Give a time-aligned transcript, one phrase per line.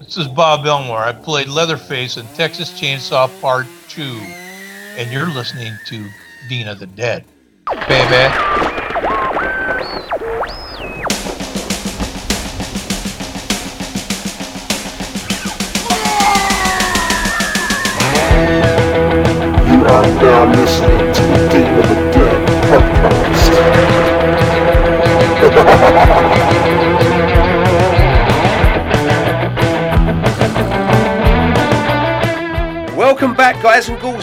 [0.00, 0.98] This is Bob Elmore.
[0.98, 4.02] I played Leatherface in Texas Chainsaw Part 2.
[4.96, 6.08] And you're listening to
[6.68, 7.26] of the Dead.
[7.86, 8.16] Baby.
[19.68, 22.48] You are now listening to the Dean of the Dead
[25.84, 26.16] podcast.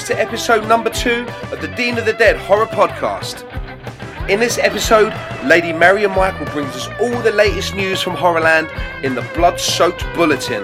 [0.08, 3.44] to episode number two of the Dean of the Dead horror podcast.
[4.30, 8.70] In this episode, Lady Marion Michael brings us all the latest news from Horrorland
[9.04, 10.64] in the blood soaked bulletin.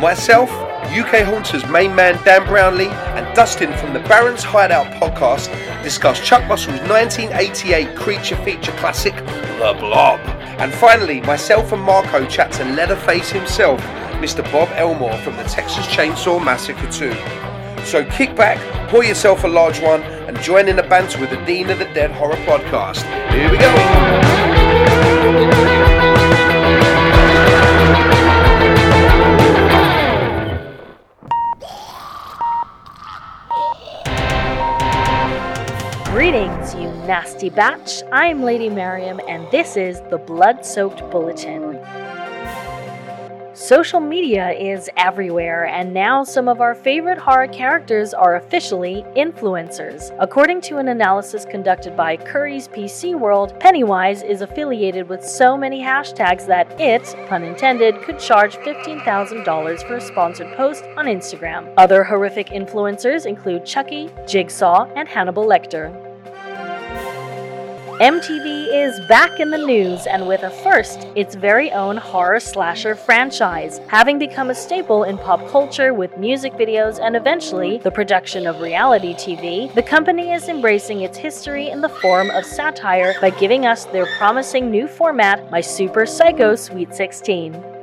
[0.00, 0.50] Myself,
[0.90, 5.52] UK Haunters main man Dan Brownlee, and Dustin from the Baron's Hideout podcast
[5.84, 10.18] discuss Chuck Russell's 1988 creature feature classic, The Blob.
[10.58, 13.80] And finally, myself and Marco chat to Leatherface himself,
[14.20, 14.42] Mr.
[14.50, 17.55] Bob Elmore from the Texas Chainsaw Massacre 2.
[17.86, 18.58] So kick back,
[18.90, 21.84] pour yourself a large one, and join in the banter with the Dean of the
[21.84, 23.04] Dead Horror Podcast.
[23.30, 23.72] Here we go.
[36.10, 38.02] Greetings, you nasty batch.
[38.10, 41.75] I'm Lady Mariam, and this is the Blood Soaked Bulletin.
[43.66, 50.16] Social media is everywhere, and now some of our favorite horror characters are officially influencers.
[50.20, 55.82] According to an analysis conducted by Curry's PC World, Pennywise is affiliated with so many
[55.82, 61.74] hashtags that it, pun intended, could charge $15,000 for a sponsored post on Instagram.
[61.76, 66.05] Other horrific influencers include Chucky, Jigsaw, and Hannibal Lecter.
[68.00, 72.94] MTV is back in the news and with a first, its very own horror slasher
[72.94, 78.46] franchise, having become a staple in pop culture with music videos and eventually the production
[78.46, 79.72] of reality TV.
[79.72, 84.04] The company is embracing its history in the form of satire by giving us their
[84.18, 87.75] promising new format, My Super Psycho Sweet 16.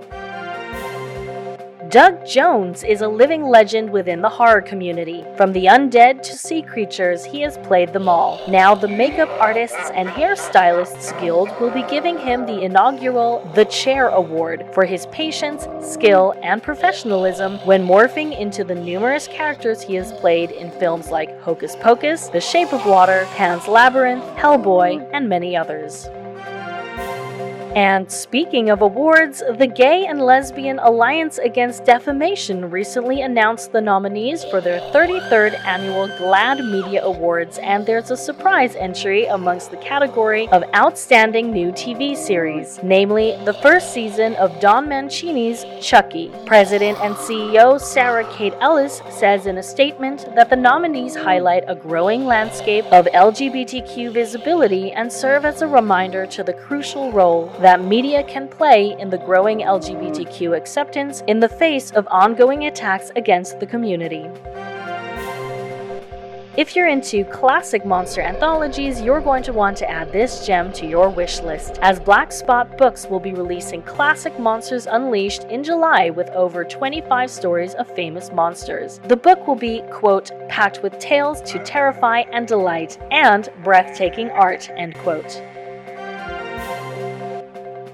[1.93, 5.23] Doug Jones is a living legend within the horror community.
[5.37, 8.41] From the undead to sea creatures, he has played them all.
[8.49, 14.07] Now, the Makeup Artists and Hairstylists Guild will be giving him the inaugural The Chair
[14.07, 20.11] Award for his patience, skill, and professionalism when morphing into the numerous characters he has
[20.13, 25.55] played in films like Hocus Pocus, The Shape of Water, Pan's Labyrinth, Hellboy, and many
[25.55, 26.09] others.
[27.75, 34.44] And speaking of awards, the Gay and Lesbian Alliance Against Defamation recently announced the nominees
[34.44, 40.47] for their 33rd annual GLAAD Media Awards, and there's a surprise entry amongst the category
[40.50, 46.31] of Outstanding New TV Series, namely the first season of Don Mancini's Chucky.
[46.45, 51.73] President and CEO Sarah Kate Ellis says in a statement that the nominees highlight a
[51.73, 57.81] growing landscape of LGBTQ visibility and serve as a reminder to the crucial role that
[57.81, 63.62] media can play in the growing LGBTQ acceptance in the face of ongoing attacks against
[63.62, 64.29] the community.
[66.57, 70.85] If you're into classic monster anthologies, you're going to want to add this gem to
[70.85, 76.09] your wish list, as Black Spot Books will be releasing Classic Monsters Unleashed in July
[76.09, 79.00] with over 25 stories of famous monsters.
[79.07, 84.69] The book will be, quote, packed with tales to terrify and delight, and breathtaking art,
[84.75, 85.41] end quote.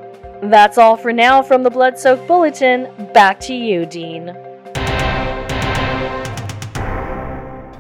[0.51, 2.88] That's all for now from the Blood Soaked Bulletin.
[3.13, 4.25] Back to you, Dean.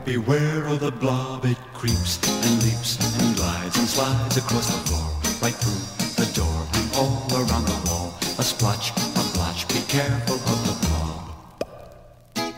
[0.03, 5.11] Beware of the blob, it creeps and leaps and glides and slides across the floor,
[5.43, 8.13] right through the door and all around the wall.
[8.39, 12.55] A splotch, a blotch, be careful of the blob.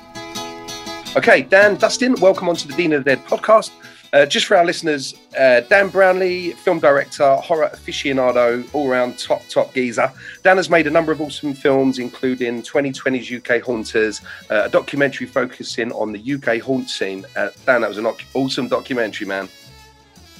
[1.17, 3.71] Okay, Dan, Dustin, welcome onto the Dean of the Dead podcast.
[4.17, 9.47] Uh, just for our listeners, uh, Dan Brownlee, film director, horror aficionado, all round top,
[9.47, 10.11] top geezer.
[10.41, 15.27] Dan has made a number of awesome films, including 2020's UK Haunters, uh, a documentary
[15.27, 17.27] focusing on the UK haunt scene.
[17.35, 19.47] Uh, Dan, that was an awesome documentary, man.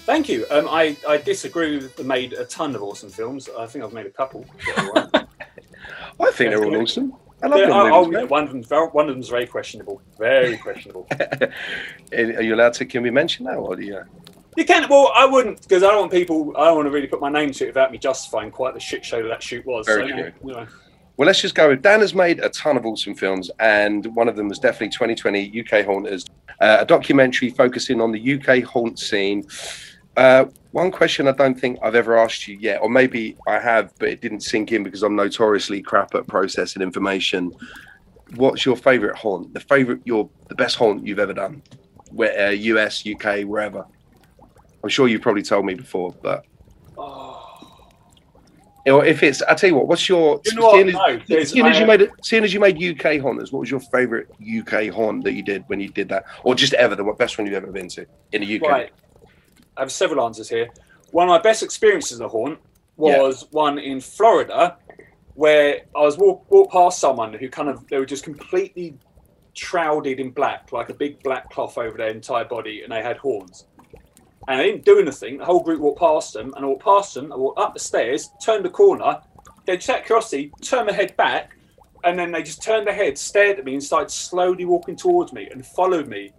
[0.08, 0.48] Thank you.
[0.50, 3.48] Um, I, I disagree with made a ton of awesome films.
[3.60, 4.44] I think I've made a couple.
[4.76, 7.14] I think they're all awesome.
[7.42, 10.02] I love Yeah, them oh, one of them's very, one of them's very questionable.
[10.18, 11.08] Very questionable.
[12.12, 12.86] Are you allowed to?
[12.86, 13.56] Can we mention that?
[13.56, 14.02] Or do you?
[14.58, 14.90] you can.
[14.90, 16.54] Well, I wouldn't because I don't want people.
[16.58, 18.80] I don't want to really put my name to it without me justifying quite the
[18.80, 19.86] shit show that that shoot was.
[19.86, 20.32] Very so, true.
[20.44, 20.68] you know.
[21.18, 21.76] Well, let's just go.
[21.76, 25.64] Dan has made a ton of awesome films, and one of them was definitely 2020
[25.64, 26.26] UK Haunters,
[26.60, 29.48] uh, a documentary focusing on the UK haunt scene.
[30.16, 30.46] Uh,
[30.78, 34.10] one question I don't think I've ever asked you yet, or maybe I have, but
[34.10, 37.52] it didn't sink in because I'm notoriously crap at processing information.
[38.36, 39.56] What's your favourite haunt?
[39.56, 41.64] The favourite, your the best haunt you've ever done,
[42.12, 43.88] where uh, US, UK, wherever.
[44.84, 46.46] I'm sure you've probably told me before, but
[46.96, 47.44] Oh,
[48.86, 50.74] or if it's, I tell you what, what's your You know what?
[50.76, 50.94] seeing as-
[51.28, 53.80] No, seeing as you made it, seeing as you made UK haunters, what was your
[53.80, 57.40] favourite UK haunt that you did when you did that, or just ever the best
[57.40, 58.62] one you've ever been to in the UK?
[58.70, 58.92] right.
[59.78, 60.70] I have several answers here.
[61.12, 62.60] One of my best experiences in the haunt
[62.98, 64.78] was one in Florida
[65.36, 68.98] where I was walk, walk past someone who kind of they were just completely
[69.54, 73.18] shrouded in black, like a big black cloth over their entire body, and they had
[73.18, 73.66] horns.
[74.48, 75.38] And they didn't do anything.
[75.38, 77.32] The whole group walked past them, and I walked past them.
[77.32, 79.22] I walked up the stairs, turned the corner.
[79.66, 81.56] They just out curiosity turned my head back,
[82.04, 85.34] and then they just turned their head, stared at me, and started slowly walking towards
[85.34, 86.32] me and followed me.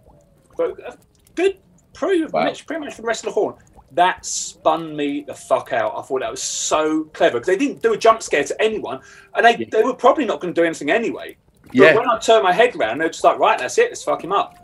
[0.57, 0.97] But a
[1.35, 1.59] good,
[1.99, 2.43] pretty Wow.
[2.45, 3.55] much, pretty much for the rest of the horn.
[3.91, 5.93] That spun me the fuck out.
[5.97, 9.01] I thought that was so clever because they didn't do a jump scare to anyone,
[9.35, 11.35] and they, they were probably not going to do anything anyway.
[11.65, 14.03] But Yeah, when I turned my head round, they're just like, right, that's it, let's
[14.03, 14.55] fuck him up.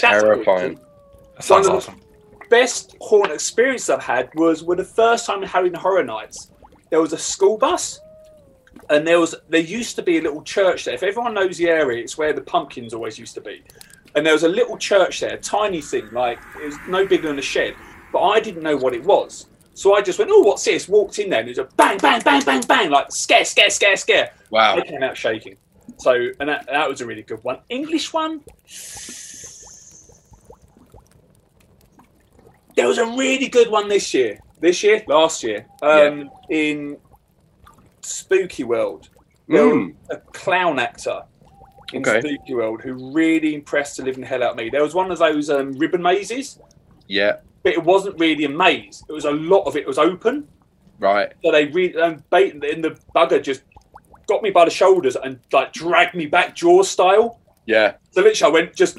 [0.00, 0.78] terrifying.
[1.36, 2.00] That sounds One of awesome.
[2.50, 6.50] best horn experience I've had was with the first time in Halloween Horror Nights.
[6.90, 8.00] There was a school bus,
[8.90, 10.94] and there was there used to be a little church there.
[10.94, 13.62] If everyone knows the area, it's where the pumpkins always used to be.
[14.14, 17.28] And there was a little church there, a tiny thing, like it was no bigger
[17.28, 17.74] than a shed.
[18.12, 19.46] But I didn't know what it was.
[19.74, 20.88] So I just went, oh, what's this?
[20.88, 23.70] Walked in there, and it was a bang, bang, bang, bang, bang, like scare, scare,
[23.70, 24.32] scare, scare.
[24.50, 24.76] Wow.
[24.76, 25.56] I came out shaking.
[25.98, 27.58] So, and that, that was a really good one.
[27.70, 28.42] English one.
[32.76, 34.40] There was a really good one this year.
[34.60, 36.98] This year, last year, um, in
[38.02, 39.08] Spooky World.
[39.48, 39.96] Mm.
[40.08, 41.24] a clown actor
[41.92, 42.20] in Okay.
[42.20, 44.70] Spooky World who really impressed the living hell out of me.
[44.70, 46.58] There was one of those um, ribbon mazes,
[47.08, 47.36] Yeah.
[47.62, 49.04] but it wasn't really a maze.
[49.08, 50.48] It was a lot of it was open.
[50.98, 51.32] Right.
[51.44, 53.62] So they re- um, bait in the bugger just
[54.28, 57.40] got me by the shoulders and like dragged me back jaw style.
[57.66, 57.94] Yeah.
[58.12, 58.98] So literally, I went just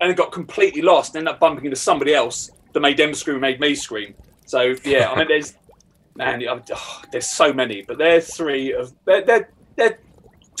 [0.00, 1.14] and got completely lost.
[1.14, 4.14] and Ended up bumping into somebody else that made them scream, made me scream.
[4.46, 5.54] So yeah, I mean, there's
[6.14, 9.98] man, oh, there's so many, but they're three of they're they're, they're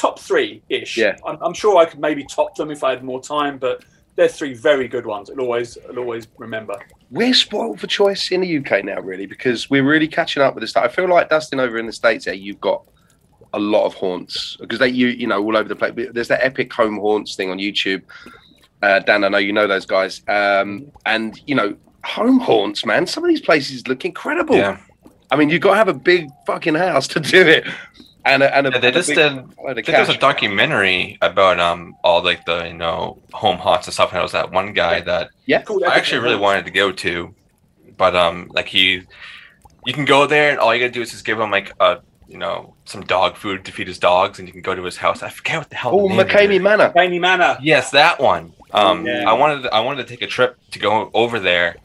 [0.02, 0.96] top three ish.
[0.96, 1.16] Yeah.
[1.24, 3.84] I'm, I'm sure I could maybe top them if I had more time, but
[4.16, 5.30] they're three very good ones.
[5.30, 6.74] I'll always I'll always remember.
[7.10, 10.62] We're spoiled for choice in the UK now, really, because we're really catching up with
[10.62, 10.84] this stuff.
[10.84, 12.84] I feel like Dustin over in the states, there you've got
[13.54, 15.92] a lot of haunts because they you you know all over the place.
[16.12, 18.02] There's that epic home haunts thing on YouTube.
[18.82, 23.06] Uh, Dan, I know you know those guys, um, and you know home haunts, man.
[23.06, 24.56] Some of these places look incredible.
[24.56, 24.78] Yeah.
[25.30, 27.64] I mean, you've got to have a big fucking house to do it,
[28.24, 29.32] and a, and a, Yeah, they and a just big did.
[29.32, 33.22] load of I think there was a documentary about um all like the you know
[33.32, 34.10] home haunts and stuff.
[34.10, 36.92] And it was that one guy that yeah, Cool, I actually really wanted to go
[36.92, 37.34] to,
[37.96, 39.02] but um like he,
[39.86, 42.00] you can go there and all you gotta do is just give him like a
[42.28, 44.96] you know some dog food to feed his dogs, and you can go to his
[44.96, 45.22] house.
[45.22, 45.92] I forget what the hell.
[45.94, 46.62] Oh, the name of it McKamey.
[46.62, 46.92] Manor.
[46.96, 47.58] Rainy Manor.
[47.60, 48.54] Yes, that one.
[48.72, 49.28] Um, Yeah.
[49.28, 51.76] I wanted I wanted to take a trip to go over there,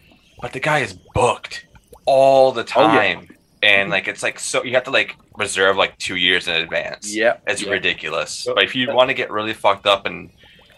[0.41, 1.65] but the guy is booked
[2.05, 3.21] all the Oh, yeah.
[3.61, 3.91] Time, and mm-hmm.
[3.91, 7.15] like it's like so you have to like reserve like two years in advance.
[7.15, 7.71] Yeah, It's Yeah.
[7.71, 8.43] ridiculous.
[8.45, 10.29] But- But if you want to get really fucked up and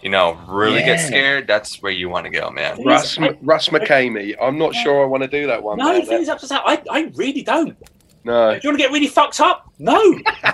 [0.02, 0.86] you know really Yeah.
[0.96, 2.82] get scared, that's where you want to go, man.
[2.84, 4.36] Russ Russ McKamey.
[4.42, 5.78] I'm not sure I want to do that one.
[5.78, 6.02] No, man.
[6.02, 7.76] the thing is, upside down, I, I really don't.
[8.24, 8.52] no.
[8.54, 9.66] Do you want to get really fucked up?
[9.80, 9.96] No,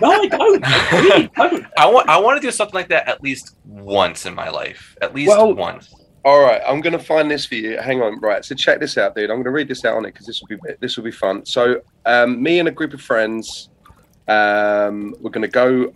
[0.02, 0.64] no, I don't.
[0.64, 1.66] I really don't.
[1.78, 4.96] I want I want to do something like that at least once in my life.
[5.02, 5.94] At least Well- once.
[6.26, 7.78] All right, I'm gonna find this for you.
[7.78, 8.44] Hang on, right.
[8.44, 9.30] So check this out, dude.
[9.30, 11.46] I'm gonna read this out on it because this will be this will be fun.
[11.46, 13.70] So, um, me and a group of friends,
[14.28, 15.94] um, we're gonna go.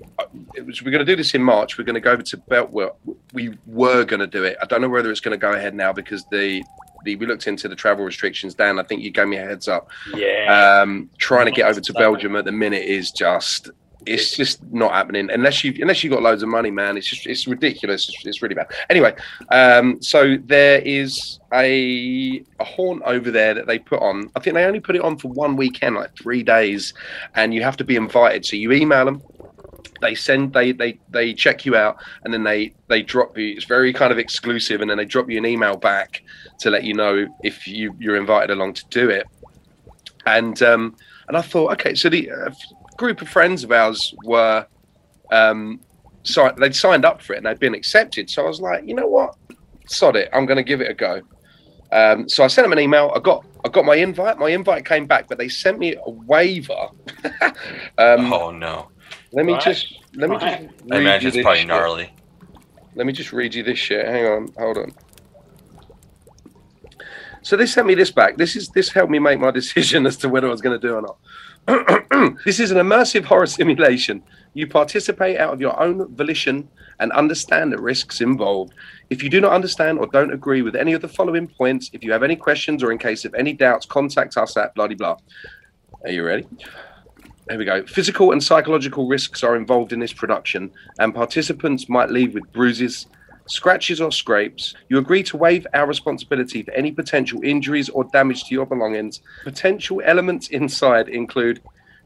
[0.54, 1.80] It was, we're gonna do this in March.
[1.80, 2.70] We're gonna go over to Belt.
[2.70, 3.00] Well,
[3.34, 4.56] we were gonna do it.
[4.62, 6.64] I don't know whether it's gonna go ahead now because the
[7.06, 8.54] the we looked into the travel restrictions.
[8.54, 9.90] Dan, I think you gave me a heads up.
[10.14, 10.82] Yeah.
[10.84, 13.72] Um, trying to get over to Belgium at the minute is just
[14.06, 16.98] it's just not happening unless you unless you got loads of money, man.
[16.98, 18.08] It's just it's ridiculous.
[18.08, 18.68] It's, it's really bad.
[18.90, 19.14] Anyway,
[19.50, 24.30] um, so there is a a haunt over there that they put on.
[24.36, 26.94] I think they only put it on for one weekend, like three days,
[27.36, 28.46] and you have to be invited.
[28.46, 29.22] So you email them.
[30.02, 33.54] They send they they they check you out and then they they drop you.
[33.56, 36.24] It's very kind of exclusive, and then they drop you an email back
[36.60, 39.28] to let you know if you you're invited along to do it.
[40.26, 40.96] And um,
[41.28, 42.52] and I thought, okay, so the uh,
[43.00, 44.68] group of friends of ours were
[45.32, 45.80] um,
[46.24, 48.30] si- they'd signed up for it and they'd been accepted.
[48.30, 49.34] So I was like, you know what,
[49.88, 51.22] sod it, I'm going to give it a go.
[51.92, 53.12] Um, so I sent them an email.
[53.16, 54.38] I got I got my invite.
[54.38, 56.88] My invite came back, but they sent me a waiver.
[57.98, 58.90] um, oh no!
[59.34, 59.62] let me Right.
[59.64, 60.62] just let me Right.
[60.70, 60.74] just.
[60.92, 61.68] I read imagine you it's probably shit.
[61.68, 62.14] gnarly.
[62.96, 64.06] Let me just read you this shit.
[64.06, 64.94] Hang on, hold on.
[67.42, 68.38] So they sent me this back.
[68.38, 70.88] This is this helped me make my decision as to whether I was going to
[70.88, 71.18] do or not.
[72.46, 74.24] this is an immersive horror simulation.
[74.54, 76.68] You participate out of your own volition
[77.00, 78.74] and understand the risks involved.
[79.12, 82.04] If you do not understand or don't agree with any of the following points, if
[82.04, 85.18] you have any questions or in case of any doubts, contact us at blah blah.
[86.04, 86.48] Are you ready?
[87.50, 87.86] Here we go.
[87.86, 93.06] Physical and psychological risks are involved in this production, and participants might leave with bruises,
[93.50, 94.74] scratches, or scrapes.
[94.88, 99.22] You agree to waive our responsibility for any potential injuries or damage to your belongings.
[99.44, 101.62] Potential elements inside include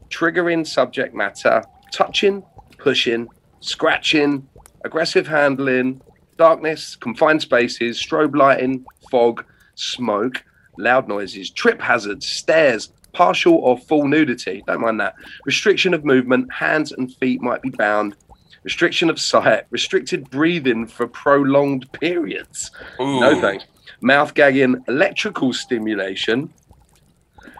[0.08, 2.42] triggering subject matter, touching,
[2.78, 3.28] pushing,
[3.60, 4.48] scratching,
[4.84, 6.00] aggressive handling,
[6.36, 10.42] darkness, confined spaces, strobe lighting, fog, smoke,
[10.78, 14.62] loud noises, trip hazards, stairs, partial or full nudity.
[14.66, 15.14] Don't mind that.
[15.44, 18.16] Restriction of movement, hands and feet might be bound.
[18.64, 22.70] Restriction of sight, restricted breathing for prolonged periods.
[23.00, 23.20] Ooh.
[23.20, 23.64] No thanks.
[24.00, 26.52] Mouth gagging, electrical stimulation,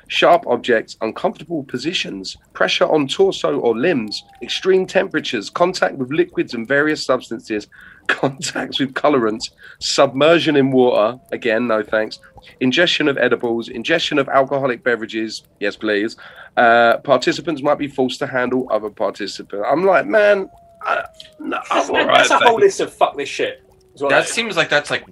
[0.09, 6.67] sharp objects, uncomfortable positions, pressure on torso or limbs, extreme temperatures, contact with liquids and
[6.69, 7.69] various substances,
[8.07, 12.19] contacts with colorants, submersion in water, again, no thanks,
[12.61, 16.17] ingestion of edibles, ingestion of alcoholic beverages, yes, please.
[16.57, 19.67] Uh, participants might be forced to handle other participants.
[19.69, 20.49] I'm like, man,
[20.85, 21.05] I,
[21.39, 23.63] no, That's, I'm that's a whole list of fuck this shit.
[23.95, 25.05] is what That that- seems like that's like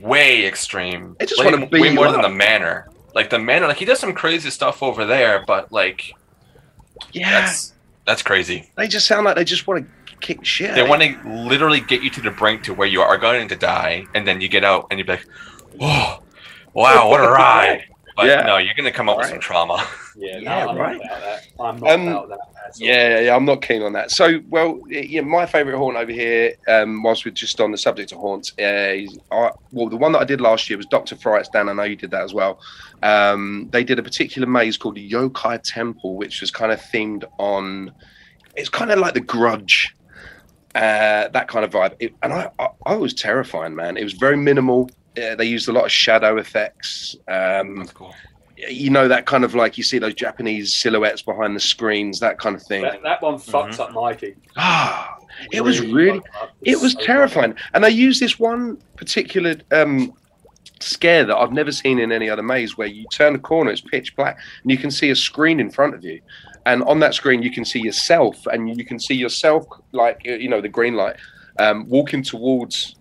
[0.00, 1.16] way extreme.
[1.20, 2.12] I just Like, wanna beat way more up.
[2.12, 2.88] than the manor.
[3.14, 6.12] Like the manor, like he does some crazy stuff over there, but like
[7.12, 7.74] Yeah, that's
[8.06, 8.70] that's crazy.
[8.76, 10.74] they just sound like they just want to kick shit.
[10.74, 13.56] They want to literally get you to the brink to where you are going to
[13.56, 15.26] die, and then you get out and you're like,
[15.80, 16.20] "Oh,
[16.74, 17.84] wow, what a ride!"
[18.16, 18.42] But Yeah.
[18.42, 19.86] no, you're gonna come up with some trauma.
[20.16, 20.96] yeah, no, Yeah, I'm right.
[20.98, 21.42] not about that.
[21.60, 22.38] I'm not Um, about that.
[22.66, 22.74] at.
[22.78, 24.10] Yeah, yeah, I'm not keen on that.
[24.10, 28.12] So, well, yeah, my favourite haunt over here, um, whilst we're just on the subject
[28.12, 31.16] of haunts, uh, is, I, well, the one that I did last year was Doctor
[31.16, 31.48] Fright's.
[31.48, 32.60] Dan, I know you did that as well.
[33.02, 37.24] Um, they did a particular maze called the Yokai Temple, which was kind of themed
[37.38, 37.92] on.
[38.56, 39.96] It's kind of like the Grudge,
[40.74, 41.94] uh, that kind of vibe.
[41.98, 43.96] It, and I, I, I was terrifying, man.
[43.96, 44.90] It was very minimal.
[45.16, 47.16] Uh, they used a lot of shadow effects.
[47.26, 48.14] Um, That's cool.
[48.56, 52.38] you know that kind of like you see those Japanese silhouettes behind the screens, that
[52.38, 52.82] kind of thing.
[52.82, 54.36] That, that one fucks up Mikey.
[54.56, 55.16] Ah,
[55.52, 56.20] it was really,
[56.62, 57.54] it was so terrifying.
[57.74, 60.12] And they used this one particular um,
[60.80, 63.80] scare that I've never seen in any other maze, where you turn a corner, it's
[63.80, 66.20] pitch black, and you can see a screen in front of you,
[66.66, 70.48] and on that screen you can see yourself, and you can see yourself like you
[70.48, 71.16] know the green light
[71.58, 72.96] um, walking towards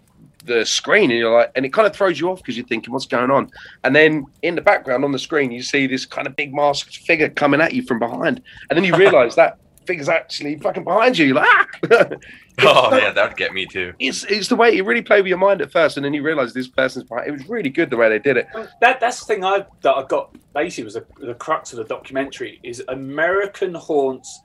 [0.50, 2.91] the screen, and you're like, and it kind of throws you off because you're thinking,
[2.91, 3.50] what's going on?
[3.84, 6.98] And then in the background on the screen, you see this kind of big masked
[6.98, 11.18] figure coming at you from behind, and then you realise that figure's actually fucking behind
[11.18, 11.27] you.
[11.27, 11.48] You're like,
[11.91, 12.06] ah!
[12.62, 13.94] Oh yeah, that would get me too.
[14.00, 16.22] it's it's the way it really played with your mind at first, and then you
[16.22, 17.29] realise this person's behind.
[17.29, 18.48] It was really good the way they did it.
[18.82, 21.86] That that's the thing I that I got basically was the, the crux of the
[21.86, 24.41] documentary is American haunts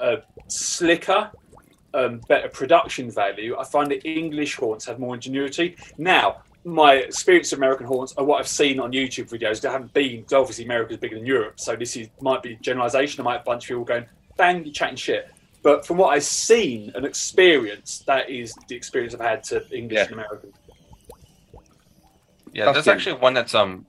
[0.00, 0.16] uh,
[0.48, 1.30] slicker,
[1.96, 3.56] um, better production value.
[3.58, 5.76] I find that English horns have more ingenuity.
[5.98, 9.64] Now, my experience of American horns are what I've seen on YouTube videos.
[9.64, 13.20] I haven't been because obviously America's bigger than Europe, so this is might be generalisation.
[13.20, 15.30] I might have a bunch of people going, "Bang, you're chatting shit."
[15.62, 19.96] But from what I've seen and experienced, that is the experience I've had to English
[19.96, 20.04] Yeah.
[20.04, 20.52] and American.
[22.52, 23.86] Yeah, That's there's the- actually one that's um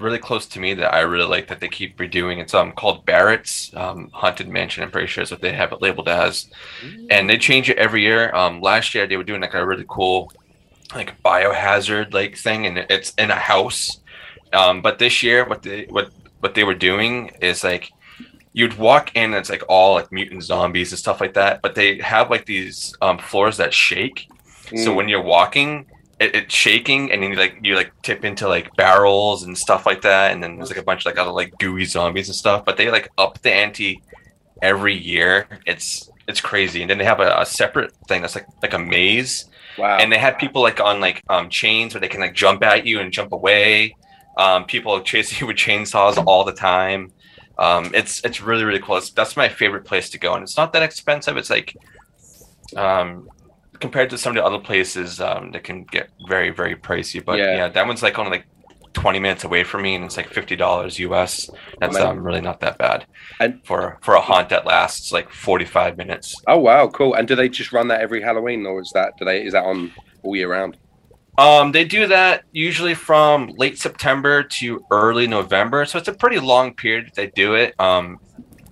[0.00, 2.38] really close to me that I really like that they keep redoing.
[2.40, 4.82] It's um called Barrett's um, Haunted Mansion.
[4.82, 6.46] I'm pretty sure is what they have it labeled as,
[7.10, 8.34] and they change it every year.
[8.34, 10.32] Um, last year they were doing like a really cool
[10.94, 14.00] like biohazard like thing, and it's in a house.
[14.52, 17.92] Um, but this year, what they what what they were doing is like
[18.52, 21.60] you'd walk in, and it's like all like mutant zombies and stuff like that.
[21.62, 24.28] But they have like these um, floors that shake.
[24.74, 24.96] So Mm.
[24.96, 25.86] when you're walking,
[26.20, 29.86] it, it's shaking, and then you like you like tip into like barrels and stuff
[29.86, 32.36] like that, and then there's like a bunch of like other like gooey zombies and
[32.36, 32.64] stuff.
[32.64, 34.02] But they like up the ante
[34.62, 35.48] every year.
[35.66, 38.78] It's it's crazy, and then they have a, a separate thing that's like like a
[38.78, 39.46] maze,
[39.78, 42.62] wow, and they have people like on like um chains where they can like jump
[42.62, 43.96] at you and jump away.
[44.36, 47.12] Um, people chasing you with chainsaws all the time.
[47.58, 48.98] Um, it's it's really really cool.
[48.98, 51.38] It's, that's my favorite place to go, and it's not that expensive.
[51.38, 51.74] It's like
[52.76, 53.28] um
[53.80, 57.24] compared to some of the other places um, that can get very very pricey.
[57.24, 57.56] But Yeah.
[57.56, 58.46] yeah, that one's like only like
[58.92, 61.48] 20 minutes away from me, and it's like fifty dollars US.
[61.80, 63.06] That's um, really not that bad.
[63.40, 66.34] And- for for a haunt that lasts like 45 minutes.
[66.46, 67.14] Oh wow, cool.
[67.14, 69.64] And do they just run that every Halloween, or is that do they is that
[69.64, 70.76] on all year round?
[71.38, 76.38] Um, they do that usually from late September to early November, so it's a pretty
[76.38, 77.74] long period that they do it.
[77.80, 78.18] Um,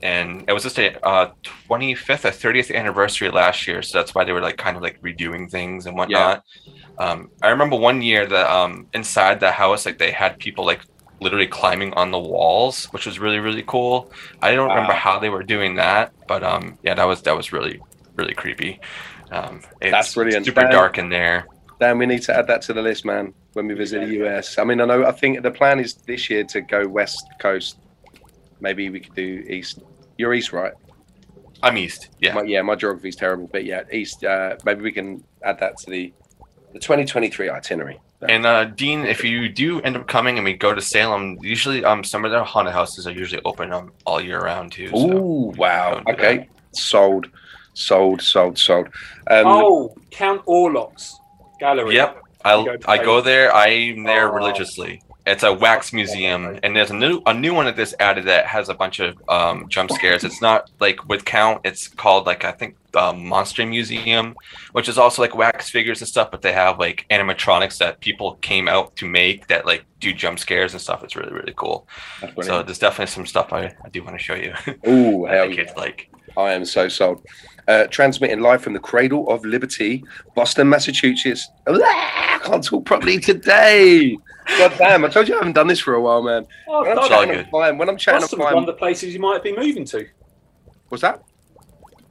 [0.03, 1.33] and it was just a uh,
[1.69, 5.01] 25th or 30th anniversary last year, so that's why they were like kind of like
[5.03, 6.45] redoing things and whatnot.
[6.99, 10.83] Um, I remember one year that um, inside the house, like they had people like
[11.21, 14.13] literally climbing on the walls, which was really really cool.
[14.43, 17.53] I don't remember how they were doing that, but um, yeah, that was that was
[17.53, 17.81] really
[18.17, 18.81] really creepy.
[19.31, 20.47] Um, it's That's brilliant.
[20.47, 21.47] Super dark in there.
[21.81, 23.33] Dan, we need to add that to the list, man.
[23.53, 25.05] When we visit the US, I mean, I know.
[25.05, 27.79] I think the plan is this year to go West Coast.
[28.61, 29.81] Maybe we could do East.
[30.17, 30.73] You're East, right?
[31.63, 32.11] I'm east.
[32.21, 32.35] Yeah.
[32.35, 34.25] My, yeah, my geography's terrible, but yeah, East.
[34.25, 36.13] Uh, maybe we can add that to the
[36.73, 37.99] the 2023 itinerary.
[38.29, 41.85] And uh, Dean, if you do end up coming and we go to Salem, usually
[41.85, 44.89] um some of their haunted houses are usually open um all year round too.
[44.91, 45.95] so- Ooh, wow.
[45.95, 47.29] don't Okay, sold,
[47.75, 48.87] sold, sold, sold.
[49.29, 51.19] Um, oh, Count Orlok's
[51.59, 51.95] gallery.
[51.97, 52.23] Yep.
[52.45, 53.53] I go I go there.
[53.55, 54.35] I'm there Oh.
[54.35, 55.03] religiously.
[55.29, 58.47] It's a wax museum, and there's a new a new one that this added that
[58.47, 60.25] has a bunch of um, jump scares.
[60.25, 61.61] It's not like with count.
[61.65, 64.35] It's called like I think the Monster Museum,
[64.73, 66.31] which is also like wax figures and stuff.
[66.31, 70.39] But they have like animatronics that people came out to make that like do jump
[70.39, 71.05] scares and stuff.
[71.05, 71.87] It's really really cool.
[72.43, 74.55] So there's definitely some stuff I, I do want to show you.
[74.89, 75.71] Ooh, hell yeah.
[75.77, 76.09] like
[76.39, 77.27] I am so sold.
[77.67, 80.03] Uh, transmitting live from the Cradle of Liberty,
[80.35, 81.51] Boston, Massachusetts.
[81.67, 84.17] Ah, I can't talk properly today.
[84.57, 85.05] God damn!
[85.05, 86.47] I told you I haven't done this for a while, man.
[86.69, 87.45] Oh, When I'm God, all chatting, good.
[87.47, 87.79] I'm fine.
[87.79, 90.07] When I'm chatting, Boston I'm was one of the places you might be moving to.
[90.89, 91.23] What's that?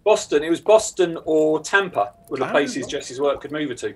[0.04, 0.44] Boston.
[0.44, 2.92] It was Boston or Tampa were the Ah, places right.
[2.92, 3.94] Jesse's work could move her to.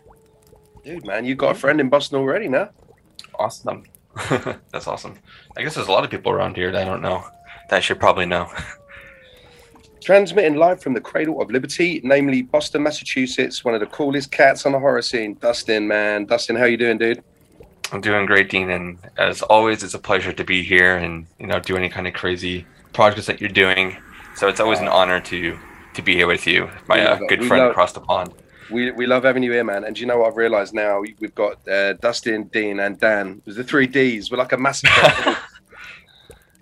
[0.84, 2.70] Dude, man, you got a friend in Boston already now.
[3.38, 3.84] awesome.
[4.72, 5.18] That's awesome.
[5.56, 7.24] I guess there's a lot of people around here that I don't know.
[7.70, 8.50] That I should probably know.
[10.02, 13.64] Transmitting live from the Cradle of Liberty, namely Boston, Massachusetts.
[13.64, 15.88] One of the coolest cats on the horror scene, Dustin.
[15.88, 17.24] Man, Dustin, how you doing, dude?
[17.92, 21.48] I'm doing great, Dean, and as always, it's a pleasure to be here and you
[21.48, 23.98] know do any kind of crazy projects that you're doing.
[24.36, 25.58] So it's always an honor to
[25.94, 28.34] to be here with you, my uh, good friend love- across the pond.
[28.70, 29.84] We, we love having you here, man.
[29.84, 31.02] And do you know what I've realised now?
[31.02, 33.42] We've got uh, Dustin, Dean, and Dan.
[33.44, 34.32] There's the three Ds.
[34.32, 34.90] We're like a massive.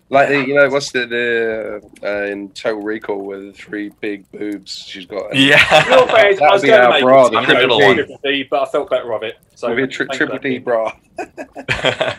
[0.10, 4.30] like the, you know, what's the, the uh, in Total Recall with the three big
[4.32, 4.78] boobs?
[4.78, 5.36] She's got.
[5.36, 5.58] Yeah.
[5.88, 7.80] Real fair, I That'd was be going to our make bra, the you know, triple
[7.80, 7.96] one.
[7.96, 9.38] triple D, but I felt better of it.
[9.56, 10.94] So with a tri- triple for that, D bra.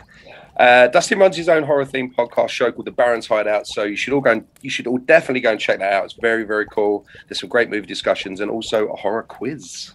[0.57, 3.96] Uh, Dustin runs his own horror themed podcast show called The Baron's Hideout, so you
[3.96, 4.33] should all go.
[4.33, 6.05] And, you should all definitely go and check that out.
[6.05, 7.07] It's very very cool.
[7.26, 9.92] There's some great movie discussions and also a horror quiz.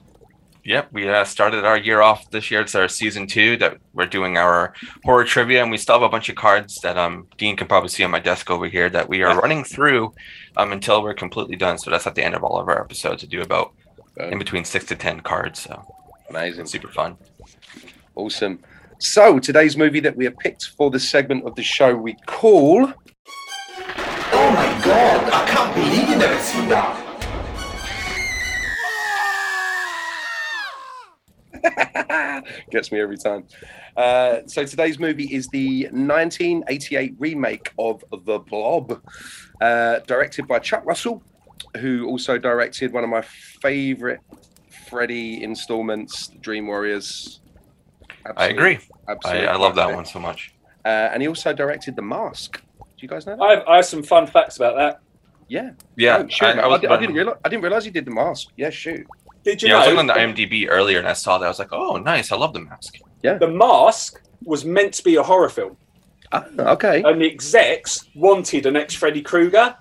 [0.65, 2.61] Yep, we uh, started our year off this year.
[2.61, 4.73] It's our season two that we're doing our
[5.03, 7.89] horror trivia, and we still have a bunch of cards that um Dean can probably
[7.89, 10.11] see on my desk over here that we are running through
[10.57, 11.77] um until we're completely done.
[11.77, 13.73] So that's at the end of all of our episodes to do about
[14.17, 15.59] in between six to ten cards.
[15.61, 15.83] So
[16.31, 16.65] Amazing.
[16.65, 17.15] super fun.
[18.15, 18.57] Awesome.
[18.97, 22.91] So today's movie that we have picked for the segment of the show we call
[24.37, 27.04] Oh my god, I can't believe you never seen that.
[32.71, 33.45] gets me every time.
[33.97, 39.01] Uh, so today's movie is the 1988 remake of The Blob,
[39.61, 41.23] uh, directed by Chuck Russell,
[41.77, 44.19] who also directed one of my favorite
[44.89, 47.41] Freddy installments, Dream Warriors.
[48.25, 48.79] I Absolute- agree.
[49.25, 50.53] I, I love that one so much.
[50.83, 52.61] Uh, and he also directed The Mask.
[52.79, 53.41] Do you guys know that?
[53.43, 54.99] I have, I have some fun facts about that.
[55.47, 55.71] yeah.
[55.95, 56.63] Yeah, Oh, shoot, I, man.
[56.63, 56.85] I was.
[56.85, 57.37] I, didn't realize.
[57.43, 58.49] I didn't realize he did The Mask.
[58.57, 59.05] Yeah, shoot.
[59.45, 61.45] Did you yeah, I was looking on the IMDb earlier and I saw that.
[61.45, 62.31] I was like, oh, nice.
[62.31, 62.97] I love the mask.
[63.23, 63.37] Yeah.
[63.37, 65.77] The Mask was meant to be a horror film,
[66.31, 67.01] Ah, okay.
[67.03, 69.75] and the execs wanted an ex Freddy Krueger,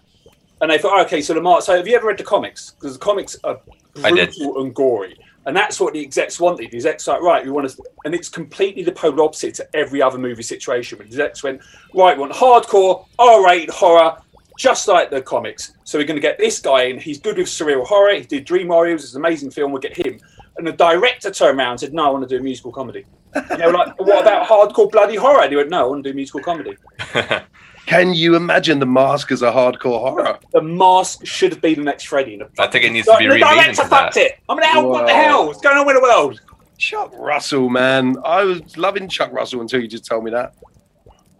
[0.60, 1.66] and they thought, okay, so the Mask.
[1.66, 2.70] So have you ever read the comics?
[2.70, 3.60] Because the comics are
[3.94, 5.18] brutal and gory.
[5.46, 6.70] And that's what the execs wanted.
[6.70, 10.00] The execs like, right, we want to, and it's completely the polar opposite to every
[10.00, 10.98] other movie situation.
[10.98, 11.60] When the execs went,
[11.94, 14.16] right, we want hardcore, R-rated horror,
[14.58, 15.74] just like the comics.
[15.84, 16.98] So we're going to get this guy in.
[16.98, 18.14] He's good with surreal horror.
[18.14, 19.04] He did Dream Warriors.
[19.04, 19.72] It's an amazing film.
[19.72, 20.20] We'll get him.
[20.56, 23.04] And the director turned around and said, no, I want to do a musical comedy.
[23.34, 25.42] And they were like, what about hardcore bloody horror?
[25.42, 26.76] And he went, no, I want to do musical comedy.
[27.86, 30.38] Can you imagine The Mask as a hardcore horror?
[30.52, 32.40] The mask should have been the next Freddy.
[32.58, 34.20] I think it needs to be the remade director fucked that.
[34.20, 34.38] it.
[34.48, 35.46] I mean, hell, what the hell?
[35.46, 36.40] What's going on with the world?
[36.78, 38.16] Chuck Russell, man.
[38.24, 40.54] I was loving Chuck Russell until you just told me that.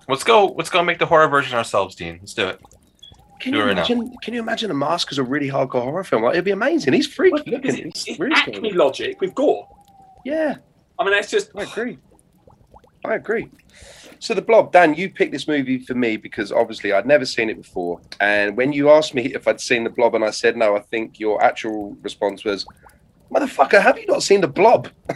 [0.07, 0.49] Let's go.
[0.49, 2.19] Let's go make the horror version ourselves, Dean.
[2.21, 2.61] Let's do it.
[3.45, 3.85] Can Do you it right now.
[3.85, 4.17] imagine?
[4.23, 6.23] Can you imagine a mask as a really hardcore horror film?
[6.23, 6.95] Like, it'd be amazing.
[6.95, 7.89] He's freaky Well, looking.
[7.89, 8.79] It's, He's it's really Acme cool.
[8.79, 9.69] logic with gore.
[10.25, 10.57] Yeah,
[10.99, 11.99] I mean, that's just I agree.
[13.05, 13.51] I agree.
[14.19, 17.51] So the Blob, Dan, you picked this movie for me because obviously I'd never seen
[17.51, 18.01] it before.
[18.21, 20.81] And when you asked me if I'd seen the Blob, and I said no, I
[20.81, 22.65] think your actual response was,
[23.31, 24.89] "Motherfucker, have you not seen the Blob?"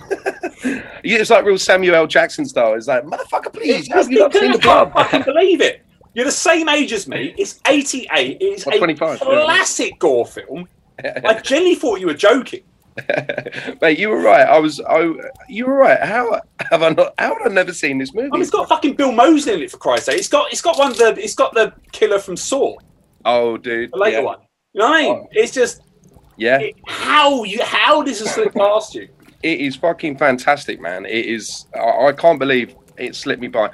[1.02, 2.74] it's like real Samuel Jackson style.
[2.74, 5.82] It's like, "Motherfucker, please, have you not seen the blob?" I can't believe it.
[6.18, 7.32] You're the same age as me.
[7.38, 8.38] It's 88.
[8.40, 9.44] It's Or a 25, yeah.
[9.44, 10.68] classic gore film.
[10.98, 12.64] I genuinely thought you were joking.
[13.80, 14.44] Mate, you were right.
[14.48, 14.80] I was.
[14.80, 15.12] I,
[15.48, 16.00] you were right.
[16.00, 16.40] How
[16.72, 17.14] have I not?
[17.18, 18.26] How have I never seen this movie?
[18.26, 20.18] I mean, it's got fucking Bill Moseley in it for Christ's sake.
[20.18, 22.74] It's got it's got one of the it's got the killer from Saw,
[23.24, 23.92] oh, dude.
[23.92, 24.24] the later yeah.
[24.24, 24.38] one.
[24.72, 25.14] You know what I mean?
[25.22, 25.28] Oh.
[25.30, 25.82] It's just
[26.36, 26.58] Yeah.
[26.58, 29.08] it, how you how this has slipped past you.
[29.44, 31.06] it is fucking fantastic, man.
[31.06, 31.66] It is.
[31.76, 33.70] I, I can't believe it slipped me by.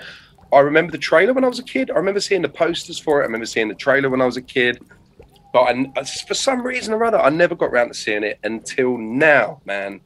[0.54, 1.90] I remember the trailer when I was a kid.
[1.90, 3.24] I remember seeing the posters for it.
[3.24, 4.82] I remember seeing the trailer when I was a kid.
[5.52, 5.62] But
[5.96, 9.60] I, for some reason or other, I never got around to seeing it until now,
[9.64, 10.00] man.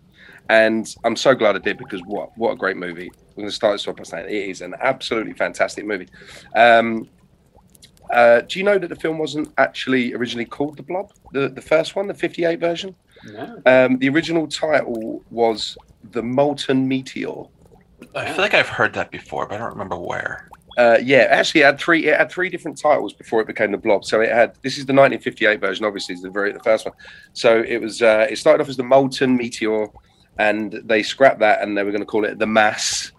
[0.51, 3.11] And I'm so glad I did because what what a great movie.
[3.31, 6.09] We're going to start this off by saying it is an absolutely fantastic movie.
[6.55, 7.09] Um,
[8.11, 11.13] uh, do you know that the film wasn't actually originally called The Blob?
[11.33, 12.95] The the first one, the 58 version.
[13.25, 13.63] No.
[13.67, 15.77] Um, the original title was
[16.13, 17.45] The Molten Meteor.
[18.15, 20.49] I feel like I've heard that before, but I don't remember where.
[20.77, 22.07] Uh, yeah, actually, it had three.
[22.07, 24.05] It had three different titles before it became the Blob.
[24.05, 24.55] So it had.
[24.63, 25.85] This is the 1958 version.
[25.85, 26.95] Obviously, is the very the first one.
[27.33, 28.01] So it was.
[28.01, 29.89] Uh, it started off as the Molten Meteor,
[30.39, 33.11] and they scrapped that, and they were going to call it the Mass.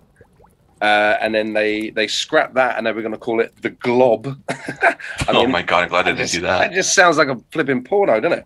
[0.82, 3.71] Uh, and then they they scrapped that, and they were going to call it the
[3.71, 4.39] Glob.
[4.49, 4.95] I
[5.28, 6.60] oh mean, my god, I'm glad I didn't just- do that.
[6.60, 8.45] That just sounds like a flipping porno, doesn't it?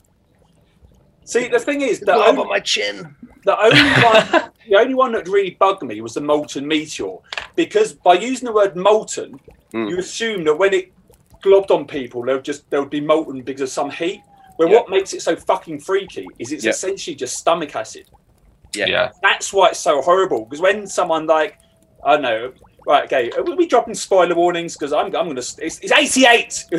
[1.26, 3.16] See, the thing is, the Glob only, my chin.
[3.44, 7.18] the only one, the only one that really bugged me was the molten meteor,
[7.56, 9.40] because by using the word molten,
[9.74, 9.90] Mm.
[9.90, 10.92] you assume that when it
[11.44, 14.22] globbed on people, they'll just they would be molten because of some heat.
[14.60, 14.76] But Yeah.
[14.76, 16.70] what makes it so fucking freaky is it's Yeah.
[16.70, 18.06] essentially just stomach acid.
[18.76, 18.86] Yeah.
[18.86, 19.12] Yeah.
[19.24, 20.46] That's why it's so horrible.
[20.46, 21.58] Because when someone like
[22.06, 22.54] I don't know.
[22.86, 23.32] Right, okay.
[23.32, 25.42] Uh, we'll be dropping spoiler warnings because I'm, I'm going to.
[25.42, 26.66] It's, it's 88.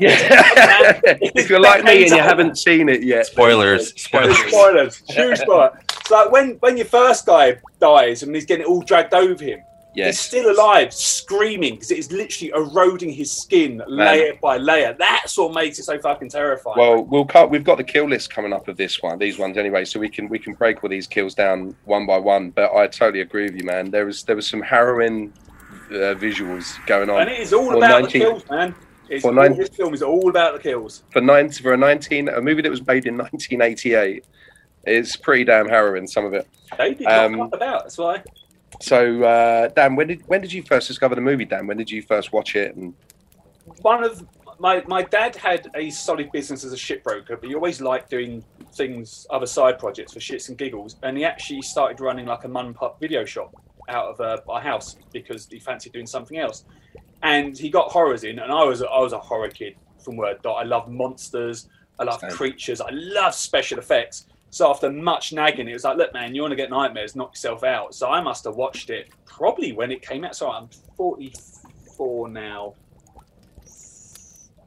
[0.00, 1.00] Yeah.
[1.04, 3.92] if you're like me and you haven't seen it yet, Spoilers.
[3.96, 4.38] Spoilers.
[4.38, 5.78] Spoilers, huge spoiler.
[6.00, 9.44] It's like when when your first guy dies and he's getting it all dragged over
[9.44, 9.60] him.
[9.94, 14.94] He's still alive, screaming because it is literally eroding his skin layer by layer.
[14.98, 16.78] That's what makes it so fucking terrifying.
[16.78, 17.50] Well, we'll cut.
[17.50, 20.08] We've got the kill list coming up of this one, these ones anyway, so we
[20.08, 22.50] can we can break all these kills down one by one.
[22.50, 23.90] But I totally agree with you, man.
[23.90, 25.32] There was there was some harrowing
[25.94, 28.74] uh, visuals going on and it is all for about 19 the kills, man.
[29.08, 31.02] It's for nine- this film is all about the kills.
[31.10, 34.24] for nine for a nineteen a movie that was made in 1988.
[34.84, 36.48] It's pretty damn harrowing, some of it.
[36.78, 37.84] They did Um, not about.
[37.84, 38.22] That's why.
[38.80, 41.44] So, uh, Dan, when did when did you first discover the movie?
[41.44, 42.74] Dan, when did you first watch it?
[42.74, 42.94] And
[43.82, 44.26] one of
[44.58, 48.42] my my dad had a solid business as a shipbroker, but he always liked doing
[48.74, 50.96] things, other side projects for shits and giggles.
[51.02, 53.54] And he actually started running like a mum pup video shop
[53.88, 56.64] out of uh, our house because he fancied doing something else.
[57.22, 60.16] And he got horrors in, and I was a, I was a horror kid from
[60.16, 60.56] word dot.
[60.56, 61.68] I love monsters,
[61.98, 62.30] I love Same.
[62.30, 64.26] creatures, I love special effects.
[64.50, 67.30] So after much nagging, it was like, look, man, you want to get nightmares, knock
[67.30, 67.94] yourself out.
[67.94, 70.36] So I must have watched it probably when it came out.
[70.36, 72.74] So I'm 44 now.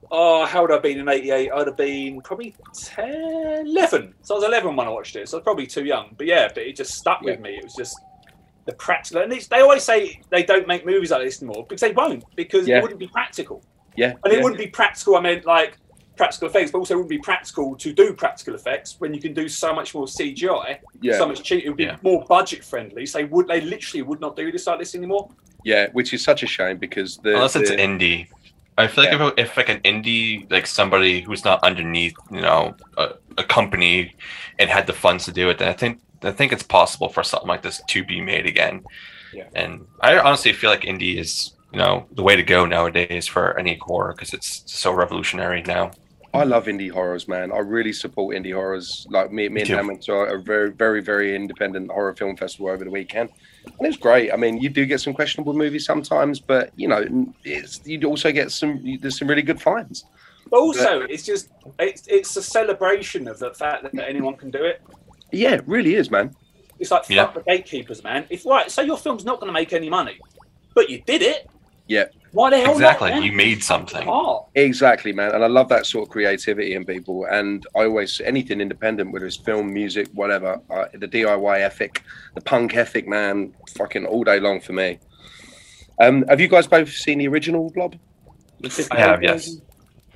[0.09, 1.51] Oh, how would I have been in 88?
[1.51, 4.13] I'd have been probably 10, 11.
[4.21, 5.29] So I was 11 when I watched it.
[5.29, 6.15] So I was probably too young.
[6.17, 7.57] But yeah, but it just stuck with me.
[7.57, 7.99] It was just
[8.65, 9.21] the practical.
[9.21, 12.23] And it's, they always say they don't make movies like this anymore because they won't,
[12.35, 12.77] because Yeah.
[12.79, 13.63] it wouldn't be practical.
[13.95, 14.43] yeah, And it yeah.
[14.43, 15.77] wouldn't be practical, I meant like
[16.17, 19.33] practical effects, but also it wouldn't be practical to do practical effects when you can
[19.33, 21.65] do so much more CGI, yeah, so much cheaper.
[21.65, 21.97] It would be Yeah.
[22.01, 23.05] more budget friendly.
[23.05, 25.29] So they would they literally would not do this like this anymore.
[25.63, 28.27] yeah, which is such a shame because the Unless it's indie.
[28.77, 32.75] I feel like if, if like an indie, like somebody who's not underneath, you know,
[32.97, 34.13] a, a company
[34.59, 37.23] and had the funds to do it, then I think I think it's possible for
[37.23, 38.83] something like this to be made again.
[39.33, 39.47] Yeah.
[39.53, 43.57] And I honestly feel like indie is, you know, the way to go nowadays for
[43.59, 45.91] any horror because it's so revolutionary now.
[46.33, 47.51] I love indie horrors, man.
[47.51, 49.07] I really support indie horrors.
[49.09, 49.75] Like me, me Me and too.
[49.75, 53.29] Dan went to a very, very, very independent horror film festival over the weekend,
[53.65, 54.33] and it was great.
[54.33, 57.05] I mean, you do get some questionable movies sometimes, but you know,
[57.43, 58.97] it's you also get some.
[58.99, 60.05] There's some really good finds.
[60.49, 64.63] But also, it's just it's it's a celebration of the fact that anyone can do
[64.63, 64.81] it.
[65.35, 66.35] Yeah, it really is, man.
[66.79, 67.31] It's like fuck Yeah.
[67.31, 68.25] the gatekeepers, man.
[68.29, 70.17] If right, say your film's not going to make any money,
[70.73, 71.49] but you did it.
[71.87, 72.05] Yeah.
[72.31, 73.09] Why the hell Exactly.
[73.11, 73.19] not?
[73.19, 73.23] man?
[73.23, 74.05] You made something.
[74.09, 75.33] Oh, Exactly, man.
[75.33, 77.25] And I love that sort of creativity in people.
[77.31, 82.01] And I always anything independent, whether it's film, music, whatever, uh, the DIY ethic,
[82.33, 84.99] the punk ethic, man, fucking all day long for me.
[86.01, 87.95] Um, have you guys both seen the original Blob?
[88.59, 89.45] The I have, yes.
[89.47, 89.61] version?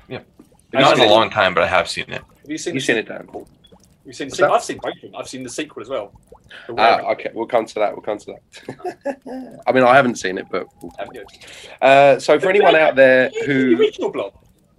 [0.10, 0.26] Yep.
[0.74, 1.16] Have Not in seen a it?
[1.16, 2.22] long time, but I have seen it.
[2.22, 2.74] have you seen?
[2.74, 3.46] You've seen it, sequel?
[3.46, 3.59] Dan?
[4.10, 4.50] You've seen the What's sequel?
[4.50, 4.56] that?
[4.56, 5.16] I've seen both of them.
[5.16, 6.12] I've seen the sequel as well.
[6.80, 7.92] Ah, okay, we'll come to that.
[7.94, 8.34] We'll come to
[9.06, 9.62] that.
[9.68, 10.66] I mean, I haven't seen it, but
[11.80, 14.34] uh, so for anyone out there Have you seen the who, original Blob?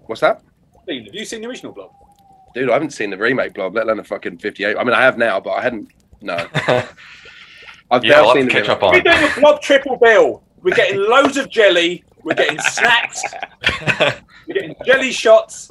[0.07, 0.43] what's that?
[0.89, 1.93] Have you seen the original Blob?
[2.55, 4.77] Dude, I haven't seen the remake blob, let alone the fucking 58.
[4.77, 5.93] I mean, I have now, but I hadn't.
[6.21, 6.35] No.
[7.93, 9.05] I've Yeah, now I'll have seen to the catch up remake.
[9.05, 9.21] We're on.
[9.21, 10.43] doing a Blob triple bill.
[10.61, 12.03] We're getting loads of jelly.
[12.25, 13.23] We're getting snacks.
[14.49, 15.71] We're getting jelly shots.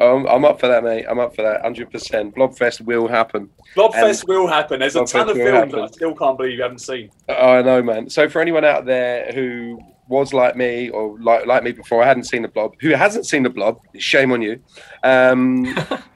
[0.00, 1.06] Um, I'm up for that, mate.
[1.08, 1.62] I'm up for that.
[1.62, 2.34] 100%.
[2.34, 3.50] Blobfest will happen.
[3.74, 4.80] Blobfest will happen.
[4.80, 7.10] There's a ton of films that I still can't believe you haven't seen.
[7.28, 8.08] Oh, I know, man.
[8.08, 12.06] So for anyone out there who was like me or like like me before, I
[12.06, 12.74] hadn't seen the blob.
[12.80, 13.80] Who hasn't seen the blob?
[13.98, 14.60] Shame on you.
[15.02, 15.64] Um,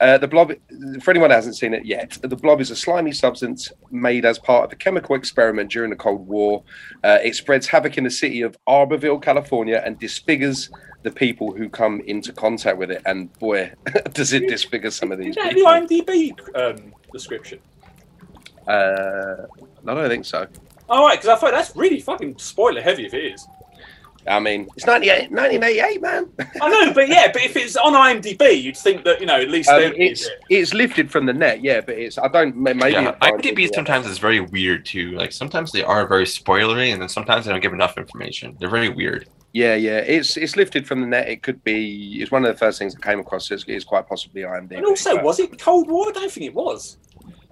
[0.00, 0.52] uh, the blob.
[1.02, 4.38] For anyone who hasn't seen it yet, the blob is a slimy substance made as
[4.38, 6.62] part of a chemical experiment during the Cold War.
[7.02, 10.70] Uh, it spreads havoc in the city of Arborville, California, and disfigures
[11.02, 13.02] the people who come into contact with it.
[13.06, 13.72] And boy,
[14.12, 15.60] does it disfigure some of these Is that the.
[15.60, 17.60] IMDb um, description?
[18.66, 19.46] Uh,
[19.86, 20.46] I don't think so.
[20.88, 23.46] All right, because I thought that's really fucking spoiler heavy if it is.
[24.26, 26.30] I mean, it's 98, 1988, man.
[26.62, 29.48] I know, but yeah, but if it's on IMDb, you'd think that you know at
[29.50, 30.38] least Um, there'd be a it's bit.
[30.48, 34.06] it's lifted from the net, yeah, but it's I don't maybe yeah, IMDb it, sometimes
[34.06, 35.10] is very weird too.
[35.12, 38.56] Like sometimes they are very spoilery, and then sometimes they don't give enough information.
[38.58, 39.28] They're very weird.
[39.52, 41.28] Yeah, yeah, it's it's lifted from the net.
[41.28, 42.18] It could be.
[42.20, 43.50] It's one of the first things that came across.
[43.50, 44.78] It's, it's quite possibly IMDb.
[44.78, 46.08] And also, but was it Cold War?
[46.08, 46.96] I don't think it was.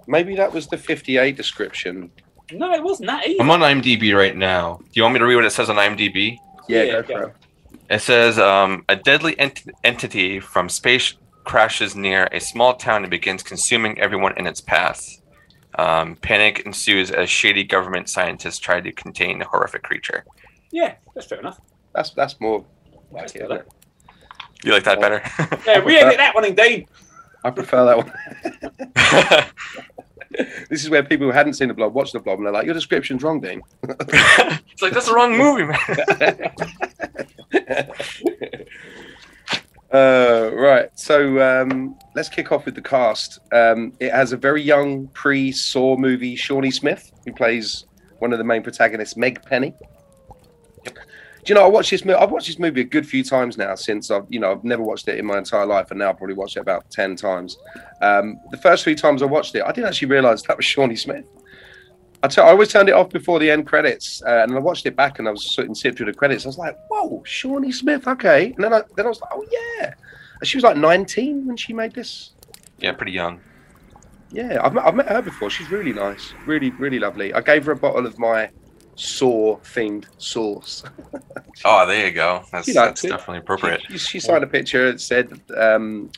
[0.08, 2.10] maybe that was the fifty-eight description.
[2.50, 3.40] No, it wasn't that either.
[3.40, 4.78] I'm on IMDb right now.
[4.82, 6.38] Do you want me to read what it says on IMDb?
[6.68, 7.24] Yeah, Yeah, go yeah.
[7.26, 7.34] it.
[7.90, 13.10] It says um, a deadly ent- entity from space crashes near a small town and
[13.10, 15.04] begins consuming everyone in its path.
[15.78, 20.24] Um, panic ensues as shady government scientists try to contain the horrific creature.
[20.70, 21.60] Yeah, that's fair enough.
[21.94, 22.64] That's that's more
[23.10, 23.38] like That's it.
[23.42, 23.62] isn't better.
[23.62, 24.64] it?
[24.64, 25.22] You like that better?
[25.66, 26.88] Yeah, we edit that one indeed.
[27.44, 29.46] I prefer that one.
[30.68, 32.64] This is where people who hadn't seen the blob watch the blob and they're like,
[32.64, 35.78] "Your description's wrong, Dean." it's like that's the wrong movie, man.
[39.92, 40.88] Uh, right.
[40.94, 43.40] So um, let's kick off with the cast.
[43.52, 47.84] Um, it has a very young pre-Saw movie, Shawnee Smith, who plays
[48.18, 49.74] one of the main protagonists, Meg Penny.
[51.44, 52.04] Do you know I watched this?
[52.04, 52.16] movie?
[52.18, 53.74] I've watched this movie a good few times now.
[53.74, 56.16] Since I've, you know, I've never watched it in my entire life, and now I've
[56.18, 57.56] probably watched it about ten times.
[58.00, 60.94] Um, the first three times I watched it, I didn't actually realise that was Shawnee
[60.96, 61.24] Smith.
[62.22, 64.86] I tell- I always turned it off before the end credits, uh, and I watched
[64.86, 66.44] it back, and I was sitting sit through the credits.
[66.44, 69.44] I was like, "Whoa, Shawnee Smith, okay." And then I then I was like, "Oh
[69.50, 69.94] yeah."
[70.40, 72.30] And She was like 19 when she made this.
[72.78, 73.40] yeah, pretty young.
[74.30, 75.50] Yeah, I've met, I've met her before.
[75.50, 77.34] She's really nice, really really lovely.
[77.34, 78.48] I gave her a bottle of my
[78.94, 80.84] Saw themed sauce.
[81.64, 82.42] Oh, there you go.
[82.50, 83.82] That's, She that's definitely appropriate.
[83.88, 86.10] She, she signed a picture and said, um,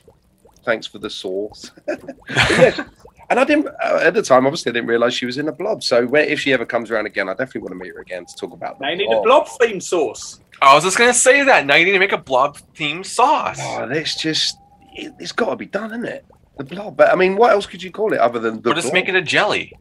[0.64, 2.88] "Thanks for the sauce." But
[3.30, 4.46] and I didn't uh, at the time.
[4.46, 5.82] Obviously, I didn't realize she was in a blob.
[5.82, 8.26] So where, if she ever comes around again, I definitely want to meet her again
[8.26, 8.78] to talk about.
[8.78, 10.40] the They need a blob themed sauce.
[10.62, 11.66] I was just gonna say that.
[11.66, 13.58] Now you need to make a blob themed sauce.
[13.60, 14.56] Oh, that's just
[14.94, 16.24] it, it's got to be done, isn't it?
[16.58, 16.96] The blob.
[16.96, 18.70] But I mean, what else could you call it other than the?
[18.70, 18.94] or just blob?
[18.94, 19.72] make it a jelly.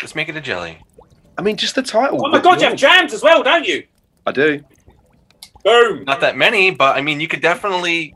[0.00, 0.78] Just make it a jelly.
[1.38, 2.20] I mean, just the title.
[2.26, 3.84] Oh my god, you have jams as well, don't you?
[4.26, 4.60] I do.
[5.64, 6.04] Boom.
[6.04, 8.14] Not that many, but I mean, you could definitely.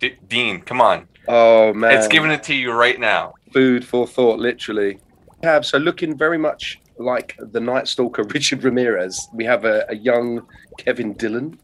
[0.00, 1.06] D- Dean, come on.
[1.28, 3.34] Oh man, It's giving it to you right now.
[3.52, 4.98] food for thought, literally.
[5.40, 9.28] We have so looking very much like the Night Stalker Richard Ramirez.
[9.32, 10.46] We have a, a young
[10.78, 11.58] Kevin Dillon.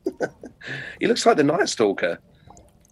[1.01, 2.21] he looks like the Night Stalker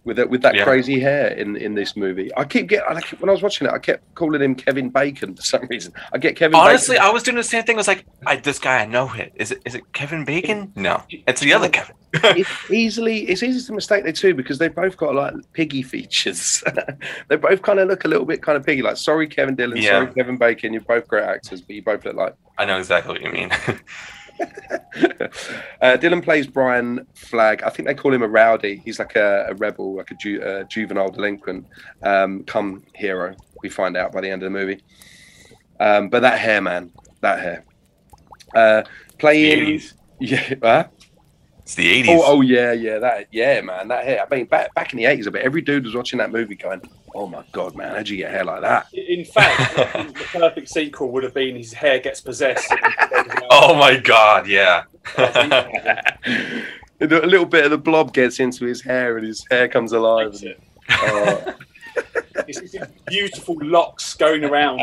[0.07, 0.63] with that with that Yeah.
[0.63, 2.31] crazy hair in in this movie.
[2.35, 4.89] I keep getting I keep, when I was watching it, I kept calling him Kevin
[4.89, 5.93] Bacon for some reason.
[6.13, 6.53] I get Kevin.
[6.53, 7.09] Bacon Honestly, Bacon.
[7.09, 7.75] I was doing the same thing.
[7.75, 9.33] I was like, I, this guy, I know it.
[9.35, 10.71] Is it is it Kevin Bacon?
[10.75, 11.95] No, it's the other Kevin.
[12.13, 16.63] it's easily it's easy to mistake the two because they've both got like piggy features.
[17.27, 18.81] they both kind of look a little bit kind of piggy.
[18.81, 19.99] Like, sorry, Kevin Dillon, Yeah.
[19.99, 20.71] sorry, Kevin Bacon.
[20.73, 22.33] You're both great actors, but you both look like.
[22.57, 23.51] I know exactly what you mean.
[25.81, 27.63] uh, Dillon plays Brian Flagg.
[27.63, 28.81] I think they call him a rowdy.
[28.83, 31.67] He's like a, a rebel, like a ju- uh, juvenile delinquent,
[32.03, 33.35] um, come hero.
[33.63, 34.81] We find out by the end of the movie.
[35.79, 37.65] Um, but that hair, man, that hair.
[38.55, 39.93] Uh, the playing, 80s.
[40.19, 40.87] yeah, huh?
[41.59, 42.07] It's the 80s.
[42.09, 44.25] Oh, oh yeah, yeah, that, yeah, man, that hair.
[44.25, 46.55] I mean, back back in the eighties, I bet every dude was watching that movie
[46.55, 46.81] going,
[47.15, 49.75] "Oh my god, man, how'd you get hair like that?" In fact,
[50.07, 52.73] the perfect sequel would have been his hair gets possessed.
[53.49, 54.83] Oh my god, yeah.
[55.17, 56.61] a
[57.05, 60.33] little bit of the blob gets into his hair, and his hair comes alive.
[60.41, 60.61] It.
[60.89, 61.55] Oh,
[62.47, 62.75] It's
[63.07, 64.81] beautiful locks going around.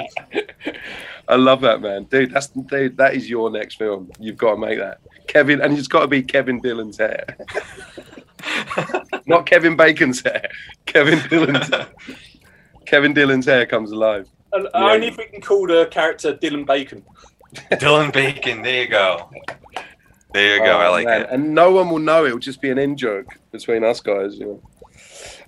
[1.29, 2.33] I love that, man, dude.
[2.33, 2.97] That's dude.
[2.97, 4.11] That is your next film.
[4.19, 7.37] You've got to make that, Kevin, and it's got to be Kevin Dillon's hair,
[9.27, 10.49] not Kevin Bacon's hair.
[10.87, 11.69] Kevin Dillon's.
[11.69, 11.89] hair.
[12.87, 14.29] Kevin Dillon's hair comes alive.
[14.53, 14.93] And Yeah.
[14.93, 17.03] Only if we can call the character Dylan Bacon.
[17.73, 18.63] Dylan Bacon.
[18.63, 19.31] There you go.
[20.33, 20.79] There you go.
[20.79, 21.23] I Oh, like man.
[21.23, 21.29] it.
[21.31, 22.25] And no one will know.
[22.27, 24.37] It will just be an in joke between us guys.
[24.39, 24.63] You know.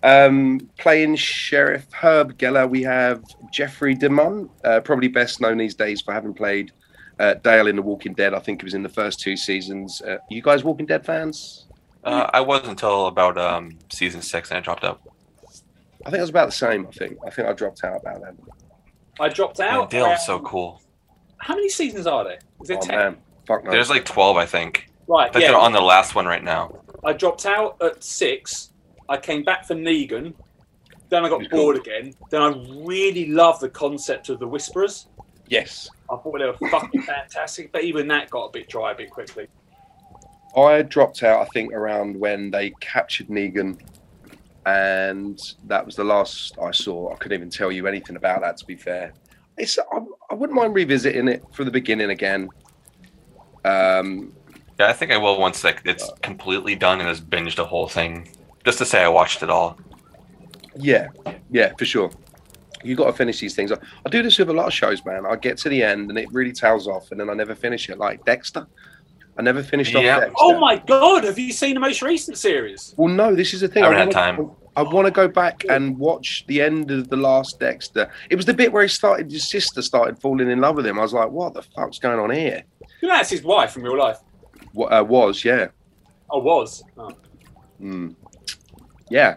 [0.02, 6.00] Um, playing Sheriff Herb Geller, we have Jeffrey DeMunn, uh, probably best known these days
[6.00, 6.70] for having played
[7.18, 8.34] uh, Dale in The Walking Dead.
[8.34, 10.00] I think it was in the first two seasons.
[10.02, 11.65] Uh, you guys Walking Dead fans?
[12.06, 15.00] Uh, I was until about um, season six, and I dropped out.
[16.04, 16.86] I think it was about the same.
[16.86, 17.18] I think.
[17.26, 18.38] I think I dropped out about then.
[19.18, 19.90] I dropped Man, out.
[19.90, 20.80] Dale is so cool.
[21.38, 22.38] How many seasons are there?
[22.62, 22.96] Is there Oh 10?
[22.96, 23.16] man,
[23.46, 23.70] fuck no.
[23.72, 24.88] There's like twelve, I think.
[25.08, 25.50] Right, I think yeah.
[25.52, 26.80] they're on the last one right now.
[27.04, 28.72] I dropped out at six.
[29.08, 30.34] I came back for Negan.
[31.08, 31.62] Then I got Pretty cool.
[31.62, 32.14] bored again.
[32.30, 32.48] Then I
[32.84, 35.06] really loved the concept of the Whisperers.
[35.48, 35.88] yes.
[36.10, 39.10] I thought they were fucking fantastic, but even that got a bit dry a bit
[39.10, 39.46] quickly.
[40.56, 43.78] I dropped out, I think, around when they captured Negan,
[44.64, 47.12] and that was the last I saw.
[47.12, 49.12] I couldn't even tell you anything about that, to be fair.
[49.58, 49.98] It's I,
[50.30, 52.48] I wouldn't mind revisiting it from the beginning again.
[53.64, 54.32] Um,
[54.78, 57.88] Yeah, I think I will once like it's completely done and just binged the whole
[57.88, 58.28] thing,
[58.64, 59.78] just to say I watched it all.
[60.78, 61.08] yeah,
[61.50, 62.10] yeah, for sure.
[62.84, 63.72] You got to finish these things.
[63.72, 65.26] I, I do this with a lot of shows, man.
[65.26, 67.88] I get to the end and it really tails off, and then I never finish
[67.88, 67.98] it.
[67.98, 68.66] Like Dexter,
[69.38, 69.98] I never finished Yeah.
[70.16, 70.34] off Dexter.
[70.38, 72.94] Oh my god, have you seen the most recent series?
[72.96, 73.82] Well, no, this is the thing.
[73.84, 74.56] Haven't I had wanna- time.
[74.78, 78.10] I want to go back and watch the end of the last Dexter.
[78.28, 79.30] It was the bit where he started.
[79.32, 80.98] His sister started falling in love with him.
[80.98, 82.62] I was like, "What the fuck's going on here?"
[83.00, 84.18] You know, that's his wife in real life.
[84.74, 85.42] What uh, was?
[85.46, 85.68] Yeah,
[86.30, 86.84] I was.
[86.98, 87.10] Oh.
[87.80, 88.14] mm.
[89.10, 89.36] yeah,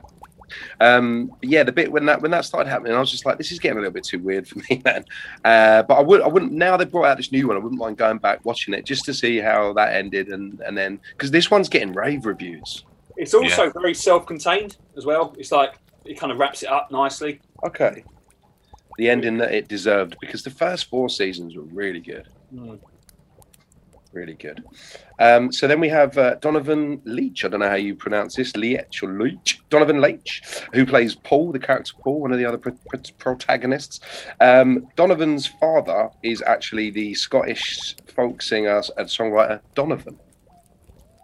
[0.79, 1.63] um, yeah.
[1.63, 3.77] The bit when that when that started happening, I was just like, "This is getting
[3.77, 5.05] a little bit too weird for me, man."
[5.43, 6.51] Uh, but I would, I wouldn't.
[6.51, 7.57] Now they brought out this new one.
[7.57, 10.77] I wouldn't mind going back watching it just to see how that ended, and and
[10.77, 12.85] then because this one's getting rave reviews.
[13.17, 15.35] It's also very self-contained as well.
[15.38, 17.41] It's like it kind of wraps it up nicely.
[17.65, 18.03] Okay,
[18.97, 22.27] the ending that it deserved because the first four seasons were really good.
[22.53, 22.79] Mm.
[24.12, 24.63] Really good.
[25.19, 27.45] Um, so then we have uh, Donovan Leitch.
[27.45, 29.62] I don't know how you pronounce this, Leach or Leach.
[29.69, 30.41] Donovan Leitch,
[30.74, 34.00] who plays Paul, the character Paul, one of the other pro- pro- protagonists.
[34.39, 40.17] Um, Donovan's father is actually the Scottish folk singer and songwriter Donovan.
[40.19, 40.54] I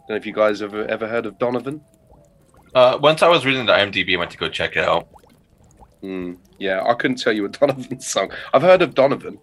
[0.07, 1.81] Don't know if you guys have ever, ever heard of Donovan.
[2.75, 5.07] Uh, once I was reading the IMDb, I went to go check it out.
[6.01, 8.31] Hmm, yeah, I couldn't tell you a Donovan song.
[8.53, 9.39] I've heard of Donovan,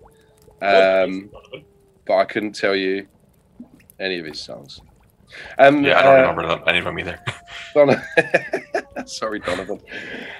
[0.60, 1.30] um,
[2.06, 3.08] but I couldn't tell you
[3.98, 4.80] any of his songs.
[5.58, 7.18] Um, Yeah, I don't uh, remember them, any of them either.
[7.74, 9.80] Don- sorry, Donovan,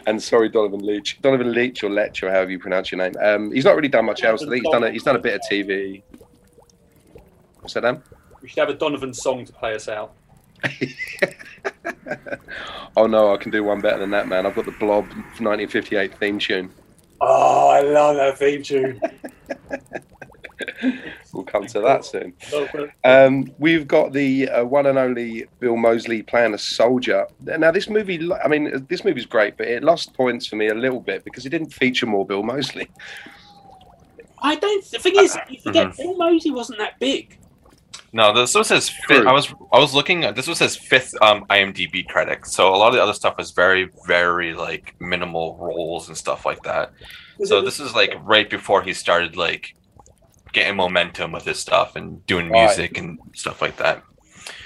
[0.07, 3.15] and sorry, Donovan Leitch, Donovan Leitch or Lech or however you pronounce your name.
[3.23, 4.43] Um, he's not really done much else.
[4.43, 6.03] I think he's done a, he's done a bit of TV.
[7.61, 8.03] What's that, Dan?
[8.41, 10.15] We should have a Donovan song to play us out.
[12.97, 14.47] oh no, I can do one better than that, man.
[14.47, 16.71] I've got the Blob 1958 theme tune.
[17.21, 19.01] Oh, I love that theme tune.
[21.33, 22.35] We'll come to that soon.
[23.05, 27.27] Um, we've got the uh, one and only Bill Moseley playing a soldier.
[27.41, 30.75] Now, this movie, I mean, this movie's great, but it lost points for me a
[30.75, 32.91] little bit because it didn't feature more Bill Moseley.
[34.43, 34.85] I don't.
[34.91, 35.97] The thing is, you forget Mhm.
[35.97, 37.39] Bill Moseley wasn't that big.
[38.15, 39.27] No, this was his fifth.
[39.27, 40.21] I was I was looking.
[40.35, 42.47] This was his fifth um, IMDb credit.
[42.47, 46.45] So a lot of the other stuff was very very like minimal roles and stuff
[46.45, 46.93] like that.
[47.45, 49.75] So this is like right before he started like
[50.53, 52.67] getting momentum with his stuff and doing Right.
[52.67, 54.03] music and stuff like that.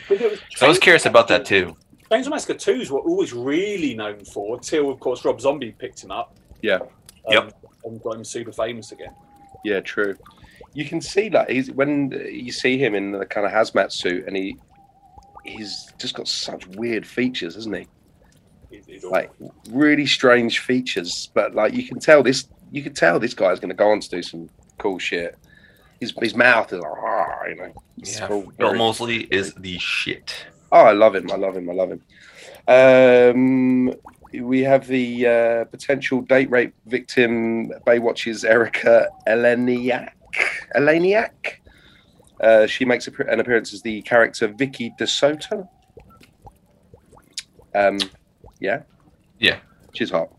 [0.08, 1.76] But was So I was curious about that too.
[2.10, 6.02] Chainsaw Massacre 2 is what always really known for, till of course Rob Zombie picked
[6.04, 6.36] him up.
[6.62, 6.76] Yeah.
[6.76, 6.88] Um,
[7.30, 7.52] Yep.
[7.84, 9.14] And got him super famous again.
[9.64, 10.16] Yeah, true.
[10.74, 14.26] You can see that he's when you see him in the kind of hazmat suit,
[14.26, 14.56] and he
[15.44, 17.86] he's just got such weird features, hasn't he?
[18.70, 19.30] He's, he's Like
[19.70, 23.68] really strange features, but like you can tell this, you can tell this guy's going
[23.70, 25.36] to go on to do some cool shit.
[26.00, 27.72] His his mouth is like, ah, you know.
[27.96, 30.46] Yeah, all Bill Moseley is the shit.
[30.72, 31.30] Oh, I love him.
[31.30, 31.70] I love him.
[31.70, 32.02] I love him.
[32.68, 33.94] Um,
[34.32, 40.10] we have the uh, potential date rape victim, Baywatch's Erika Eleniak.
[40.76, 41.60] Eleniak.
[42.40, 45.68] Uh, she makes an appearance as the character Vicky DeSoto.
[47.74, 47.98] Um,
[48.60, 48.82] yeah.
[49.38, 49.58] Yeah.
[49.94, 50.30] She's hot.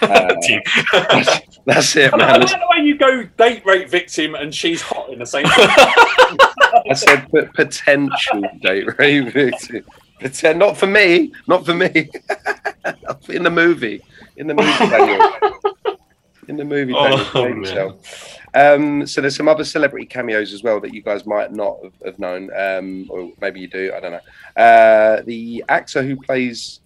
[0.00, 0.60] Uh, Team.
[0.92, 2.40] that's, that's it, I man.
[2.40, 5.44] like the way you go date rape victim and she's hot in the same.
[5.48, 9.84] I said p- potential date rape victim.
[10.20, 11.88] Pretend, not for me, not for me.
[13.28, 14.00] in the movie,
[14.36, 15.98] in the movie,
[16.48, 17.58] In the movie, Oh, Daniel, behave man.
[17.64, 18.38] yourself.
[18.54, 21.92] Um, so there's some other celebrity cameos as well that you guys might not have,
[22.04, 23.92] have known, um, or maybe you do.
[23.96, 24.62] I don't know.
[24.62, 26.80] Uh, the actor who plays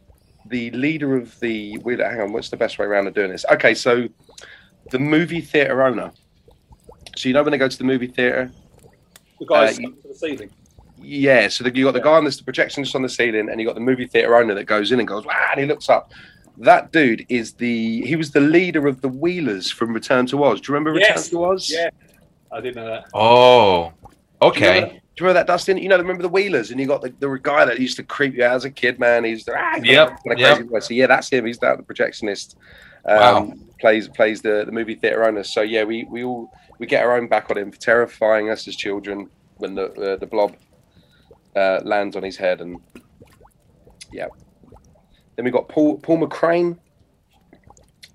[0.48, 1.78] the leader of the.
[1.78, 2.32] Wait, hang on.
[2.32, 3.44] What's the best way around of doing this?
[3.52, 4.08] Okay, so
[4.90, 6.12] the movie theater owner.
[7.16, 8.50] So you know when they go to the movie theater,
[9.40, 10.50] The guy's Uh, stuck to the ceiling.
[11.00, 11.48] yeah.
[11.48, 13.66] So the, you got the guy on this, the projectionist on the ceiling, and you
[13.66, 16.12] got the movie theater owner that goes in and goes, wow, and he looks up.
[16.58, 18.00] That dude is the.
[18.02, 20.60] He was the leader of the Wheelers from Return to Oz.
[20.60, 21.26] Do you remember Yes.
[21.26, 21.70] Return to Oz?
[21.70, 21.90] Yeah.
[22.52, 23.04] I didn't know that.
[23.12, 24.08] Oh, Do
[24.44, 25.00] you okay.
[25.16, 25.78] Do you remember that, Dustin?
[25.78, 28.34] You know, remember the Wheelers, and you got the, the guy that used to creep
[28.34, 29.24] you out as a kid, man.
[29.24, 30.56] He's the ah, Yep, kind of yep.
[30.56, 30.88] crazy voice.
[30.88, 31.46] So yeah, that's him.
[31.46, 32.56] He's that the projectionist.
[33.06, 33.52] Um, Wow.
[33.80, 35.42] Plays plays the, the movie theater owner.
[35.42, 38.68] So yeah, we we all we get our own back on him for terrifying us
[38.68, 40.54] as children when the uh, the blob
[41.54, 42.78] uh, lands on his head, and
[44.12, 44.26] yeah.
[45.36, 46.78] Then we got Paul Paul McCrane,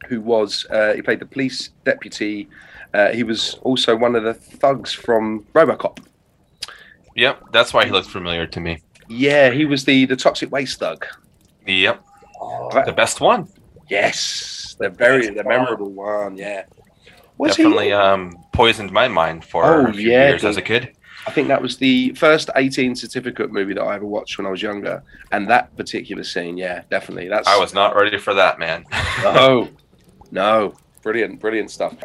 [0.08, 2.48] who was uh, he played the police deputy.
[2.94, 6.00] Uh, he was also one of the thugs from RoboCop.
[7.16, 8.82] Yep, that's why he looks familiar to me.
[9.10, 11.06] Yeah, he was the the toxic waste thug.
[11.68, 12.04] Yep,
[12.40, 13.48] Oh, the best one.
[13.90, 16.38] yes, the very the memorable one.
[16.38, 16.64] Yeah,
[17.38, 17.94] was Definitely he?
[17.94, 20.50] um, poisoned my mind for Oh, a few yeah, years dude.
[20.50, 20.96] as a kid.
[21.28, 24.50] I think that was the first 18 certificate movie that I ever watched when I
[24.50, 27.28] was younger, and that particular scene, yeah, definitely.
[27.28, 28.86] That's I was not ready for that, man.
[29.24, 29.70] no,
[30.32, 31.96] no, brilliant, brilliant stuff.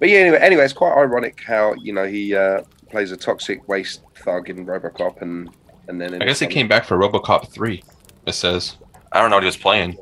[0.00, 3.66] But yeah, anyway, anyway, it's quite ironic how you know he uh, plays a toxic
[3.68, 5.50] waste thug in RoboCop, and
[5.88, 7.82] and then in I guess he came back for RoboCop 3.
[8.26, 8.76] It says.
[9.12, 9.96] I don't know what he was playing.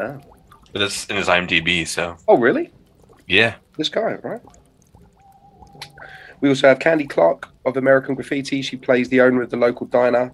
[0.00, 0.20] Oh.
[0.72, 2.72] But it's in his IMDb, so Oh, really?
[3.28, 3.54] yeah.
[3.76, 4.40] this guy, right?
[6.40, 8.62] We also have Candy Clark of American Graffiti.
[8.62, 10.32] She plays the owner of the local diner.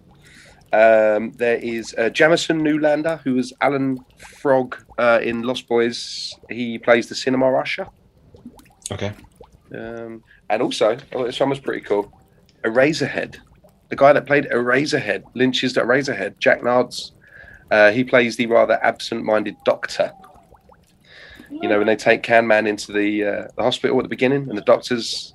[0.73, 6.35] Um, there is uh, Jamison Newlander, who is Alan Frog uh, in Lost Boys.
[6.51, 7.87] He plays the cinema usher.
[8.91, 9.13] Okay.
[9.75, 12.13] Um, and also, oh, this one was pretty cool.
[12.65, 13.37] Eraserhead,
[13.89, 17.13] the guy that played Eraserhead, Lynch's Eraserhead, Jack Nance.
[17.71, 20.13] Uh, he plays the rather absent-minded doctor.
[21.51, 24.49] You know, when they take Can Man into the, uh, the hospital at the beginning,
[24.49, 25.35] and the doctor's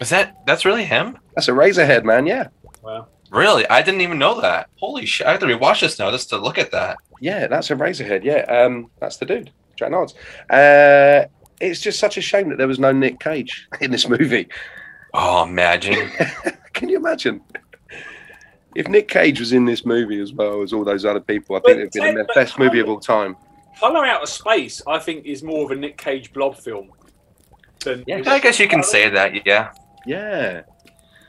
[0.00, 1.18] Is that that's really him?
[1.34, 2.26] that's Eraserhead, man.
[2.26, 2.48] Yeah,
[2.82, 3.08] Wow.
[3.30, 3.68] Really?
[3.68, 4.70] I didn't even know that.
[4.76, 5.26] Holy shit!
[5.26, 6.96] I have to rewatch this now just to look at that.
[7.20, 8.24] yeah, that's Eraserhead.
[8.24, 10.14] Yeah, um, that's the dude, Jack Nance.
[10.48, 11.26] Uh,
[11.60, 14.48] it's just such a shame that there was no Nick Cage in this movie.
[15.14, 16.10] Oh, imagine.
[16.72, 17.40] Can you imagine?
[18.74, 21.60] If Nick Cage was in this movie as well as all those other people, I
[21.60, 23.36] But think it'd be the Ted, but best movie of all time.
[23.80, 26.90] Color Out of Space, I think, is more of a Nick Cage blob film.
[27.84, 28.22] Than Yeah.
[28.26, 29.46] I guess you can say that.
[29.46, 29.70] Yeah.
[30.06, 30.62] Yeah,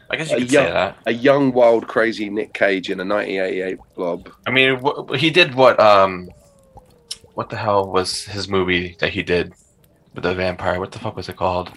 [0.09, 0.65] I guess you Uh, could yeah.
[0.65, 0.97] say that.
[1.07, 4.29] a young, wild, crazy Nick Cage in a 1988 blob.
[4.47, 5.79] I mean, wh- he did what?
[5.79, 6.29] Um,
[7.33, 9.53] what the hell was his movie that he did
[10.23, 10.79] with the vampire?
[10.79, 11.71] What the fuck was it called?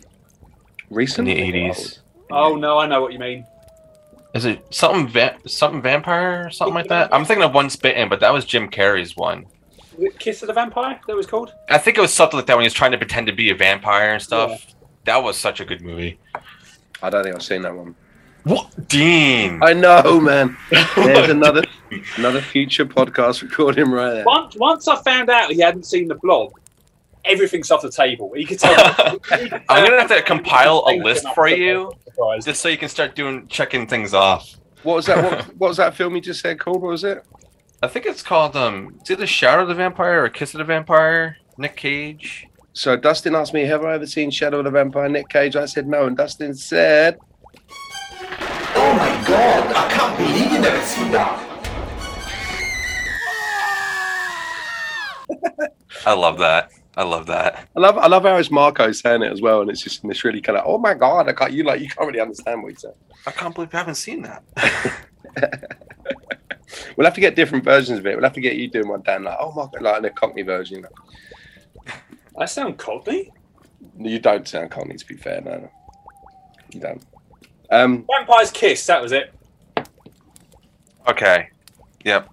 [0.90, 1.32] Recently.
[1.32, 2.00] In Recent the eighties.
[2.30, 3.46] Oh no, I know what you mean.
[4.34, 7.14] Is it something va- something vampire or something like that?
[7.14, 9.46] I'm thinking of one spitting, but that was Jim Carrey's one.
[10.18, 11.52] Kiss of the Vampire, that was called.
[11.68, 13.50] I think it was something like that when he was trying to pretend to be
[13.50, 14.74] a vampire and stuff.
[15.04, 16.18] That was such a good movie.
[17.02, 17.94] I don't think I've seen that one.
[18.44, 19.62] What, Dean?
[19.62, 20.56] I know, man.
[20.96, 21.62] There's another
[22.16, 24.24] another future podcast recording right there.
[24.24, 26.52] Once, once I found out he hadn't seen the blob,
[27.24, 28.32] everything's off the table.
[28.34, 28.74] He could tell.
[29.30, 31.92] I'm gonna have to compile a list for you
[32.42, 34.56] just so you can start doing checking things off.
[34.82, 35.22] What was that?
[35.22, 36.82] What, what was that film you just said called?
[36.82, 37.24] What was it?
[37.82, 40.64] I think it's called um, it's either Shadow of the Vampire or Kiss of the
[40.64, 41.38] Vampire.
[41.58, 42.46] Nick Cage.
[42.72, 45.56] So Dustin asked me, "Have I ever seen Shadow of the Vampire?" Nick Cage.
[45.56, 47.18] I said no, and Dustin said,
[48.74, 51.48] Oh my god, I can't believe you never seen that.
[56.06, 56.70] I love that.
[56.96, 57.68] I love that.
[57.74, 60.08] "I love, I love how it's Marco saying it as well," and it's just in
[60.08, 62.62] this really kind of, "Oh my god, I can't." You like, you can't really understand
[62.62, 62.94] what he's saying.
[63.26, 64.42] I can't believe I haven't seen that.
[66.96, 68.14] We'll have to get different versions of it.
[68.14, 70.10] We'll have to get you doing one, Dan, like, "Oh my god," like in a
[70.10, 70.86] Cockney version.
[71.86, 71.92] You.
[72.38, 73.30] I sound cockney.
[73.98, 75.40] you don't sound Cockney, to be fair.
[75.40, 75.70] No, no.
[76.72, 77.02] you don't.
[77.70, 79.32] Um, Vampire's Kiss, that was it.
[81.08, 81.48] Okay.
[82.04, 82.28] Yep.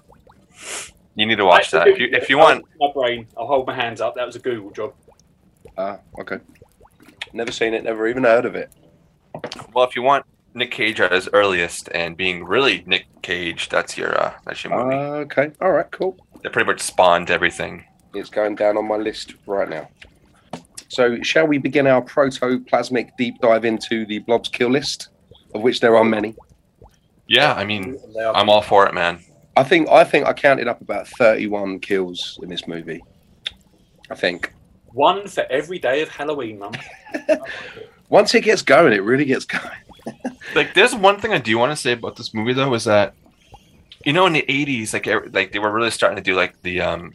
[1.16, 2.66] You need to watch That's that if you if you want.
[2.80, 3.28] My brain.
[3.38, 4.16] I'll hold my hands up.
[4.16, 4.93] That was a Google job.
[5.78, 6.38] ah, okay.
[7.34, 7.84] Never seen it.
[7.84, 8.72] Never even heard of it.
[9.74, 13.97] Well, if you want Nick Cage at his earliest and being really Nick Cage, that's
[13.97, 14.95] your uh, that's your movie.
[14.95, 15.51] okay.
[15.62, 15.89] All right.
[15.91, 16.18] Cool.
[16.43, 17.84] They pretty much spawned everything.
[18.14, 19.89] It's going down on my list right now.
[20.88, 25.10] So, shall we begin our protoplasmic deep dive into the Blob's kill list,
[25.53, 26.36] of which there are many?
[27.28, 27.99] Yeah, I mean,
[28.34, 29.20] I'm all for it, man.
[29.60, 33.03] I think I think I counted up about thirty-one kills in this movie.
[34.10, 34.53] I think
[34.93, 36.74] One for every day of Halloween, mum.
[38.10, 39.78] once it gets going, it really gets going.
[40.55, 43.14] Like, there's one thing I do want to say about this movie though is that,
[44.03, 46.82] you know, in the '80s, like, like they were really starting to do like the
[46.82, 47.14] um,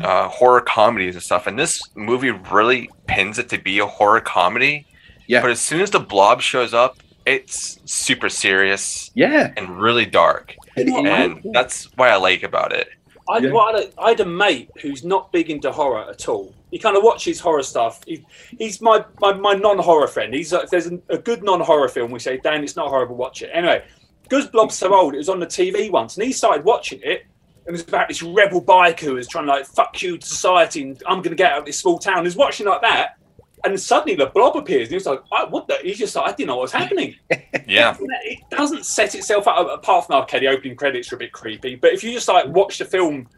[0.00, 4.20] uh, horror comedies and stuff, and this movie really pins it to be a horror
[4.20, 4.86] comedy.
[5.26, 5.42] Yeah.
[5.42, 6.96] But as soon as the blob shows up,
[7.34, 9.52] it's super serious Yeah.
[9.56, 12.88] and really dark, You know what, and that's what I like about it.
[13.28, 13.50] I, Yeah.
[13.52, 16.54] well, I, had a, I had a mate who's not big into horror at all.
[16.70, 18.00] He kind of watches horror stuff.
[18.06, 18.24] He,
[18.58, 20.32] he's my, my, my non-horror friend.
[20.34, 23.16] He's like, if there's an, a good non-horror film, we say, Dan, it's not horrible,
[23.16, 23.50] watch it.
[23.52, 23.84] Anyway,
[24.22, 27.22] because Blob's so old, it was on the TV once, and he started watching it,
[27.66, 30.26] and it was about this rebel biker who was trying to like fuck you to
[30.26, 32.24] society, and I'm going to get out of this small town.
[32.24, 33.17] He's watching like that,
[33.64, 36.28] and suddenly the Blob appears, and he was like, "I- "What the?" He's just like,
[36.32, 37.16] "I didn't know what was happening."
[37.66, 41.32] Yeah, it doesn't set itself up apart from okay, the opening credits are a bit
[41.32, 41.74] creepy.
[41.74, 43.28] But if you just like watch the film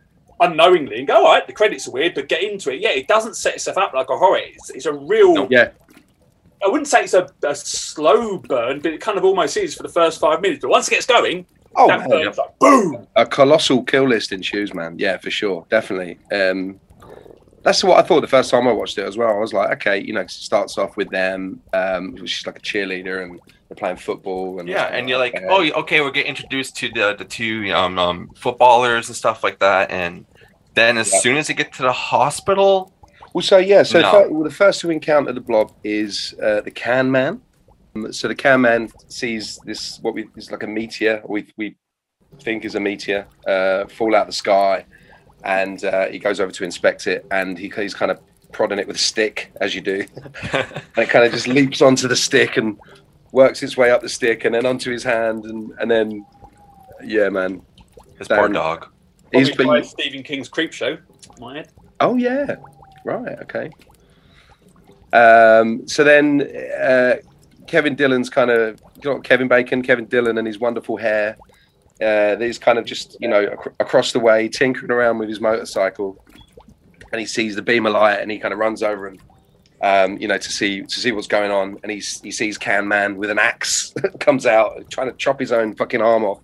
[0.41, 3.09] unknowingly and go, all right, the credits are weird, but get into it, yeah, it
[3.09, 4.39] doesn't set itself up like a horror.
[4.39, 5.35] It's, it's a real.
[5.35, 5.49] Nope.
[5.51, 5.71] Yeah.
[6.65, 9.83] I wouldn't say it's a, a slow burn, but it kind of almost is for
[9.83, 10.61] the first five minutes.
[10.63, 11.47] But once it gets going,
[11.77, 12.09] Oh, that man.
[12.09, 13.07] burn's like boom.
[13.17, 14.97] a colossal kill list in shoes, man.
[14.99, 16.19] Yeah, for sure, definitely.
[16.33, 16.79] Um,
[17.63, 19.29] that's what I thought the first time I watched it as well.
[19.35, 22.59] I was like, okay, you know, 'cause it starts off with them, um, she's like
[22.59, 23.39] a cheerleader, and
[23.69, 27.15] they're playing football, and yeah, and you're like, oh, okay, we're getting introduced to the
[27.19, 30.27] the two um, um footballers and stuff like that, and
[30.75, 32.95] then as soon as they get to the hospital,
[33.35, 34.11] Well, so yeah, so No.
[34.11, 37.43] fir- well, the first to encounter the blob is uh, the Can Man.
[37.95, 41.23] Um, So the Can Man sees this what we is like a meteor.
[41.29, 41.77] We we
[42.43, 44.87] think is a meteor uh, fall out of the sky,
[45.45, 48.21] and uh, he goes over to inspect it, and he, he's kind of
[48.53, 50.05] prodding it with a stick, as you do,
[50.53, 52.79] and it kind of just leaps onto the stick and
[53.33, 56.25] works its way up the stick, and then onto his hand, and and then
[57.03, 57.63] yeah, man,
[58.19, 58.53] his poor Damn.
[58.53, 58.89] dog.
[59.33, 61.01] he's Probably been by Stephen King's Creepshow.
[61.39, 61.71] My head.
[62.01, 62.57] Oh yeah,
[63.05, 63.71] right, okay.
[65.13, 66.43] Um, so then
[66.81, 67.17] uh,
[67.67, 71.37] Kevin Dillon's kind of you know, Kevin Bacon, Kevin Dillon, and his wonderful hair.
[72.03, 75.41] Uh, he's kind of just you know ac- across the way tinkering around with his
[75.41, 76.23] motorcycle,
[77.13, 79.21] and he sees the beam of light, and he kind of runs over and
[79.83, 82.89] um, you know to see to see what's going on, and he's, he sees Can
[82.89, 86.41] Man with an axe comes out trying to chop his own fucking arm off.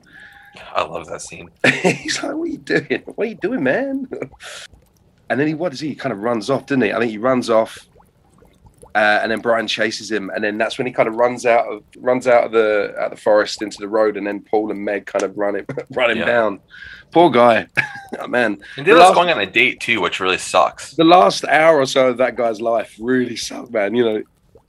[0.75, 1.51] I love that scene.
[1.83, 3.03] He's like, "What are you doing?
[3.05, 4.09] What are you doing, man?"
[5.29, 5.89] And then he, what does he?
[5.89, 6.93] He kind of runs off, doesn't he?
[6.93, 7.89] I think he runs off,
[8.97, 11.67] uh, and then Brian chases him, and then that's when he kind of runs out
[11.71, 14.71] of runs out of the out of the forest into the road, and then Paul
[14.71, 16.25] and Meg kind of run him run him Yeah.
[16.25, 16.61] down.
[17.13, 17.67] Poor guy,
[18.19, 18.59] oh, man.
[18.77, 20.95] And they The was last- going on a date too, which really sucks.
[20.95, 23.95] The last hour or so of that guy's life really sucked, man.
[23.95, 24.23] You know,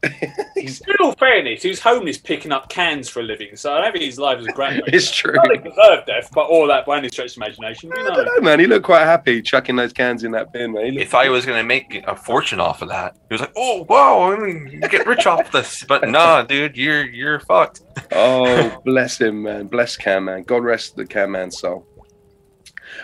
[0.56, 3.82] he's In all fairness, he was homeless picking up cans for a living, so I
[3.82, 4.82] don't think his life was great.
[4.88, 5.36] it's true.
[5.52, 7.92] He deserved death, but all that by any stretch of imagination.
[7.96, 8.16] You I know.
[8.16, 8.60] don't know, man.
[8.60, 10.86] He looked quite happy chucking those cans in that bin, man.
[10.86, 13.16] He He looked- thought he was gonna make a fortune off of that.
[13.30, 17.06] He was like, "Oh, wow, I mean, get rich off this." But nah, dude, you're
[17.06, 17.82] you're fucked.
[18.12, 19.68] Oh, bless him, man.
[19.68, 20.44] Bless Cam, man.
[20.44, 21.86] God rest the Cam man's soul.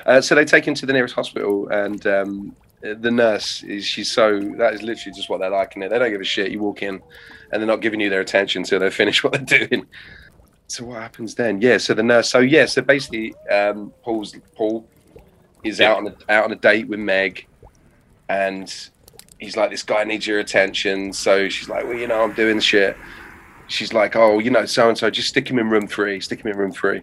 [0.06, 4.12] Uh, so they take him to the nearest hospital, and um, the nurse is she's
[4.12, 5.90] so that is literally just what they're like in it.
[5.90, 6.52] They don't give a shit.
[6.52, 7.02] You walk in,
[7.52, 9.86] and they're not giving you their attention until they finish what they're doing.
[10.68, 11.62] So what happens then?
[11.62, 11.78] Yeah.
[11.78, 12.30] So the nurse.
[12.30, 12.66] So yeah.
[12.66, 14.88] So basically, um, Paul's Paul
[15.64, 15.92] is Yeah.
[15.92, 17.48] out on a, out on a date with Meg,
[18.30, 18.74] and
[19.40, 22.60] he's like, "This guy needs your attention." So she's like, "Well, you know, I'm doing
[22.60, 22.98] shit."
[23.68, 26.20] She's like, "Oh, you know, so and so, just stick him in room three.
[26.20, 27.02] Stick him in room three.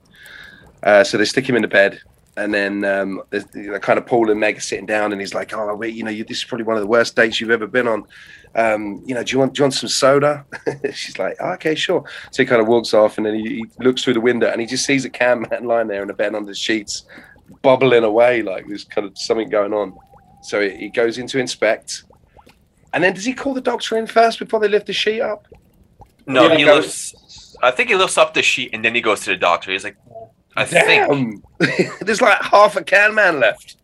[0.83, 2.01] Uh, so they stick him in the bed,
[2.37, 5.35] and then um, there's- they're kind of Paul and Meg are sitting down, and he's
[5.35, 7.51] like, "Oh, wait, you know, you, this is probably one of the worst dates you've
[7.51, 8.05] ever been on.
[8.55, 10.45] Um, you know, do you want do you want some soda?"
[10.93, 13.65] She's like, oh, "Okay, sure." So he kind of walks off, and then he, he
[13.79, 16.15] looks through the window, and he just sees a cam man lying there in a
[16.15, 17.05] bed under the sheets,
[17.63, 19.97] bubbling away like there's kind of something going on.
[20.43, 22.05] So he, he goes in to inspect,
[22.95, 25.47] and then does he call the doctor in first before they lift the sheet up?
[26.27, 27.57] No, he lifts.
[27.63, 29.71] I think he lifts up the sheet and then he goes to the doctor.
[29.73, 29.97] He's like,
[30.57, 31.43] I think
[32.01, 33.77] There's like half a can man left.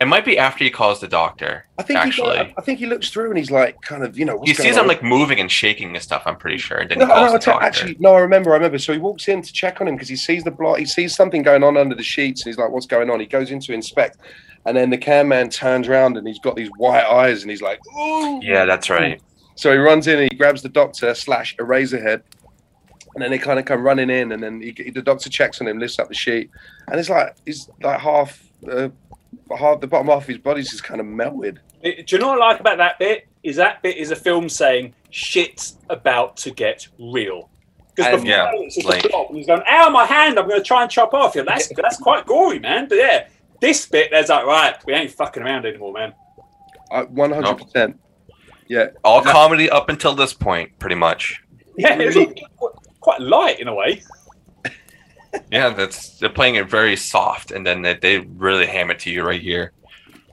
[0.00, 1.66] it might be after he calls the doctor.
[1.78, 4.24] I think actually, he, I think he looks through and he's like, kind of, you
[4.24, 4.82] know, what's he sees on?
[4.84, 6.22] him like moving and shaking and stuff.
[6.26, 6.78] I'm pretty sure.
[6.78, 7.66] And then No, no, the I tell- doctor.
[7.66, 8.78] actually, no, I remember, I remember.
[8.78, 11.14] So he walks in to check on him because he sees the block, he sees
[11.16, 13.58] something going on under the sheets, and he's like, "What's going on?" He goes in
[13.60, 14.18] to inspect,
[14.66, 17.62] and then the can man turns around and he's got these white eyes, and he's
[17.62, 19.20] like, "Ooh!" yeah, that's right.
[19.56, 22.22] So he runs in and he grabs the doctor slash Eraserhead,
[23.14, 25.68] and then they kind of come running in, and then he, the doctor checks on
[25.68, 26.50] him, lifts up the sheet,
[26.88, 28.88] and it's like he's like half, uh,
[29.56, 31.60] half the bottom half of his body's just kind of melted.
[31.82, 33.26] Do you know what I like about that bit?
[33.42, 37.50] Is that bit is a film saying shit's about to get real.
[37.94, 40.38] Because before Yeah, it's just like- and he's going, "Ow, my hand!
[40.38, 42.88] I'm going to try and chop off." Yeah, that's that's quite gory, man.
[42.88, 43.26] But yeah,
[43.60, 46.14] this bit, there's like, right, we ain't fucking around anymore, man.
[47.08, 47.98] One hundred percent.
[48.68, 51.42] Yeah, All comedy up until this point, pretty much.
[51.76, 52.42] Yeah, it's Really?
[53.02, 54.02] quite- quite light in a way.
[55.50, 59.10] Yeah, that's they're playing it very soft, and then they, they really ham it to
[59.10, 59.72] you right here.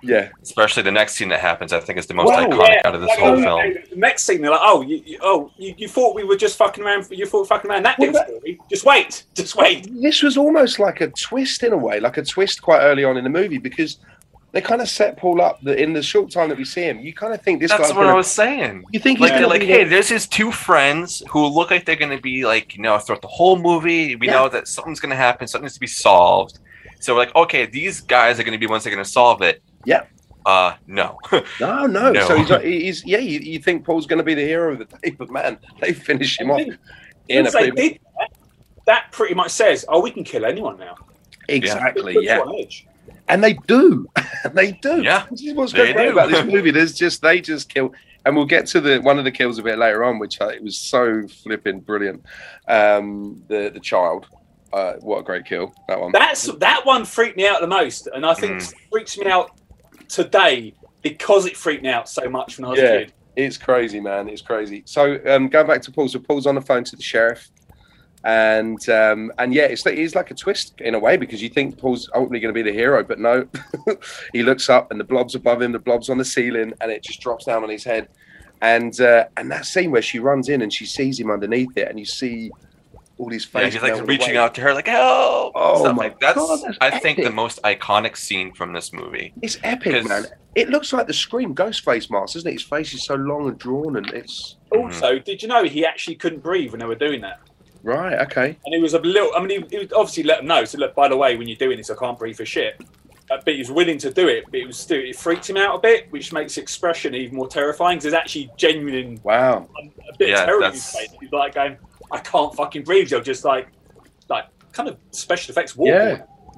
[0.03, 2.45] Yeah, Especially the next scene that happens, I think is the most Wow.
[2.47, 3.76] iconic Yeah, out of this like, whole oh, film.
[3.89, 6.57] The next scene, they're like, "Oh, you, you, oh, you, you thought we were just
[6.57, 7.07] fucking around?
[7.11, 8.59] You thought fucking around that Well, little that- story?
[8.70, 12.24] Just wait, just wait." this was almost like a twist in a way, like a
[12.24, 13.99] twist quite early on in the movie because
[14.52, 17.00] they kind of set Paul up that in the short time that we see him,
[17.00, 18.84] you kind of think this That's guy's what gonna, I was saying.
[18.91, 21.70] You think he's Like, gonna they're like, hey, the- there's his two friends who look
[21.72, 24.16] like they're going to be like, you know, throughout the whole movie.
[24.16, 24.34] We Yeah.
[24.34, 26.60] know that something's going to happen, something needs to be solved.
[27.00, 29.06] So we're like, okay, these guys are going to be the ones that are going
[29.06, 29.62] to solve it.
[29.86, 30.04] Yeah.
[30.45, 31.18] Uh, no.
[31.60, 32.12] No, no.
[32.12, 32.26] No.
[32.28, 33.20] So he's, he's yeah.
[33.20, 35.93] You, you think Paul's going to be the hero of the day, but man, they
[35.93, 36.72] finish him off in
[37.30, 38.32] a Once they pretty- did that,
[38.86, 40.95] that pretty much says, "Oh, we can kill anyone now."
[41.47, 42.14] exactly.
[42.14, 42.88] It puts you Yeah, on edge.
[43.30, 44.08] And they do,
[44.54, 45.04] they do.
[45.04, 46.10] Yeah, This is what's great do.
[46.12, 46.72] about this movie.
[46.72, 47.94] There's just they just kill,
[48.26, 50.48] and we'll get to the one of the kills a bit later on, which uh,
[50.48, 52.24] it was so flipping brilliant.
[52.68, 54.28] Um, the the child,
[54.74, 56.12] uh, what a great kill that one.
[56.12, 58.74] That's that one freaked me out the most, and I think Mm.
[58.92, 59.52] freaks me out
[60.10, 62.86] today because it freaked me out so much when I was Yeah.
[62.94, 63.14] a kid.
[63.36, 64.28] It's crazy, man.
[64.28, 64.84] It's crazy.
[64.86, 67.50] So um, going back to Paul, so Paul's on the phone to the sheriff,
[68.24, 71.78] and um, and yeah, it's it's like a twist in a way because you think
[71.78, 73.47] Paul's ultimately going to be the hero, but no,
[74.34, 77.03] he looks up and the blob's above him, the blob's on the ceiling, and it
[77.03, 78.07] just drops down on his head,
[78.61, 81.88] and uh, and that scene where she runs in and she sees him underneath it,
[81.88, 82.51] and you see
[83.17, 83.74] all his face.
[83.74, 84.38] Yeah, he's like reaching away.
[84.38, 85.53] out to her, like help.
[85.55, 88.91] Oh Stuff my like that's, God, that's I think the most iconic scene from this
[88.93, 89.34] movie.
[89.41, 90.26] It's epic, 'Cause- man.
[90.55, 92.53] It looks like the Scream Ghostface mask, doesn't it?
[92.53, 94.57] His face is so long and drawn, and it's.
[94.72, 97.39] Also, did you know he actually couldn't breathe when they were doing that?
[97.84, 98.20] Right.
[98.22, 98.58] Okay.
[98.66, 99.32] And he was a little.
[99.36, 100.66] I mean, he, he was obviously let them know.
[100.66, 102.80] So look, by the way, when you're doing this, I can't breathe for shit.
[103.32, 104.44] Uh, but he was willing to do it.
[104.46, 107.48] But it was still it freaked him out a bit, which makes expression even more
[107.48, 107.98] terrifying.
[107.98, 109.68] Because it's actually genuine Wow.
[110.12, 111.78] a bit Yeah, of terror in that's- He's like going,
[112.12, 113.68] "I can't fucking breathe." You're just like,
[114.30, 115.76] like kind of special effects.
[115.76, 116.16] War Yeah.
[116.18, 116.28] porn.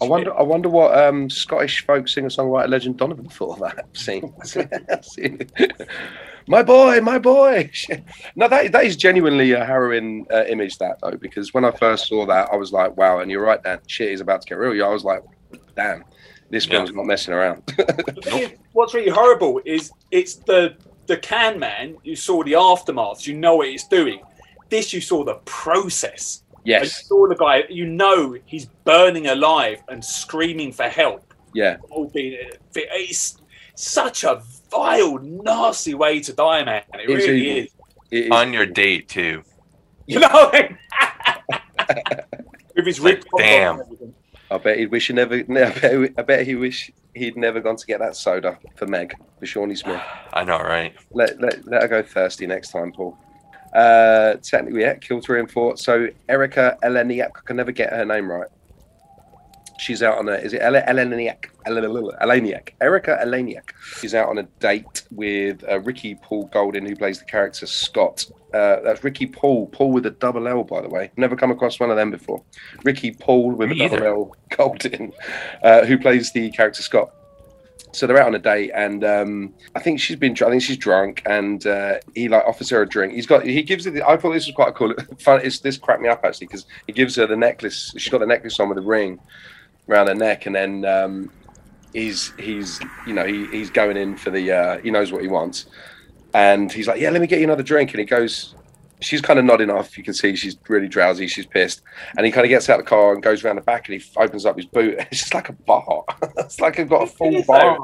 [0.00, 0.36] I wonder.
[0.38, 3.86] I wonder what um, Scottish folk singer-songwriter legend Donovan thought of that
[5.04, 5.38] scene.
[6.48, 7.70] My boy, my boy.
[8.36, 10.78] No, that that is genuinely a harrowing uh, image.
[10.78, 13.62] That though, because when I first saw that, I was like, "Wow!" And you're right,
[13.62, 14.74] that shit is about to get real.
[14.74, 15.22] Yeah, I was like,
[15.74, 16.04] "Damn,
[16.50, 16.72] this Yeah.
[16.72, 17.62] film's not messing around."
[18.72, 21.96] What's really horrible is it's the the can man.
[22.04, 23.26] You saw the aftermath.
[23.26, 24.20] You know what it's doing.
[24.68, 26.42] This you saw the process.
[26.74, 27.64] And You saw the guy.
[27.68, 31.32] You know he's burning alive and screaming for help.
[31.54, 31.76] Yeah.
[31.90, 32.38] All being
[32.74, 33.40] it's
[33.74, 36.82] such a vile, nasty way to die, man.
[36.94, 37.62] It It's really evil.
[37.62, 37.68] is.
[38.10, 39.42] It is- On your date too.
[40.08, 40.52] You know.
[42.76, 43.82] With his Like, damn.
[44.50, 45.34] I bet he'd wish he never.
[45.40, 49.14] I bet, I bet he wish he'd never gone to get that soda for Meg
[49.40, 50.00] for Shawnee Smith.
[50.32, 50.94] I know, right?
[51.10, 53.18] let, let, let her go thirsty next time, Paul.
[53.76, 55.76] Uh, technically, yeah, kill three and four.
[55.76, 58.48] So Erika Eleniak, I can never get her name right.
[59.78, 61.48] She's out on a, is it Ele- Eleniak?
[61.66, 62.70] Eleniak.
[62.80, 63.72] Erika Eleniak.
[64.00, 68.24] She's out on a date with uh, Ricky Paull Goldin, who plays the character Scott.
[68.54, 71.10] Uh, that's Ricky Paul, Paul with a double L, by the way.
[71.18, 72.42] Never come across one of them before.
[72.84, 74.06] Ricky Paul with Me a double either.
[74.06, 75.12] L Goldin,
[75.62, 77.10] uh, who plays the character Scott
[77.96, 80.76] so they're out on a date and um i think she's been i think she's
[80.76, 83.14] drunk and uh he like offers her a drink.
[83.14, 85.78] He's got he gives her the, i thought this was quite cool fun it's this
[85.78, 88.68] cracked me up actually because he gives her the necklace she's got the necklace on
[88.68, 89.18] with a ring
[89.88, 91.30] around her neck and then um
[91.96, 95.28] he's he's you know he, he's going in for the uh he knows what he
[95.28, 95.66] wants.
[96.34, 98.54] And he's like yeah let me get you another drink and he goes
[99.00, 101.82] she's kind of nodding off you can see she's really drowsy she's pissed
[102.16, 104.00] and he kind of gets out of the car and goes around the back and
[104.00, 106.04] he opens up his boot it's just like a bar
[106.38, 107.78] it's like i've got a full bar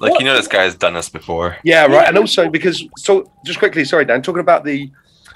[0.00, 0.20] Like What?
[0.20, 1.56] you know, this guy has done this before.
[1.64, 2.06] yeah, right.
[2.06, 4.92] And also because so just quickly, sorry, Dan, talking about the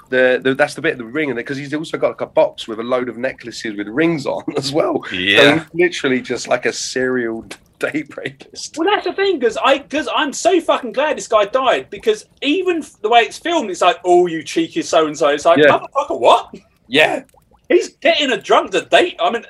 [0.09, 2.25] the, the that's the bit of the ring and because he's also got like a
[2.27, 5.03] box with a load of necklaces with rings on as well.
[5.11, 5.59] Yeah.
[5.59, 7.45] he's literally just like a serial
[7.91, 8.77] date rapist.
[8.77, 11.89] Well, that's the thing, because I, because I'm so fucking glad this guy died.
[11.89, 15.27] Because even f- the way it's filmed, it's like, oh, you cheeky so and so.
[15.29, 15.79] It's like, Yeah.
[15.79, 16.53] motherfucker, what?
[16.87, 17.23] Yeah,
[17.69, 19.15] He's getting a drunk to date.
[19.19, 19.45] I mean,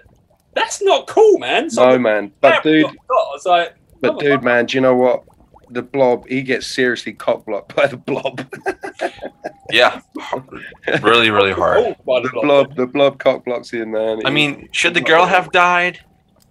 [0.54, 1.70] that's not cool, man.
[1.70, 2.86] So no man, but dude,
[3.36, 5.24] it's like, but dude, man, do you know what?
[5.72, 8.46] The blob, he gets seriously cock blocked by the blob.
[9.72, 10.02] Yeah.
[11.02, 11.96] really, really hard.
[12.08, 12.44] oh, the the block.
[12.44, 14.22] blob, the blob cock blocks him, man.
[14.26, 16.00] I mean, should the girl have died?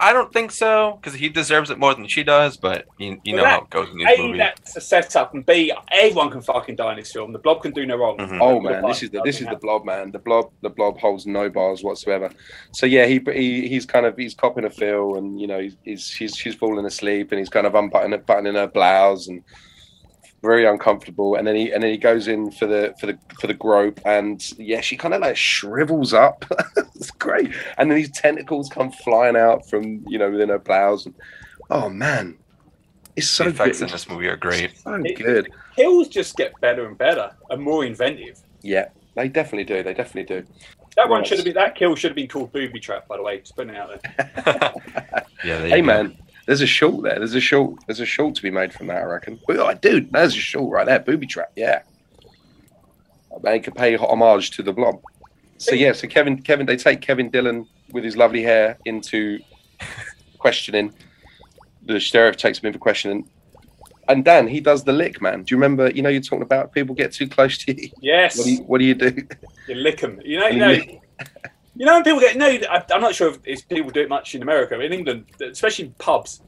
[0.02, 2.56] I don't think so, because he deserves it more than she does.
[2.56, 4.38] But you, you know Well, how it goes in these A, movies.
[4.38, 7.32] that's a setup, and B, everyone can fucking die in this film.
[7.32, 8.18] The blob can do no wrong.
[8.18, 8.38] Mhm.
[8.40, 10.10] Oh man, this is the this is the blob man.
[10.10, 12.30] The blob the blob holds no bars whatsoever.
[12.72, 15.76] So yeah, he, he he's kind of he's copping a feel, and you know he's,
[15.84, 19.44] he's she's she's falling asleep, and he's kind of unbuttoning buttoning her blouse, and
[20.42, 21.36] very uncomfortable.
[21.36, 24.00] And then he and then he goes in for the for the for the grope,
[24.04, 26.44] and yeah, she kind of like shrivels up.
[26.94, 27.52] it's great.
[27.78, 31.06] And then these tentacles come flying out from you know within her blouse.
[31.06, 31.14] And,
[31.70, 32.36] oh man,
[33.16, 33.44] It's so.
[33.44, 33.86] The effects good.
[33.86, 34.76] in this movie are great.
[34.78, 35.50] So good.
[35.76, 38.40] Kills just get better and better and more inventive.
[38.62, 39.82] Yeah, they definitely do.
[39.82, 40.46] They definitely do.
[40.96, 43.22] That one should have been that kill should have been called Booby Trap, by the
[43.22, 43.38] way.
[43.38, 44.74] Just putting it out there.
[45.44, 46.12] yeah, there you Hey go.
[46.46, 47.18] There's a short there.
[47.18, 47.76] There's a short.
[47.86, 48.98] There's a short to be made from that.
[48.98, 49.40] I reckon.
[49.48, 50.98] Oh, dude, there's a short right there.
[50.98, 51.52] Booby trap.
[51.56, 51.82] Yeah.
[53.42, 55.00] They could pay homage to the blob.
[55.56, 59.38] So yeah, so Kevin, Kevin, they take Kevin Dillon with his lovely hair into
[60.38, 60.92] questioning.
[61.86, 63.28] The sheriff takes him in for questioning,
[64.08, 65.44] and Dan he does the lick, man.
[65.44, 65.90] Do you remember?
[65.90, 67.90] You know, you're talking about people get too close to you.
[68.00, 68.36] Yes.
[68.36, 69.26] What do you, what do, you do?
[69.68, 70.20] You lick them.
[70.24, 71.00] You know, you know,
[71.76, 72.58] you know when people get no.
[72.92, 75.92] I'm not sure if people do it much in America, but in England, especially in
[75.94, 76.42] pubs,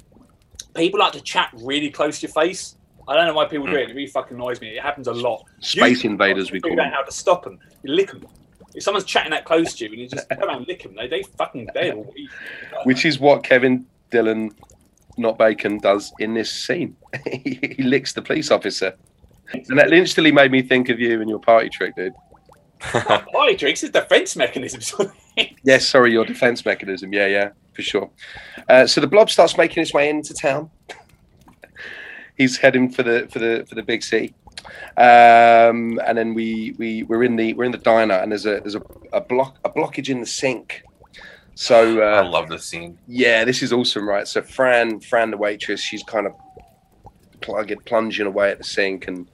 [0.75, 2.77] people like to chat really close to your face.
[3.07, 3.79] I don't know why people do hmm.
[3.79, 3.91] it.
[3.91, 4.77] It really fucking annoys me.
[4.77, 5.45] It happens a lot.
[5.61, 6.91] Space You- invaders, we call them.
[6.91, 7.59] how to stop them.
[7.83, 8.27] You lick them.
[8.75, 11.07] If someone's chatting that close to you and you just come and lick them, they
[11.07, 11.95] they fucking dead.
[12.85, 14.53] Which is what Kevin Dillon,
[15.17, 16.97] not Bacon, does in this scene.
[17.31, 18.95] he licks the police officer.
[19.53, 22.15] And that instantly made me think of you and your party trick, dude.
[23.33, 25.11] Party tricks is defense mechanism.
[25.65, 27.13] Yes, sorry, your defense mechanism.
[27.13, 28.11] Yeah, yeah, for sure.
[28.69, 30.71] Uh, so the blob starts making its way into town.
[32.37, 34.35] He's heading for the for the for the big city,
[34.97, 38.61] um, and then we we we're in the we're in the diner, and there's a
[38.61, 38.83] there's a,
[39.13, 40.83] a block a blockage in the sink.
[41.55, 42.99] So I uh, love this scene.
[43.07, 44.27] yeah, this is awesome, right?
[44.27, 46.35] So Fran, Fran, the waitress, she's kind of
[47.41, 49.31] plugging, plunging away at the sink, and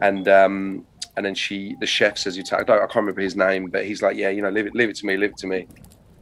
[0.00, 0.86] and um,
[1.16, 4.02] and then she, the chef says, "You, ta- I, can't remember his name, but he's
[4.02, 5.66] like, yeah, you know, leave it, leave it to me, leave it to me.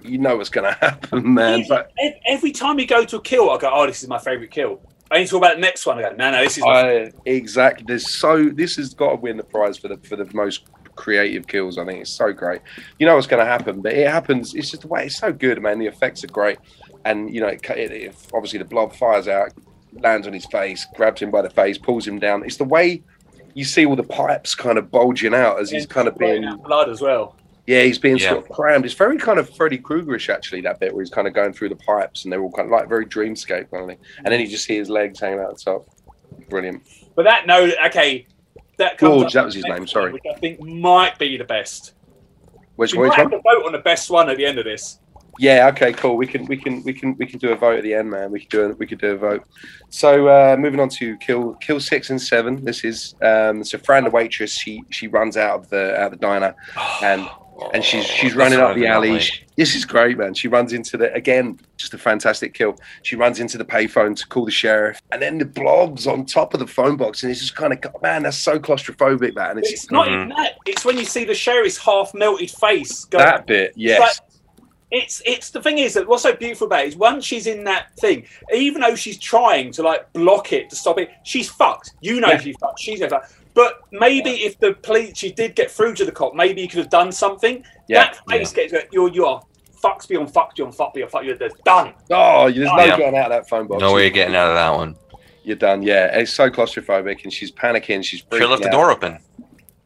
[0.02, 1.64] You know what's gonna happen, man.
[1.68, 1.92] But
[2.26, 4.80] Every time you go to a kill, I go, "Oh, this is my favorite kill."
[5.10, 5.98] I need to talk about the next one.
[5.98, 9.36] I go, "No, no, this is." I, exactly, there's so this has got to win
[9.36, 10.64] the prize for the for the most
[10.96, 11.78] creative kills.
[11.78, 12.60] I think it's so great.
[12.98, 14.54] You know what's gonna happen, but it happens.
[14.54, 15.78] It's just the way it's so good, man.
[15.78, 16.58] The effects are great,
[17.04, 19.52] and you know, it, it, it, obviously the blob fires out,
[20.00, 22.44] lands on his face, grabs him by the face, pulls him down.
[22.44, 23.02] It's the way
[23.54, 26.88] you see all the pipes kind of bulging out as he's kind of being, blood
[26.88, 27.36] as well.
[27.66, 28.30] yeah, he's being Yeah.
[28.30, 28.84] sort of crammed.
[28.84, 31.68] It's very kind of Freddy Kruegerish actually that bit where he's kind of going through
[31.70, 33.98] the pipes and they're all kind of like very dreamscape kind of thing.
[34.18, 35.88] And then you just see his legs hanging out the top.
[36.48, 36.82] Brilliant.
[37.14, 38.26] But that no, okay,
[38.78, 40.12] that comes George, up that was his name, sorry.
[40.12, 41.92] which I think might be the best.
[42.76, 43.42] Which, We which might have one?
[43.42, 44.98] to vote on the best one at the end of this.
[45.38, 46.16] Yeah, okay, cool.
[46.16, 48.30] We can we can we can we can do a vote at the end, man.
[48.30, 49.44] We can do a, we could do a vote.
[49.88, 52.64] So uh, moving on to kill kill six and seven.
[52.64, 54.52] This is um, so Fran the waitress.
[54.52, 56.54] She she runs out of the out of the diner
[57.02, 57.26] and
[57.72, 59.12] and she's she's Oh, running up the alley.
[59.12, 59.46] like.
[59.56, 60.32] This is great, man.
[60.34, 62.76] She runs into the again, just a fantastic kill.
[63.02, 66.52] She runs into the payphone to call the sheriff, and then the blobs on top
[66.54, 69.58] of the phone box, and it's just kind of man, that's so claustrophobic, man.
[69.58, 70.14] It's, It's not Mhm.
[70.14, 70.52] even that.
[70.66, 73.04] It's when you see the sheriff's half melted face.
[73.06, 74.16] Go, that bit, yes, like-
[74.94, 77.64] It's it's the thing is that what's so beautiful about it is once she's in
[77.64, 81.92] that thing, even though she's trying to like block it to stop it, she's fucked.
[82.02, 82.38] You know Yeah.
[82.38, 82.78] she's fucked.
[82.78, 83.32] She's fucked.
[83.54, 86.78] But maybe if the police she did get through to the cop, maybe he could
[86.78, 87.64] have done something.
[87.88, 89.40] Yeah, that face gets you're you are
[89.80, 91.24] fucked beyond fucked beyond fucked beyond fucked.
[91.24, 91.94] You're just done.
[92.10, 92.96] Oh, there's no Yeah.
[92.98, 93.80] getting out of that phone box.
[93.80, 94.94] No way you're getting out of that one.
[95.42, 95.82] You're done.
[95.82, 98.04] Yeah, it's so claustrophobic, and she's panicking.
[98.04, 99.18] She's Should freaking have left the door open.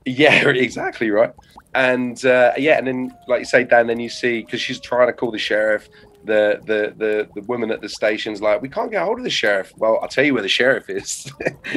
[0.04, 1.32] Yeah, exactly right.
[1.76, 5.06] And uh, yeah, and then like you say, Dan, then you see because she's trying
[5.08, 5.88] to call the sheriff.
[6.24, 9.30] The, the the the woman at the station's like, we can't get hold of the
[9.30, 9.72] sheriff.
[9.76, 11.30] Well, I'll tell you where the sheriff is.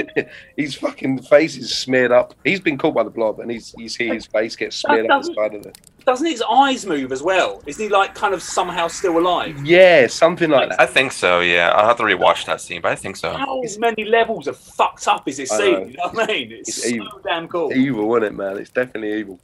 [0.57, 2.33] his fucking face is smeared up.
[2.43, 5.21] He's been caught by the blob, and he's you see his face get smeared up
[5.21, 5.73] the doesn't- side of the.
[6.05, 7.61] Doesn't his eyes move as well?
[7.67, 9.63] Isn't he like kind of somehow still alive?
[9.63, 10.81] Yeah, something like that.
[10.81, 11.41] I think so.
[11.41, 13.31] Yeah, I'll have to rewatch that scene, but I think so.
[13.33, 15.73] How many levels of fucked up is this I scene?
[15.73, 15.79] know.
[15.85, 16.51] You know what I mean?
[16.53, 17.21] It's, It's so evil.
[17.23, 17.71] damn cool.
[17.73, 18.57] evil, isn't it, man?
[18.57, 19.39] It's definitely evil.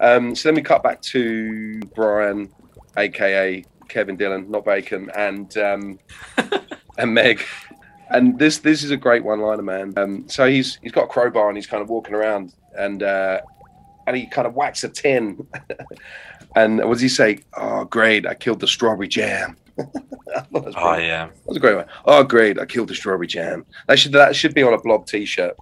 [0.00, 2.50] Um, so then we cut back to Brian,
[2.96, 5.98] aka Kevin Dillon, not Bacon, and um,
[6.98, 7.44] and Meg.
[8.10, 9.94] And this this is a great one liner, man.
[9.96, 13.40] Um, so he's he's got a crowbar and he's kind of walking around and uh,
[14.06, 15.46] and he kind of whacks a tin.
[16.56, 17.40] and what does he say?
[17.56, 18.26] Oh, great!
[18.26, 19.56] I killed the strawberry jam.
[19.78, 19.92] I thought
[20.26, 21.26] that was Oh yeah.
[21.26, 21.86] That was a great one.
[22.06, 22.58] Oh, great!
[22.58, 23.66] I killed the strawberry jam.
[23.86, 25.56] That should that should be on a blob T-shirt.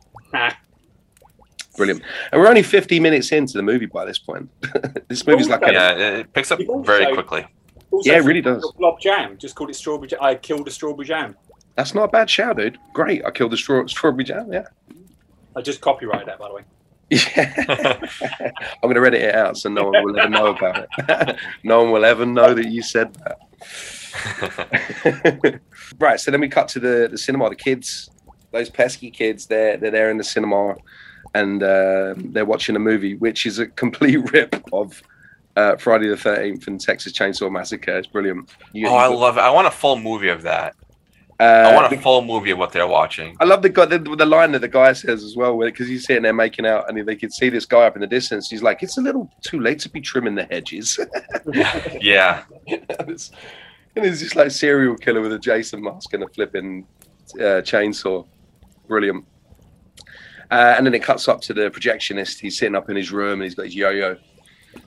[1.77, 2.03] Brilliant.
[2.33, 4.51] And we're only 50 minutes into the movie by this point.
[5.09, 7.47] this movie's like a, Yeah, it it picks up also- very quickly.
[7.91, 8.71] Also, Yeah, it really does.
[8.79, 9.37] Blob jam.
[9.39, 10.09] Just called it strawberry.
[10.09, 10.19] Jam.
[10.23, 11.37] I killed a strawberry jam.
[11.77, 12.79] that's not a bad shout, dude.
[12.93, 13.25] Great.
[13.25, 14.53] I killed a straw, strawberry jam.
[14.53, 14.67] Yeah.
[15.55, 16.63] I just copyrighted that, by the way.
[17.09, 18.01] Yeah.
[18.83, 21.37] I'm going to edit it out so no one will ever know about it.
[21.63, 23.39] no one will ever know that you said that.
[26.01, 26.19] right.
[26.19, 27.49] So then we cut to the, the cinema.
[27.51, 28.11] The kids,
[28.51, 30.75] those pesky kids, they're, they're there in the cinema
[31.41, 35.03] and uh, they're watching a movie, which is a complete rip of
[35.57, 37.97] uh, Friday the 13th and Texas Chainsaw Massacre.
[37.99, 38.51] It's brilliant.
[38.73, 39.41] You- oh, I love it.
[39.41, 40.75] I want a full movie of that.
[41.39, 43.37] Uh, I want the- a full movie of what they're watching.
[43.41, 46.07] I love the guy, the, the line that the guy says as well, because he's
[46.07, 48.49] sitting there making out, and they can see this guy up in the distance.
[48.49, 50.99] He's like, "It's a little too late to be trimming the hedges."
[52.01, 52.45] Yeah.
[52.67, 53.31] and, it's,
[53.95, 56.87] and he's just like serial killer with a Jason mask and a flipping
[57.35, 58.27] uh, chainsaw.
[58.89, 59.25] Brilliant.
[60.51, 62.39] Uh, and then it cuts up to the projectionist.
[62.41, 64.17] He's sitting up in his room and he's got his yo-yo,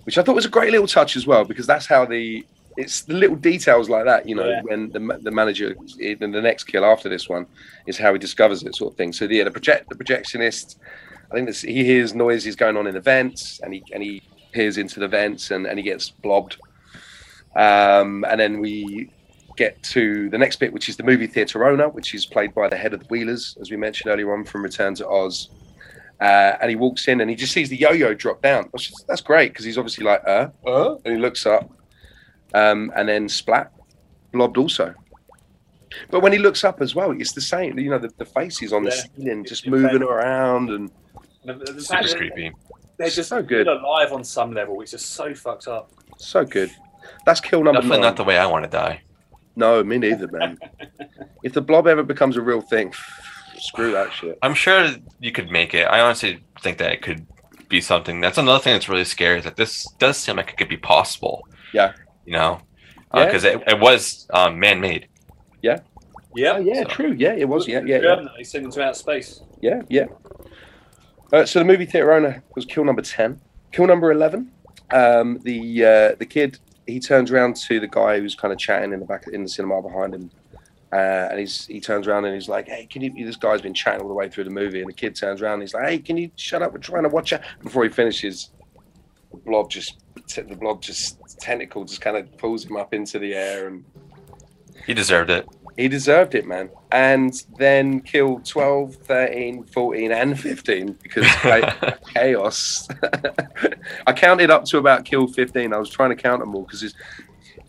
[0.04, 2.46] which I thought was a great little touch as well because that's how the
[2.78, 4.62] it's the little details like that, you know, Yeah.
[4.62, 7.46] when the, the manager in the next kill after this one
[7.88, 9.12] is how he discovers it, sort of thing.
[9.12, 10.78] So yeah, the project the projectionist,
[11.30, 14.22] I think this, he hears noises going on in the vents and he and he
[14.54, 16.58] peers into the vents and, and he gets blobbed.
[17.56, 19.12] Um, and then we
[19.60, 22.68] get to the next bit, which is the movie theatre owner, which is played by
[22.70, 25.50] the head of the Wheelers, as we mentioned earlier on from Return to Oz.
[26.22, 28.70] Uh, and he walks in and he just sees the yo-yo drop down.
[28.72, 31.70] That's, just, that's great because he's obviously like, uh, uh, and he looks up,
[32.54, 33.72] um, and then splat,
[34.32, 34.94] blobbed also.
[36.12, 37.78] But when he looks up as well, it's the same.
[37.80, 40.04] You know, the, the face is on the ceiling, just It's moving insane.
[40.04, 40.92] around, and
[41.46, 42.52] The- the fact Super that creepy.
[42.98, 43.68] They're just So good.
[43.68, 44.80] alive on some level.
[44.82, 45.92] It's just so fucked up.
[46.18, 46.70] so good.
[47.26, 47.82] That's kill number one.
[47.82, 48.10] Definitely nine.
[48.10, 49.02] not the way I want to die.
[49.56, 50.58] No, me neither, man.
[51.44, 52.94] if the blob ever becomes a real thing,
[53.58, 54.38] screw that shit.
[54.42, 54.90] I'm sure
[55.20, 55.84] you could make it.
[55.86, 57.26] I honestly think that it could
[57.68, 58.22] be something.
[58.22, 59.40] That's another thing that's really scary.
[59.40, 61.48] Is that this does seem like it could be possible.
[61.74, 61.94] Yeah.
[62.26, 62.62] You know,
[63.14, 63.26] Yeah.
[63.26, 65.08] because it, it was um, man-made.
[65.62, 65.80] Yeah.
[66.38, 67.16] Oh, yeah, So- true.
[67.18, 67.68] Yeah, it was.
[67.68, 68.26] Yeah, yeah, yeah.
[68.38, 69.42] They send them to outer space.
[69.62, 70.06] Yeah, yeah.
[71.34, 73.40] Uh, so the movie theater owner was kill number ten.
[73.72, 74.52] Kill number eleven.
[74.92, 76.60] Um, the uh, the kid
[76.90, 79.50] he turns around to the guy who's kind of chatting in the back in the
[79.50, 80.32] cinema behind him,
[80.92, 80.96] uh,
[81.30, 84.02] and he's he turns around and he's like, "Hey, can you?" This guy's been chatting
[84.02, 86.00] all the way through the movie, and the kid turns around and he's like, "Hey,
[86.00, 86.74] can you shut up?
[86.74, 88.52] We're trying to watch it." Before he finishes,
[89.32, 90.00] the blob just
[90.36, 93.84] the blob just tentacle just kind of pulls him up into the air and
[94.86, 95.48] He deserved it.
[95.78, 96.70] He deserved it, man.
[96.92, 102.88] And then killed 12, 13, 14, and 15 because cha- chaos.
[104.08, 105.74] I counted up to about kill 15.
[105.74, 106.94] I was trying to count them all because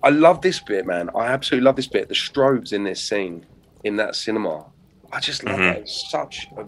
[0.03, 1.11] I love this bit, man.
[1.15, 2.09] I absolutely love this bit.
[2.09, 3.45] The strobes in this scene,
[3.85, 4.67] in that cinema.
[5.13, 5.79] I just love mm-hmm.
[5.79, 5.79] it.
[5.79, 6.67] It's such a.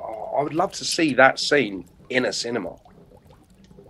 [0.00, 2.76] oh, I would love to see that scene in a cinema.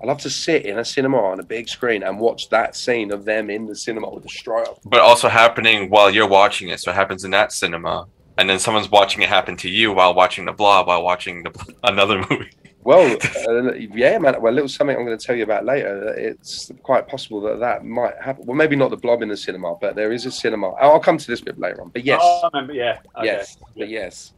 [0.03, 3.13] I love to sit in a cinema on a big screen and watch that scene
[3.13, 4.79] of them in the cinema with the strobe.
[4.85, 6.81] but also happening while you're watching it.
[6.81, 8.07] So it happens in that cinema,
[8.39, 11.75] and then someone's watching it happen to you while watching the blob while watching the
[11.85, 12.51] another movie.
[12.85, 13.17] Well,
[13.49, 14.43] uh, yeah, man.
[14.43, 16.13] Well, a little something I'm going to tell you about later.
[16.19, 18.45] It's quite possible that that might happen.
[18.45, 20.71] Well, maybe not the blob in the cinema, but there is a cinema.
[20.71, 21.91] I'll come to this bit later on.
[21.91, 22.73] But yes, Oh, I remember.
[22.73, 22.99] Yeah.
[23.19, 23.27] Okay.
[23.27, 24.33] yes, but yes.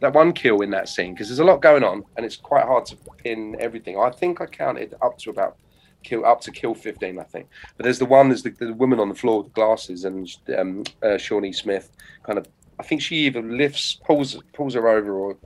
[0.00, 2.64] That one kill in that scene because there's a lot going on and it's quite
[2.66, 3.98] hard to pin everything.
[3.98, 5.56] I think I counted up to about
[6.02, 7.48] kill up to kill 15, I think.
[7.76, 10.30] But there's the one, there's the, the woman on the floor with the glasses and
[10.56, 11.90] um, uh, Shawnee Smith
[12.24, 12.46] kind of.
[12.78, 15.36] I think she either lifts, pulls, pulls her over, or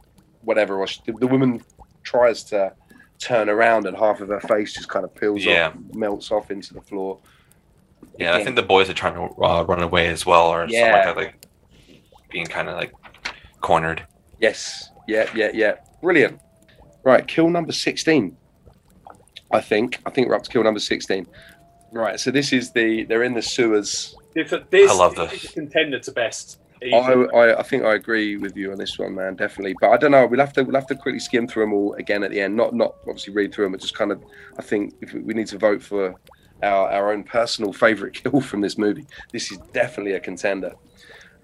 [0.42, 0.78] whatever.
[0.80, 1.62] Or she, the woman
[2.02, 2.72] tries to
[3.20, 5.68] turn around and half of her face just kind of peels Yeah.
[5.68, 7.18] off, melts off into the floor.
[8.18, 10.76] Yeah, I think the boys are trying to uh, run away as well, or something
[10.76, 10.92] Yeah.
[10.92, 11.46] like that, like
[12.30, 12.92] being kind of like
[13.60, 14.04] cornered.
[14.40, 14.90] Yes.
[15.06, 15.74] Yeah, yeah, yeah.
[16.02, 16.40] Brilliant.
[17.02, 18.36] Right, kill number 16.
[19.52, 20.00] I think.
[20.06, 21.26] I think we're up to kill number 16.
[21.92, 24.14] Right, so this is the they're in the sewers.
[24.34, 25.44] This, this I love is this.
[25.44, 26.60] a contender to best.
[26.82, 29.74] I, I, I think I agree with you on this one, man, definitely.
[29.80, 30.26] But I don't know.
[30.26, 32.56] We'll have to we'll have to quickly skim through them all again at the end.
[32.56, 34.22] Not not obviously read through them, but just kind of.
[34.58, 36.14] I think if we we need to vote for
[36.62, 39.06] our, our own personal favorite kill from this movie.
[39.32, 40.74] This is definitely a contender.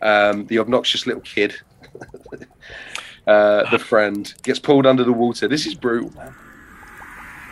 [0.03, 1.57] Um, the obnoxious little kid,
[3.27, 5.49] uh, the friend, gets pulled under the water.
[5.49, 6.35] This is brutal, man.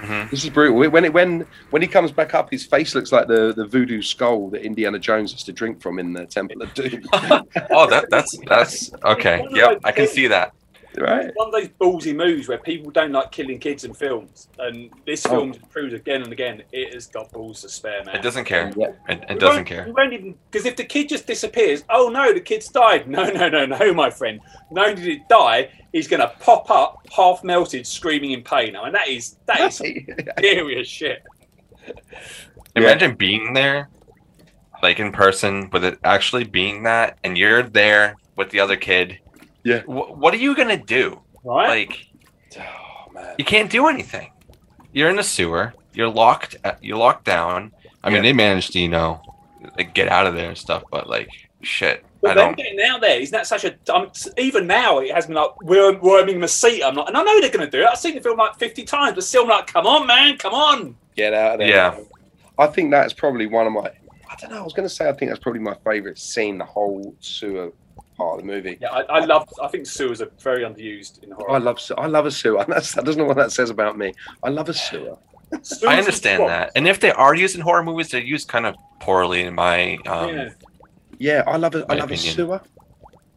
[0.04, 0.30] Mhm.
[0.30, 0.76] This is brutal.
[0.90, 4.02] When it when when he comes back up, his face looks like the the voodoo
[4.02, 7.02] skull that Indiana Jones has to drink from in the Temple of Doom.
[7.12, 9.46] oh, that that's that's okay.
[9.54, 10.52] Yep, I can see that.
[11.00, 11.30] Right?
[11.34, 15.24] One of those ballsy moves where people don't like killing kids in films, and this
[15.26, 15.30] Oh.
[15.30, 18.16] film proves again and again it has got balls to spare, man.
[18.16, 18.72] It doesn't care.
[18.76, 18.92] Yeah.
[19.08, 19.84] It, it doesn't care.
[19.86, 23.08] We won't even because if the kid just disappears, oh no, the kid's died.
[23.14, 24.40] No, no, no, no, my friend.
[24.70, 28.74] Not only did it die, he's going to pop up half melted, screaming in pain.
[28.76, 29.76] I mean, that is that is
[30.40, 31.22] serious shit.
[32.76, 33.88] Imagine being there,
[34.82, 39.18] like in person, with it actually being that, and you're there with the other kid.
[39.64, 39.80] Yeah.
[39.82, 41.20] Wh- what are you gonna do?
[41.42, 41.88] Right?
[41.88, 42.06] Like,
[42.58, 43.34] Oh man.
[43.38, 44.30] you can't do anything.
[44.92, 45.74] You're in the sewer.
[45.92, 46.56] You're locked.
[46.64, 47.72] uh, You're locked down.
[48.02, 49.20] I mean, they managed to, you know,
[49.76, 50.82] like get out of there and stuff.
[50.90, 51.28] But like,
[51.62, 53.74] shit, But I then getting out there, isn't that such a?
[53.92, 56.82] Um, even now, it has been like worm, worming the seat.
[56.84, 57.88] I'm like, and I know they're going to do it.
[57.90, 60.52] I've seen the film like 50 times, but still, I'm like, come on, man, come
[60.54, 60.96] on.
[61.16, 61.68] Get out of there.
[61.68, 61.98] Yeah.
[62.58, 63.90] I think that's probably one of my.
[64.30, 64.58] I don't know.
[64.58, 66.58] I was going to say I think that's probably my favorite scene.
[66.58, 67.72] The whole sewer
[68.16, 68.78] part of the movie.
[68.80, 69.48] Yeah, I, I love.
[69.62, 71.52] I think sewers are very underused in horror.
[71.52, 72.64] I love se- I love a sewer.
[72.66, 74.12] That's, that doesn't know what that says about me.
[74.42, 75.18] I love a sewer.
[75.62, 76.72] Sewers I understand that.
[76.74, 79.98] And if they are used in horror movies, they're used kind of poorly in my
[80.06, 80.48] um, yeah.
[81.18, 82.60] Yeah, I love a I My love a sewer.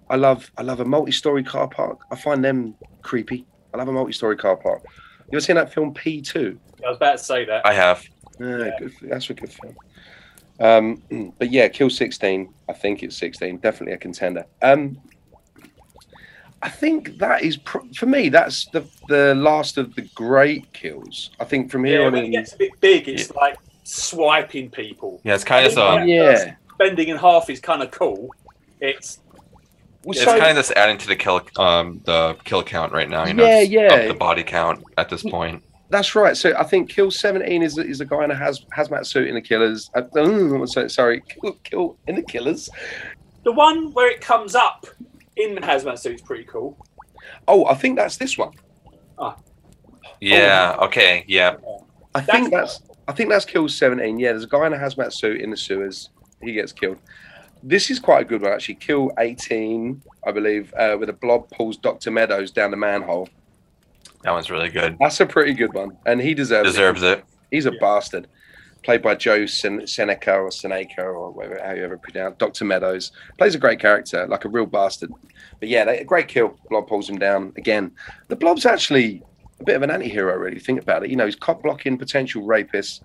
[0.09, 1.99] I love I love a multi-story car park.
[2.11, 3.45] I find them creepy.
[3.73, 4.84] I love a multi-story car park.
[5.30, 6.59] You ever seen that film P two?
[6.84, 7.65] I was about to say that.
[7.65, 8.03] I have.
[8.39, 9.75] Yeah, good, that's a good film.
[10.60, 11.01] Um,
[11.39, 12.53] but yeah, Kill 16.
[12.70, 13.58] I think it's 16.
[13.58, 14.45] Definitely a contender.
[14.62, 14.97] Um,
[16.62, 18.30] I think that is pr- for me.
[18.30, 21.30] That's the the last of the great kills.
[21.39, 24.70] I think from here yeah, on when it gets a bit big, it's like swiping
[24.72, 25.22] people.
[25.24, 26.05] Yeah, it's kind of Yeah.
[26.08, 28.30] Yeah, Bending in half is kind of cool.
[28.82, 29.20] It's
[30.03, 33.10] Well, It's so- kind of just adding to the kill um the kill count right
[33.10, 33.28] now.
[33.28, 33.93] You know, Yeah, yeah.
[33.93, 35.64] up the body count at this point.
[35.89, 36.35] That's right.
[36.35, 39.35] So I think Kill 17 is is a guy in a haz, hazmat suit in
[39.35, 39.89] the Killers.
[39.95, 42.69] Uh, so- sorry, Kill, Kill in the Killers.
[43.43, 44.85] the one where it comes up
[45.38, 46.77] in the hazmat suit is pretty cool.
[47.47, 48.51] Oh, I think that's this one.
[49.17, 49.38] Ah.
[50.19, 50.75] Yeah.
[50.81, 51.23] Okay.
[51.27, 51.55] Yeah.
[52.15, 54.19] I That's- think that's I think that's Kill 17.
[54.19, 56.09] Yeah, there's a guy in a hazmat suit in the sewers.
[56.41, 56.97] He gets killed.
[57.63, 58.75] This is quite a good one actually.
[58.75, 62.11] Kill 18, I believe, uh, with a blob pulls Dr.
[62.11, 63.29] Meadows down the manhole.
[64.24, 64.97] That one's really good.
[64.99, 67.24] That's a pretty good one, and he deserves Deserves it.
[67.51, 68.28] He's a bastard.
[68.84, 72.63] Played by Joe Sen- Seneca or Seneca or whatever how you ever pronounce Dr.
[72.65, 73.11] Meadows.
[73.38, 75.11] Plays a great character, like a real bastard.
[75.59, 76.57] But yeah, they, a great kill.
[76.70, 77.91] Blob pulls him down again.
[78.28, 79.24] The Blob's actually
[79.59, 80.59] a bit of an anti-hero, really.
[80.59, 81.09] Think about it.
[81.09, 83.01] You know, he's cop blocking potential rapists.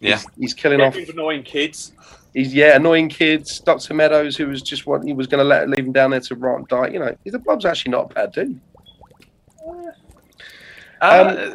[0.00, 0.16] Yeah.
[0.16, 0.96] He's, he's killing Yeah, off.
[0.96, 1.92] with annoying kids.
[2.32, 3.60] He's yeah, annoying kids.
[3.60, 3.94] Dr.
[3.94, 6.34] Meadows, who was just what he was going to let leave him down there to
[6.34, 6.88] rot and die.
[6.88, 8.60] You know, the Blob's actually not a bad dude.
[11.04, 11.54] Uh,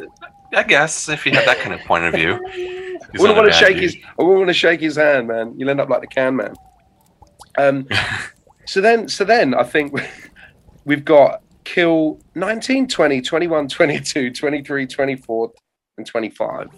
[0.52, 3.56] I guess if you have that kind of point of view, he's wouldn't want to
[3.56, 3.82] shake dude.
[3.82, 3.96] his.
[4.18, 5.54] I wouldn't want to shake his hand, man.
[5.56, 6.54] You'll end up like the can man.
[7.58, 7.88] Um.
[8.66, 9.98] so then, so then, I think
[10.84, 15.52] we've got kill 19, 20, 21, 22, 23, 24,
[15.98, 16.68] and 25.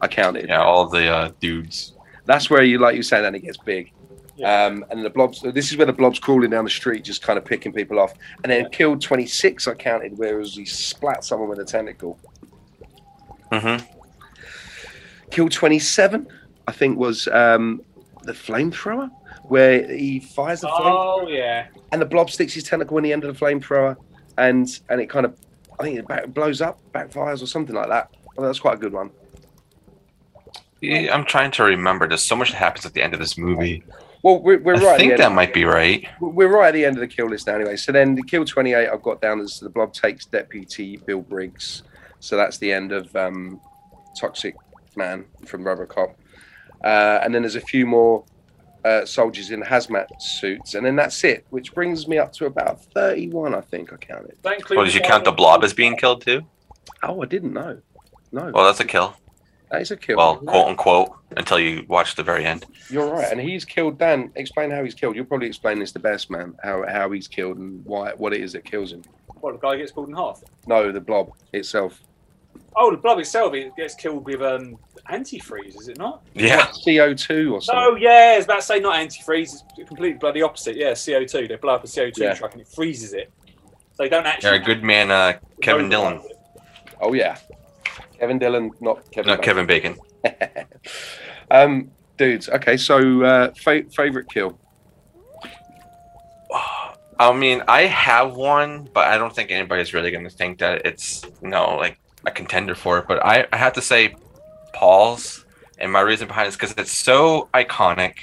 [0.00, 0.48] I counted.
[0.48, 1.94] Yeah, all the uh, dudes.
[2.26, 3.92] That's where you, like you say, then it gets big.
[4.38, 4.66] Yeah.
[4.66, 5.42] Um, and the blobs.
[5.42, 8.14] This is where the blobs crawling down the street, just kind of picking people off.
[8.44, 9.66] And then killed 26.
[9.66, 12.18] I counted, whereas he splat someone with a tentacle.
[13.52, 13.76] hmm
[15.30, 16.26] Kill 27,
[16.66, 17.82] I think, was um,
[18.22, 19.10] the flamethrower,
[19.44, 21.66] where he fires the flame Oh yeah.
[21.92, 23.96] and the blob sticks his tentacle in the end of the flamethrower,
[24.38, 25.36] and and it kind of,
[25.78, 28.10] I think it back, blows up, backfires or something like that.
[28.38, 29.10] That's quite a good one.
[30.80, 32.06] Yeah, I'm trying to remember.
[32.08, 33.82] There's so much that happens at the end of this movie.
[34.22, 34.98] Well, we're, we're I right.
[34.98, 36.06] think at the that might be right.
[36.20, 37.76] We're right at the end of the kill list now, anyway.
[37.76, 41.82] So then the kill 28 I've got down as the blob takes deputy Bill Briggs.
[42.20, 43.60] So that's the end of um,
[44.18, 44.56] Toxic
[44.96, 46.14] Man from Robocop.
[46.82, 48.24] Uh, and then there's a few more
[48.84, 52.82] uh, soldiers in hazmat suits, and then that's it, which brings me up to about
[52.94, 54.36] 31, I think I counted.
[54.42, 56.42] That includes Well, did you count the blob as being killed too?
[57.02, 57.80] Oh, I didn't know.
[58.30, 59.16] No, Well, that's a kill.
[59.70, 60.16] That is a kill.
[60.16, 62.66] Well, quote unquote, until you watch the very end.
[62.90, 63.98] You're right, and he's killed.
[63.98, 65.16] Dan, explain how he's killed.
[65.16, 66.56] You'll probably explain this the best, man.
[66.62, 69.02] How how he's killed and why what it is that kills him.
[69.40, 70.42] What, the guy gets pulled in half.
[70.66, 72.00] No, the blob itself.
[72.76, 74.76] Oh, the blob itself it gets killed with um,
[75.10, 76.22] antifreeze, is it not?
[76.34, 76.66] Yeah.
[76.84, 77.82] CO two or something.
[77.82, 79.62] No, yeah, I was about to say not antifreeze.
[79.76, 80.76] It's completely bloody opposite.
[80.76, 81.48] Yeah, CO two.
[81.48, 82.34] They blow up a CO two Yeah.
[82.34, 83.30] truck and it freezes it.
[83.94, 84.58] So they don't actually.
[84.58, 86.20] Yeah, good man, uh, Kevin Dillon.
[87.00, 87.36] Oh yeah,
[88.18, 89.28] Kevin Dillon, not Kevin.
[89.28, 89.44] No, Bacon.
[89.44, 89.98] Kevin Bacon.
[91.50, 92.48] um, dudes.
[92.48, 94.58] Okay, so uh, fa- favorite kill.
[97.20, 100.86] I mean, I have one, but I don't think anybody's really going to think that
[100.86, 103.06] it's you know like a contender for it.
[103.08, 104.14] But I, I have to say,
[104.72, 105.44] Paul's,
[105.78, 108.22] and my reason behind it is because it's so iconic.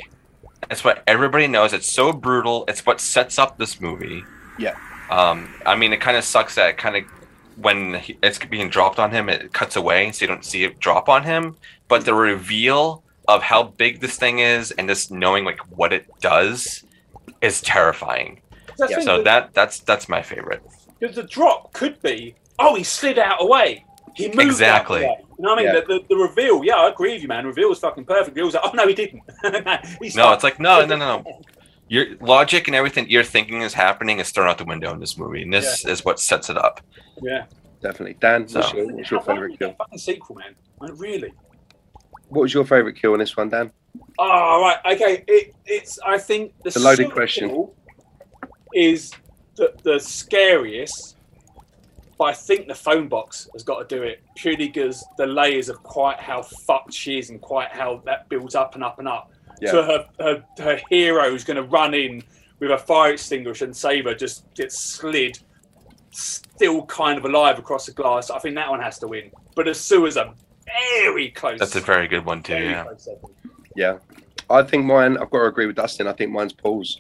[0.72, 1.74] It's what everybody knows.
[1.74, 2.66] It's so brutal.
[2.68, 4.24] It's what sets up this movie.
[4.58, 4.78] Yeah.
[5.10, 7.04] Um, I mean, it kind of sucks that kind of
[7.58, 10.80] when he, it's being dropped on him, it cuts away, so you don't see it
[10.80, 11.56] drop on him.
[11.88, 16.08] But the reveal of how big this thing is, and just knowing like what it
[16.22, 16.84] does,
[17.41, 18.41] is terrifying.
[18.78, 20.62] That's the thing, So the- that that's that's my favorite.
[20.99, 23.86] Because the drop could be, oh, he slid out away.
[24.16, 25.06] He moved Exactly.
[25.06, 25.18] Out.
[25.38, 25.76] You know what I mean?
[25.76, 25.82] Yeah.
[25.82, 27.45] The, the, the reveal, yeah, I agree with you, man.
[27.45, 28.30] Reveal was fucking perfect.
[28.30, 29.22] Reveal was like, oh, no, he didn't.
[30.01, 31.41] he No, it's like no, no, no, no.
[31.88, 35.18] Your logic and everything you're thinking is happening is thrown out the window in this
[35.18, 36.82] movie, and this is what sets it up.
[37.22, 37.46] Yeah.
[37.82, 38.48] Definitely, Dan.
[38.48, 39.74] So- What's your, what's your Why don't we favorite kill?
[39.78, 40.56] fucking sequel, man.
[40.80, 41.32] Like, really?
[42.30, 43.72] What was your favorite kill in this one, Dan?
[44.18, 44.78] Oh, right.
[44.96, 45.24] Okay.
[45.28, 47.68] It, it's, I think the It's a loaded sequel question.
[48.74, 49.12] is
[49.56, 51.18] the, the scariest,
[52.18, 55.70] but I think the phone box has got to do it purely because the layers
[55.70, 59.08] of quite how fucked she is and quite how that builds up and up and
[59.08, 59.32] up.
[59.62, 59.72] Yeah.
[59.72, 62.24] So her, her, her hero is going to run in
[62.60, 65.39] with a fire extinguisher and Saber just gets slid,
[66.12, 68.30] still kind of alive across the glass.
[68.30, 69.32] I think that one has to win.
[69.56, 70.34] But the sewers are
[70.66, 71.60] very close.
[71.60, 72.53] That's a very good one too.
[72.53, 72.86] very Yeah.
[73.76, 73.97] Yeah.
[74.49, 76.08] I think mine, I've got to agree with Dustin.
[76.08, 76.99] I think mine's Paul's.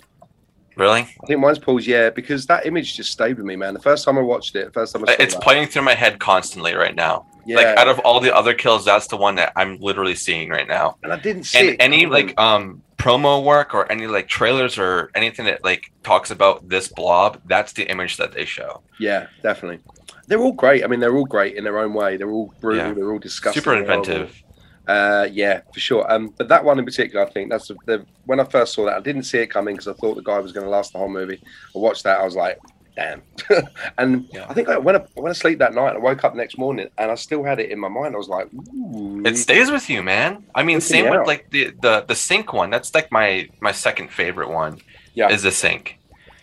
[0.77, 1.01] Really?
[1.01, 3.73] I think mine's Paul's, yeah, because that image just stayed with me, man.
[3.73, 5.95] The first time I watched it, first time I saw It's that, playing through my
[5.95, 7.25] head constantly right now.
[7.45, 10.49] yeah, Like out of all the other kills, that's the one that I'm literally seeing
[10.49, 10.97] right now.
[11.03, 14.77] and I didn't see And it any like um promo work or any like trailers
[14.77, 18.81] or anything that like talks about this blob, that's the image that they show.
[18.99, 19.79] yeah, definitely.
[20.27, 20.83] They're all great.
[20.83, 22.17] I mean, they're all great in their own way.
[22.17, 22.87] They're all brutal.
[22.87, 22.93] Yeah.
[22.93, 23.61] They're all disgusting.
[23.61, 24.41] Super inventive.
[24.87, 26.11] Uh, yeah, for sure.
[26.11, 28.85] Um, but that one in particular, I think that's the, the when I first saw
[28.85, 30.93] that, I didn't see it coming because I thought the guy was going to last
[30.93, 31.41] the whole movie.
[31.75, 32.59] I watched that, I was like,
[32.95, 33.21] damn.
[33.97, 34.45] and Yeah.
[34.47, 35.89] I think I went I went to sleep that night.
[35.89, 38.15] And I woke up next morning and I still had it in my mind.
[38.15, 39.21] I was like, Ooh.
[39.25, 40.45] It stays with you, man.
[40.53, 41.19] I mean, same out.
[41.19, 42.69] with like the the the sink one.
[42.69, 44.79] That's like my my second favorite one.
[45.13, 45.29] Yeah.
[45.29, 45.97] is the sink.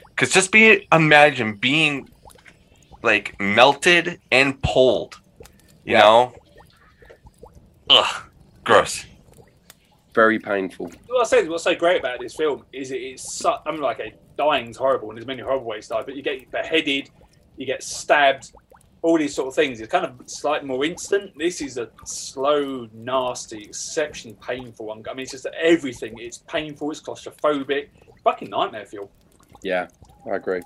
[0.08, 2.08] Because just be imagine being
[3.02, 5.20] like melted and pulled.
[5.84, 6.00] You Yeah.
[6.00, 6.34] know.
[7.90, 8.22] Ugh,
[8.64, 9.04] gross.
[10.14, 10.90] very painful.
[11.08, 13.80] What I say, what's so great about this film is it is su- I mean,
[13.80, 17.10] like a dying's horrible, and there's many horrible ways to die, but you get beheaded,
[17.56, 18.52] you get stabbed,
[19.02, 19.80] all these sort of things.
[19.80, 21.32] It's kind of slightly more instant.
[21.36, 25.02] This is a slow, nasty, exceptionally painful one.
[25.10, 26.14] I mean, it's just everything.
[26.18, 26.90] It's painful.
[26.90, 27.88] It's claustrophobic.
[28.22, 29.10] Fucking nightmare feel.
[29.62, 29.88] Yeah,
[30.30, 30.62] I agree.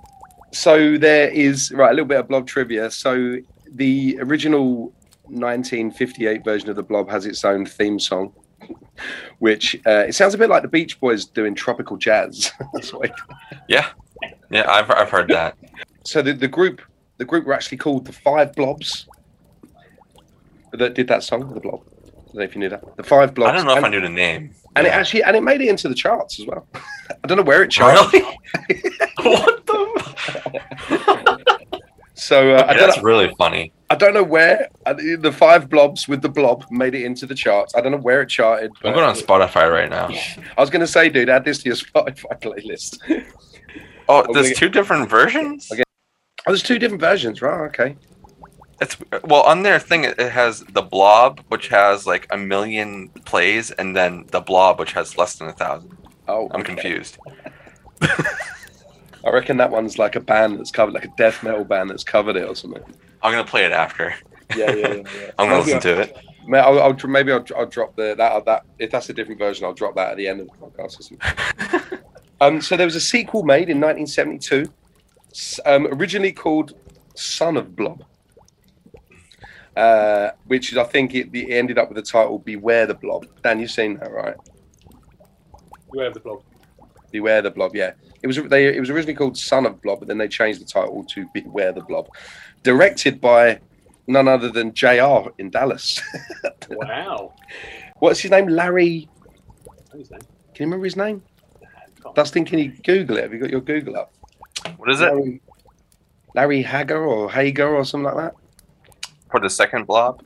[0.53, 2.91] So there is right a little bit of Blob trivia.
[2.91, 3.37] So
[3.73, 4.93] the original
[5.29, 8.33] 1958 version of the Blob has its own theme song,
[9.39, 12.53] which uh, it sounds a bit like the Beach Boys doing tropical jazz.
[12.75, 13.07] That's what.
[13.07, 13.13] It,
[13.69, 13.89] Yeah,
[14.51, 14.71] yeah.
[14.71, 15.57] I've I've heard that.
[16.05, 16.81] so the, the group
[17.19, 19.07] the group were actually called the Five Blobs
[20.73, 21.83] that did that song, the Blob.
[21.87, 22.97] I don't know if you knew that.
[22.97, 23.53] The Five Blobs.
[23.53, 24.55] I don't know if and, I knew the name.
[24.75, 26.67] and it actually and it made it into the charts as well.
[26.75, 28.13] I don't know where it charted.
[28.13, 28.39] really.
[29.23, 29.87] what the?
[32.15, 33.73] So uh, don't That's know, really funny.
[33.89, 37.35] I don't know where uh, the five blobs with the blob made it into the
[37.37, 37.75] charts.
[37.77, 38.73] I don't know where it charted.
[38.83, 40.09] I'm going on Spotify right now.
[40.59, 42.99] I was going to say, dude, add this to your Spotify playlist.
[44.09, 45.71] Oh, there's get- two different versions.
[45.71, 45.83] Okay.
[46.47, 47.61] Oh, there's two different versions, right?
[47.69, 47.97] Okay.
[48.81, 50.05] It's well on their thing.
[50.05, 54.79] It it has the Blob, which has like a million plays, and then the Blob,
[54.79, 55.97] which has less than a thousand.
[56.29, 56.75] Oh, I'm okay.
[56.75, 57.19] confused.
[58.03, 62.05] I reckon that one's like a band that's covered, like a death metal band that's
[62.05, 62.83] covered it or something.
[63.23, 64.15] I'm gonna play it after.
[64.55, 64.95] Yeah, yeah, yeah.
[64.95, 65.31] yeah.
[65.39, 66.17] I'm gonna Maybe listen to it.
[66.47, 69.65] May- I'll, I'll, maybe I'll, I'll drop the that that if that's a different version,
[69.65, 71.01] I'll drop that at the end of the podcast.
[71.01, 71.99] Or something.
[72.41, 74.73] um, so there was a sequel made in 1972,
[75.65, 76.75] um, originally called
[77.15, 78.05] Son of Blob,
[79.77, 83.27] uh, which is I think it, it ended up with the title Beware the Blob.
[83.43, 84.37] Dan, you've seen that, right?
[85.93, 86.43] You have the blog.
[87.11, 87.75] Beware the Blob.
[87.75, 87.93] Yeah,
[88.23, 90.65] it was they it was originally called Son of Blob, but then they changed the
[90.65, 92.09] title to Beware the Blob,
[92.67, 93.61] directed by
[94.09, 96.01] none other than JR in Dallas.
[96.69, 97.33] Wow.
[98.01, 98.49] What's his name?
[98.49, 99.09] Larry.
[99.97, 100.19] His name?
[100.53, 101.23] Can you remember his name?
[102.03, 103.23] Can't- Dustin, can you Google it?
[103.23, 104.13] Have you got your Google up?
[104.77, 105.41] What is it Larry,
[106.35, 108.35] Larry Hager or Hager or something like that?
[109.31, 110.25] for the second Blob?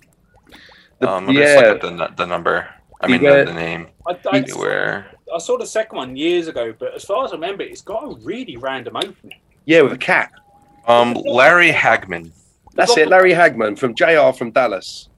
[1.01, 2.67] The- um, let me just look yeah, at the the number.
[3.03, 3.89] I mean Beware- the, the name.
[4.09, 5.11] I, I, Beware.
[5.35, 8.03] I saw the second one years ago, but as far as I remember, it's got
[8.05, 9.39] a really random opening.
[9.67, 10.33] yeah, with a cat.
[10.87, 12.33] Um, Larry Hagman.
[12.75, 13.09] That's it.
[13.09, 15.09] Larry Hagman from JR from Dallas.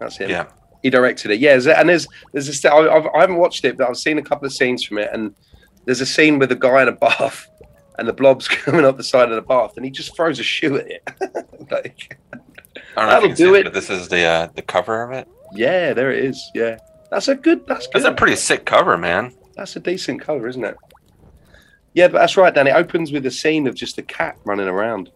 [0.00, 0.30] That's him.
[0.30, 0.46] Yeah.
[0.82, 1.40] He directed it.
[1.40, 4.44] Yeah, and there's there's a I've, I haven't watched it, but I've seen a couple
[4.46, 5.34] of scenes from it, and
[5.86, 7.48] there's a scene with a guy in a bath,
[7.98, 10.42] and the blob's coming up the side of the bath, and he just throws a
[10.42, 11.02] shoe at it.
[11.70, 12.36] like, I
[12.96, 13.64] don't know that'll do it, it.
[13.64, 15.26] but this is the uh, the cover of it.
[15.54, 16.50] yeah, there it is.
[16.54, 16.76] Yeah,
[17.10, 17.66] that's a good.
[17.66, 18.02] That's good.
[18.02, 19.32] That's a pretty sick cover, man.
[19.56, 20.76] That's a decent cover, isn't it?
[21.94, 22.66] Yeah, but that's right, Dan.
[22.66, 25.10] It opens with a scene of just a cat running around.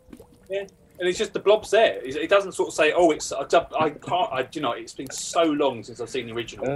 [0.48, 0.60] Yeah,
[0.98, 2.00] and it's just the blob's there.
[2.02, 4.32] It it doesn't sort of say, "Oh, it's." I, don't- I can't.
[4.32, 6.66] I, you know, it's been so long since I've seen the original.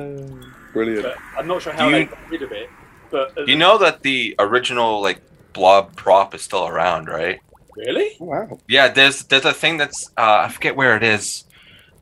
[0.73, 1.03] brilliant.
[1.05, 2.69] but I'm not sure how Do they you- got rid of it.
[3.11, 5.21] But uh, You know that the original like
[5.53, 7.39] Blob prop is still around, right?
[7.77, 8.59] really, Wow.
[8.69, 11.45] Yeah, there's there's a thing that's uh, I forget where it is.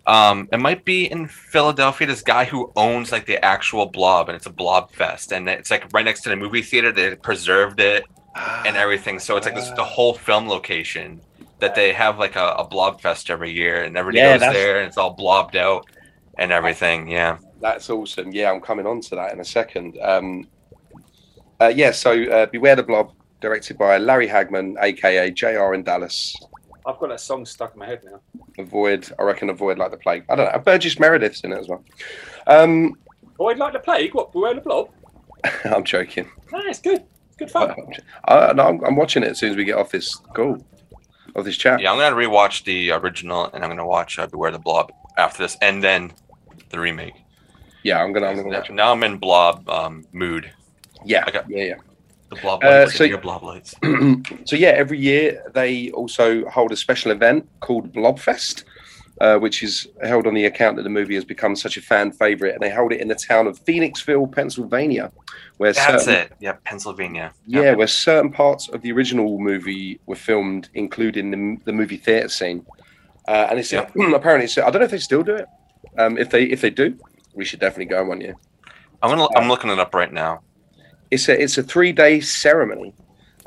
[0.06, 2.06] Um, it might be in Philadelphia.
[2.06, 5.70] This guy who owns like the actual Blob, and it's a Blob Fest, and it's
[5.70, 6.90] like right next to the movie theater.
[6.92, 8.04] They preserved it
[8.64, 11.20] and everything, so it's like this the whole film location
[11.58, 14.56] that they have like a, a Blob Fest every year, and everybody Yeah, goes that's-
[14.56, 15.86] there, and it's all blobbed out
[16.38, 17.08] and everything.
[17.08, 18.32] Yeah, That's awesome.
[18.32, 19.98] Yeah, I'm coming on to that in a second.
[20.00, 20.48] Um,
[21.60, 23.12] uh, yeah, so uh, Beware the Blob,
[23.42, 26.34] directed by Larry Hagman, aka JR in Dallas.
[26.90, 28.20] I've got that song stuck in my head now.
[28.58, 30.24] Avoid, I reckon, avoid like the plague.
[30.28, 30.58] I don't know.
[30.58, 31.84] Burgess Meredith's in it as well.
[32.46, 32.96] Um,
[33.38, 34.14] Oh, I'd like the plague.
[34.14, 34.32] What?
[34.32, 34.90] Beware the blob.
[35.64, 36.30] I'm joking.
[36.52, 37.02] No, it's good.
[37.28, 37.74] It's good fun.
[38.26, 40.58] I, no, I'm, I'm watching it as soon as we get off this call,
[41.34, 41.80] off this chat.
[41.80, 45.42] Yeah, I'm gonna rewatch the original, and I'm gonna watch uh, Beware the Blob after
[45.42, 46.12] this, and then
[46.68, 47.14] the remake.
[47.82, 48.74] Yeah, I'm gonna, I'm gonna watch it.
[48.74, 50.52] Now I'm in Blob um, mood.
[51.06, 51.40] Yeah, Okay.
[51.48, 51.74] yeah, yeah.
[52.30, 53.74] The Blob Uh, lights, so- your Blob lights.
[54.44, 58.64] so yeah, every year they also hold a special event called Blobfest,
[59.20, 62.12] uh, which is held on the account that the movie has become such a fan
[62.12, 65.10] favorite, and they hold it in the town of Phoenixville, Pennsylvania,
[65.58, 66.32] where That's certain, it.
[66.40, 67.32] Yeah, Pennsylvania.
[67.46, 72.28] yeah, where certain parts of the original movie were filmed, including the, the movie theater
[72.28, 72.64] scene.
[73.28, 73.90] Uh, and it's Yeah.
[74.14, 75.46] apparently it's, I don't know if they still do it.
[75.98, 76.96] Um, if they if they do,
[77.34, 78.36] we should definitely go one year.
[79.02, 79.28] I'm gonna.
[79.36, 80.40] I'm looking it up right now.
[81.10, 82.94] It's a it's a three day ceremony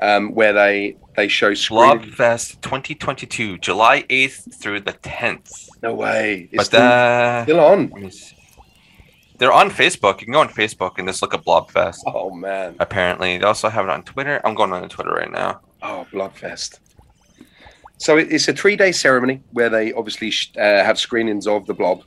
[0.02, 1.52] um, where they they show.
[1.52, 5.70] Blobfest 2022, July 8th through the 10th.
[5.82, 7.90] No way, it's But still, uh, still on.
[7.90, 8.36] let me see.
[9.38, 10.20] They're on Facebook.
[10.22, 12.00] You can go on Facebook and just look at Blobfest.
[12.08, 14.42] Oh man, Apparently, they also have it on Twitter.
[14.44, 15.62] I'm going on Twitter right now.
[15.82, 16.80] oh Blobfest.
[17.98, 22.04] So it's a three day ceremony where they obviously uh, have screenings of the Blob.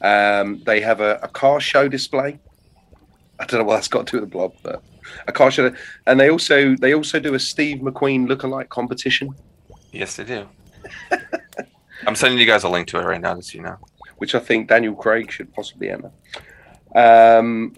[0.00, 2.38] Um, they have a, a car show display.
[3.38, 4.82] I don't know what that's got to do with the Blob, but
[5.26, 5.72] a car show,
[6.06, 9.34] and they also they also do a Steve McQueen lookalike competition.
[9.92, 10.46] Yes, they do.
[12.06, 13.76] I'm sending you guys a link to it right now, just so you know.
[14.18, 16.10] which I think Daniel Craig should possibly enter.
[16.94, 17.74] Um,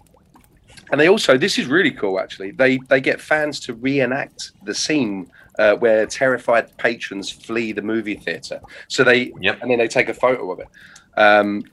[0.91, 2.51] and they also, this is really cool actually.
[2.53, 8.17] They they get fans to reenact the scene uh, where terrified patrons flee the movie
[8.17, 8.61] theater.
[8.89, 9.63] So they Yep.
[9.63, 10.69] and then they take a photo of it.
[11.17, 11.65] Um,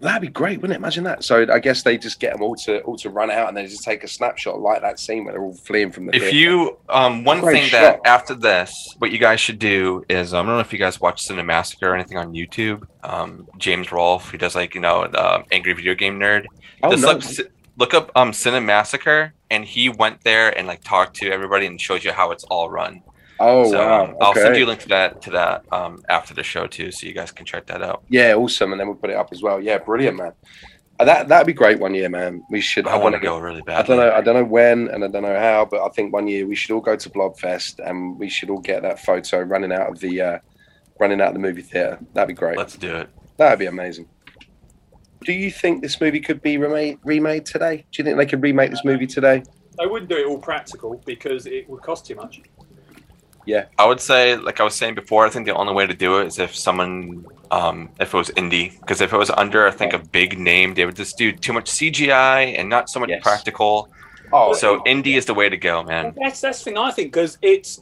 [0.00, 0.80] that'd be great, wouldn't it?
[0.80, 1.24] Imagine that.
[1.24, 3.66] So I guess they just get them all to all to run out and they
[3.66, 6.16] just take a snapshot like that scene where they're all fleeing from the.
[6.16, 6.36] If theater.
[6.36, 7.80] you, um, one Great thing shot.
[7.80, 10.78] that after this, what you guys should do is, um, I don't know if you
[10.78, 12.86] guys watch Cinemassacre or anything on YouTube.
[13.02, 16.46] Um, James Rolfe, who does like you know the Angry Video Game Nerd.
[16.82, 21.16] oh just no, look, look up um Cinemassacre, and he went there and like talked
[21.16, 23.02] to everybody and shows you how it's all run.
[23.40, 26.34] Oh so wow, um, I'll send you a link to that to that um after
[26.34, 28.04] the show too, so you guys can check that out.
[28.08, 29.60] Yeah, awesome, and then we'll put it up as well.
[29.60, 30.32] Yeah, brilliant, man.
[31.00, 32.42] Uh, that that'd be great one year, man.
[32.50, 32.86] We should.
[32.86, 33.74] I want to go really bad.
[33.74, 33.86] I bad.
[33.86, 34.12] don't know.
[34.12, 36.54] I don't know when and I don't know how, but I think one year we
[36.54, 39.98] should all go to Blobfest and we should all get that photo running out of
[40.00, 40.38] the uh,
[40.98, 41.98] running out of the movie theater.
[42.12, 42.58] That'd be great.
[42.58, 43.08] Let's do it.
[43.38, 44.08] That'd be amazing.
[45.24, 47.78] Do you think this movie could be remade remade today?
[47.90, 49.42] Do you think they could remake this movie today?
[49.80, 52.42] I wouldn't do it all practical because it would cost too much.
[53.78, 56.18] I would say, like I was saying before, I think the only way to do
[56.20, 59.70] it is if someone, um, if it was indie, because if it was under, I
[59.70, 63.08] think a big name, they would just do too much CGI and not so much
[63.10, 63.22] Yes.
[63.22, 63.88] practical.
[64.32, 66.14] Oh, So indie is the way to go, man.
[66.20, 67.80] That's that's the thing I think because it's.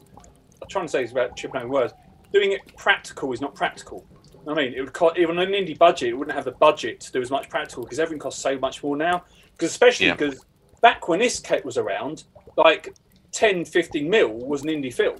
[0.61, 1.93] I'm trying to say it's about chipping over words.
[2.33, 4.05] Doing it practical is not practical.
[4.47, 6.09] I mean, it would cost even on an indie budget.
[6.09, 8.81] It wouldn't have the budget to do as much practical because everything costs so much
[8.83, 9.23] more now.
[9.51, 10.15] Because especially Yeah.
[10.15, 10.43] because
[10.81, 12.23] back when this kit was around,
[12.57, 12.93] like
[13.31, 15.17] 10, 15 mil was an indie film.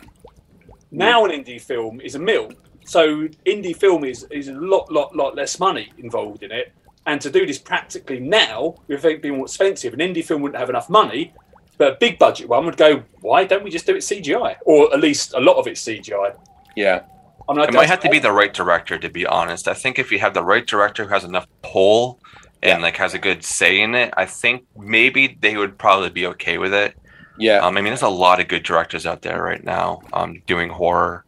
[0.91, 2.51] Now an indie film is a mil.
[2.85, 6.73] So indie film is is a lot, lot, lot less money involved in it.
[7.05, 10.69] And to do this practically now, it being more expensive, an indie film wouldn't have
[10.69, 11.33] enough money.
[11.77, 14.57] But a big budget one would go, why don't we just do it CGI?
[14.65, 16.35] Or at least a lot of it's CGI.
[16.75, 17.03] yeah,
[17.47, 19.67] I mean, It might have to be the right director, to be honest.
[19.67, 22.19] I think if you have the right director who has enough pull
[22.61, 26.27] and like has a good say in it, I think maybe they would probably be
[26.27, 26.95] okay with it.
[27.39, 30.41] Yeah, Um, I mean, there's a lot of good directors out there right now um,
[30.47, 31.25] doing horror.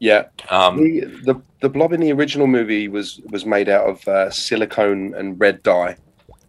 [0.00, 0.24] yeah.
[0.48, 4.30] Um, The, the the blob in the original movie was was made out of uh,
[4.30, 5.96] silicone and red dye.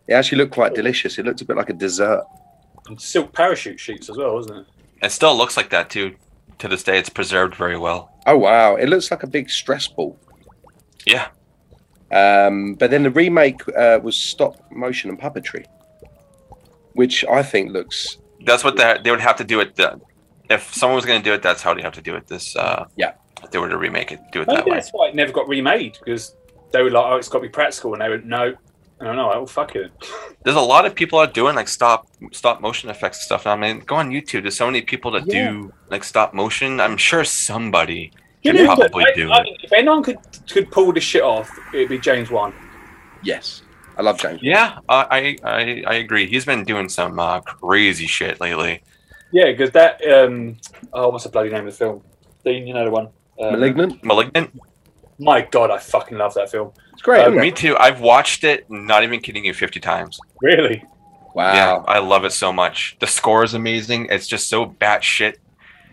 [0.08, 1.18] It actually looked quite delicious.
[1.20, 2.24] It looked a bit like a dessert.
[2.88, 4.66] And silk parachute sheets as well, isn't it?
[5.04, 6.16] it still looks like that too.
[6.60, 8.10] To this day, it's preserved very well.
[8.26, 8.76] Oh wow!
[8.78, 10.18] It looks like a big stress ball.
[11.06, 11.28] Yeah,
[12.12, 15.66] Um, but then the remake uh, was stop motion and puppetry,
[16.94, 19.76] which I think looks that's what they they would have to do it.
[19.76, 20.00] The,
[20.50, 22.28] if someone was going to do it, that's how they have to do it.
[22.28, 23.14] This, uh, Yeah.
[23.44, 24.74] if they were to remake it, do it that way.
[24.76, 26.36] that's why it never got remade because
[26.74, 27.94] they were like, oh, it's got to be practical.
[27.94, 28.54] And they went, no.
[29.00, 29.92] And I know, oh, fuck it.
[30.44, 33.48] There's a lot of people out doing like stop stop motion effects and stuff.
[33.48, 34.42] I mean, go on YouTube.
[34.44, 35.52] There's so many people that Yeah.
[35.52, 36.80] do like stop motion.
[36.82, 38.12] I'm sure somebody
[38.44, 39.48] You can know, probably I- do I- it.
[39.64, 40.18] If anyone could
[40.52, 42.54] could pull this shit off, it'd be James Wan.
[43.24, 43.64] yes.
[44.02, 44.40] I love James.
[44.42, 46.26] Yeah, uh, I, I I agree.
[46.26, 48.82] He's been doing some uh, crazy shit lately.
[49.32, 50.02] Yeah, because that.
[50.08, 50.58] Um,
[50.92, 52.02] oh, what's the bloody name of the film?
[52.44, 53.10] Dean, you know the one.
[53.40, 54.04] Um, Malignant.
[54.04, 54.60] Malignant.
[55.20, 56.72] My God, I fucking love that film.
[56.94, 57.28] It's great.
[57.28, 57.30] Uh.
[57.30, 57.78] Me too.
[57.78, 58.66] I've watched it.
[58.72, 60.20] Not even kidding you, 50 times.
[60.42, 60.84] Really?
[61.36, 61.54] Wow.
[61.54, 62.98] Yeah, I love it so much.
[63.00, 64.08] The score is amazing.
[64.10, 65.36] It's just so batshit,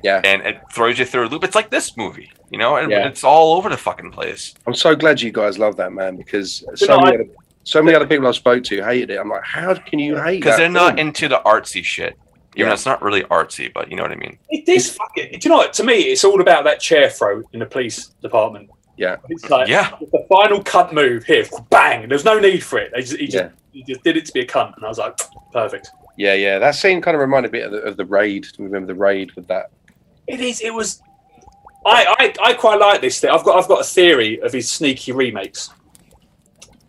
[0.03, 0.23] Yeah.
[0.25, 1.45] and it throws you through a loop.
[1.45, 2.77] It's like this movie, you know.
[2.77, 3.07] It, Yeah.
[3.07, 4.55] It's all over the fucking place.
[4.67, 7.31] I'm so glad you guys love that man because You so know, many I- other,
[7.65, 9.19] So many other people I spoke to hated it.
[9.21, 10.37] I'm like, how can you hate?
[10.37, 10.41] It?
[10.41, 12.15] Because they're not into the artsy shit.
[12.55, 12.67] Even Yeah.
[12.67, 14.39] though it's not really artsy, but you know what I mean.
[14.49, 15.33] It is fucking.
[15.33, 15.73] Do you know what?
[15.75, 18.71] To me, it's all about that chair throw in the police department.
[18.97, 19.17] Yeah.
[19.29, 19.91] It's like Yeah.
[20.01, 22.09] the final cut move here, bang.
[22.09, 22.91] There's no need for it.
[22.95, 23.51] They just, he, just, Yeah.
[23.73, 25.17] he just did it to be a cunt, and I was like,
[25.53, 25.91] perfect.
[26.17, 26.59] Yeah, yeah.
[26.59, 28.43] That scene kind of reminded me of the, of the raid.
[28.43, 29.71] Do you remember the raid with that?
[30.27, 30.61] It is.
[30.61, 31.01] It was.
[31.87, 33.31] I, I, I quite like this thing.
[33.31, 35.71] I've got I've got a theory of his sneaky remakes,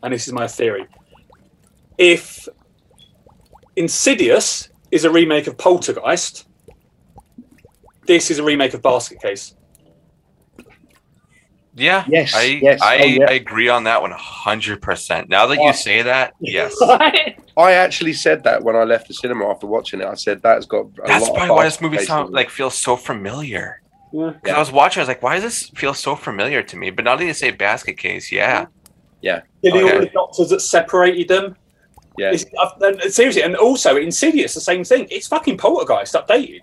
[0.04, 0.86] and this is my theory.
[1.98, 2.48] If
[3.76, 6.48] Insidious is a remake of Poltergeist,
[8.08, 9.56] this is a remake of Basket Case.
[11.76, 12.04] Yeah.
[12.10, 13.26] Yes, I yes, I, oh, yeah.
[13.30, 15.30] I agree on that one hundred percent.
[15.30, 15.68] Now that Oh.
[15.68, 16.76] you say that, yes.
[16.82, 20.06] I actually said that when I left the cinema after watching it.
[20.06, 20.88] I said that's got.
[20.88, 23.82] A That's lot of probably why this movie Case sound like feels so familiar.
[24.12, 24.32] Yeah.
[24.32, 26.90] Because I was watching, I was like, why does this feel so familiar to me?
[26.90, 28.66] But now that you say basket case, yeah.
[29.22, 30.00] Killing all Okay.
[30.00, 31.56] the doctors that separated them.
[32.18, 32.32] Yeah.
[32.32, 35.08] It's, I've- and seriously, and also Insidious, the same thing.
[35.10, 36.62] It's fucking Poltergeist updated.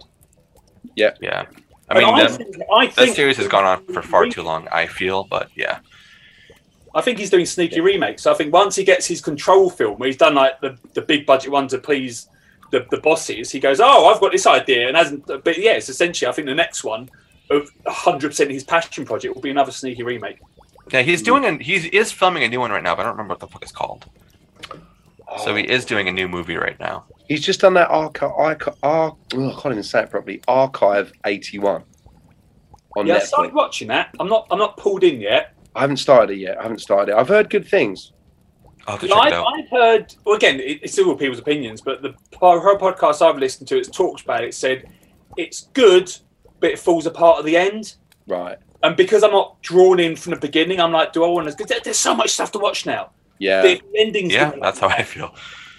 [0.94, 1.14] Yeah.
[1.20, 1.46] Yeah.
[1.88, 4.66] I mean, I that, think, I that series has gone on for far too long,
[4.72, 5.78] I feel, but yeah.
[6.94, 8.22] I think he's doing sneaky remakes.
[8.22, 11.02] So I think once he gets his control film, where he's done like the, the
[11.02, 12.28] big budget one to please
[12.72, 15.26] the, the bosses, he goes, "Oh, I've got this idea," and hasn't.
[15.26, 17.08] But yes, essentially, I think the next one
[17.50, 20.38] of 100 percent his passion project will be another sneaky remake.
[20.92, 23.12] Yeah, he's doing an he is filming a new one right now, but I don't
[23.12, 24.06] remember what the fuck it's called.
[25.44, 25.72] So he oh.
[25.72, 27.04] is doing a new movie right now.
[27.28, 28.30] He's just done that archive.
[28.30, 30.40] Archi- Ar- oh, I can't even say it properly.
[30.46, 31.82] Archive eighty one
[32.96, 34.14] on Yeah, I started watching that.
[34.18, 34.46] I'm not.
[34.50, 35.54] I'm not pulled in yet.
[35.74, 36.58] I haven't started it yet.
[36.58, 37.18] I haven't started it.
[37.18, 38.12] I've heard good things.
[38.86, 40.14] I'll have to Well, check it I've, heard.
[40.24, 43.76] Well, again, it, it's all people's opinions, but the po- her podcast I've listened to,
[43.76, 44.44] it's talked about.
[44.44, 44.88] It said
[45.36, 46.10] it's good,
[46.60, 47.96] but it falls apart at the end.
[48.26, 48.58] Right.
[48.82, 51.64] And because I'm not drawn in from the beginning, I'm like, do I want to?
[51.64, 53.10] there- There's so much stuff to watch now.
[53.38, 53.62] Yeah.
[53.62, 54.32] The endings.
[54.32, 55.34] Yeah, that's how I feel.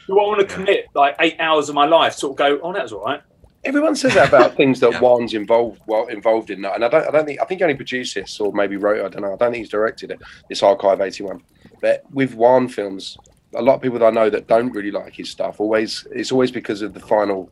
[0.08, 2.14] Do I want to commit like eight hours of my life?
[2.14, 3.22] Sort of go, oh, that was all right.
[3.66, 5.00] Everyone says that about things that Yeah.
[5.02, 7.08] Wan's involved well involved in that, and I don't.
[7.08, 7.42] I don't think.
[7.42, 9.00] I think he only produced this, or maybe wrote.
[9.00, 9.34] it, I don't know.
[9.34, 10.20] I don't think he's directed it.
[10.48, 11.42] This Archive eighty one,
[11.82, 13.18] but with Wan films,
[13.56, 15.60] a lot of people that I know that don't really like his stuff.
[15.60, 17.50] Always, it's always because of the final,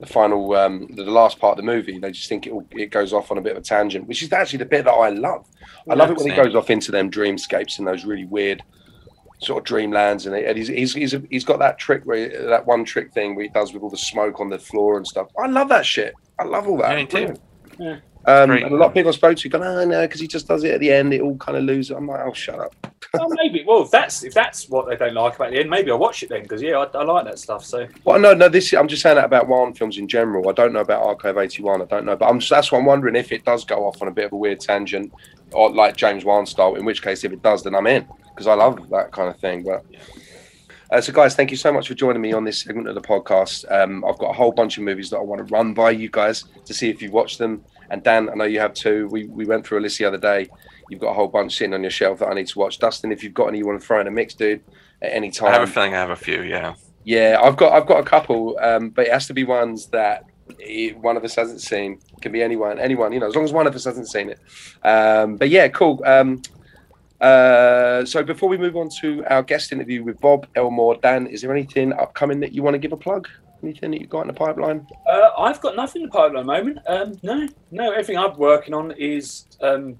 [0.00, 1.98] the final, um, the, the last part of the movie.
[1.98, 4.22] They just think it will, it goes off on a bit of a tangent, which
[4.22, 5.46] is actually the bit that I love.
[5.88, 8.62] I love it when it goes off into them dreamscapes and those really weird
[9.40, 12.36] sort of dreamlands, and, he- and he's, he's he's he's got that trick where he-
[12.46, 15.06] that one trick thing where he does with all the smoke on the floor and
[15.06, 15.28] stuff.
[15.42, 16.14] I love that shit.
[16.38, 16.90] I love all that.
[16.90, 17.34] Yeah, me too.
[17.78, 17.96] Yeah.
[18.26, 20.48] Um, and a lot of people I spoke to go, oh no, because he just
[20.48, 21.12] does it at the end.
[21.12, 21.90] It all kind of loses.
[21.90, 22.74] I'm like, oh, shut up.
[23.20, 23.64] oh, maybe.
[23.66, 26.22] Well, if that's if that's what they don't like about the end, maybe I'll watch
[26.22, 27.64] it then because yeah, I, I like that stuff.
[27.64, 28.48] So Well, no, no.
[28.48, 30.48] This I'm just saying that about Wan films in general.
[30.48, 31.82] I don't know about Archive 81.
[31.82, 34.00] I don't know, but I'm just, that's what I'm wondering if it does go off
[34.00, 35.12] on a bit of a weird tangent,
[35.52, 36.76] or like James Wan style.
[36.76, 39.38] In which case, if it does, then I'm in because I love that kind of
[39.38, 39.64] thing.
[39.64, 39.84] But
[40.90, 43.00] uh, so, guys, thank you so much for joining me on this segment of the
[43.00, 43.70] podcast.
[43.70, 46.08] Um, I've got a whole bunch of movies that I want to run by you
[46.08, 47.64] guys to see if you've watched them.
[47.94, 49.06] And Dan, I know you have two.
[49.06, 50.48] We we went through a list the other day.
[50.90, 52.80] You've got a whole bunch sitting on your shelf that I need to watch.
[52.80, 54.64] Dustin, if you've got any you want to throw in a mix, dude,
[55.00, 55.50] at any time.
[55.50, 56.74] I have a feeling I have a few, yeah.
[57.04, 60.24] Yeah, I've got I've got a couple, um, but it has to be ones that
[60.96, 62.00] one of us hasn't seen.
[62.20, 64.40] Can be anyone, anyone, you know, as long as one of us hasn't seen it.
[64.82, 66.02] Um, but yeah, cool.
[66.04, 66.42] Um,
[67.20, 71.42] uh, so before we move on to our guest interview with Bob Elmore, Dan, is
[71.42, 73.28] there anything upcoming that you want to give a plug?
[73.64, 74.86] Anything that you've got in the pipeline?
[75.10, 76.78] uh, I've got nothing in the pipeline at the moment.
[76.86, 77.90] Um, no, no.
[77.92, 79.98] Everything I'm working on is um,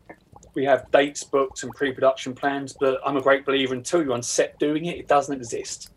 [0.55, 2.77] we have dates booked and pre-production plans.
[2.79, 5.91] But I'm a great believer until you're on set doing it, it doesn't exist.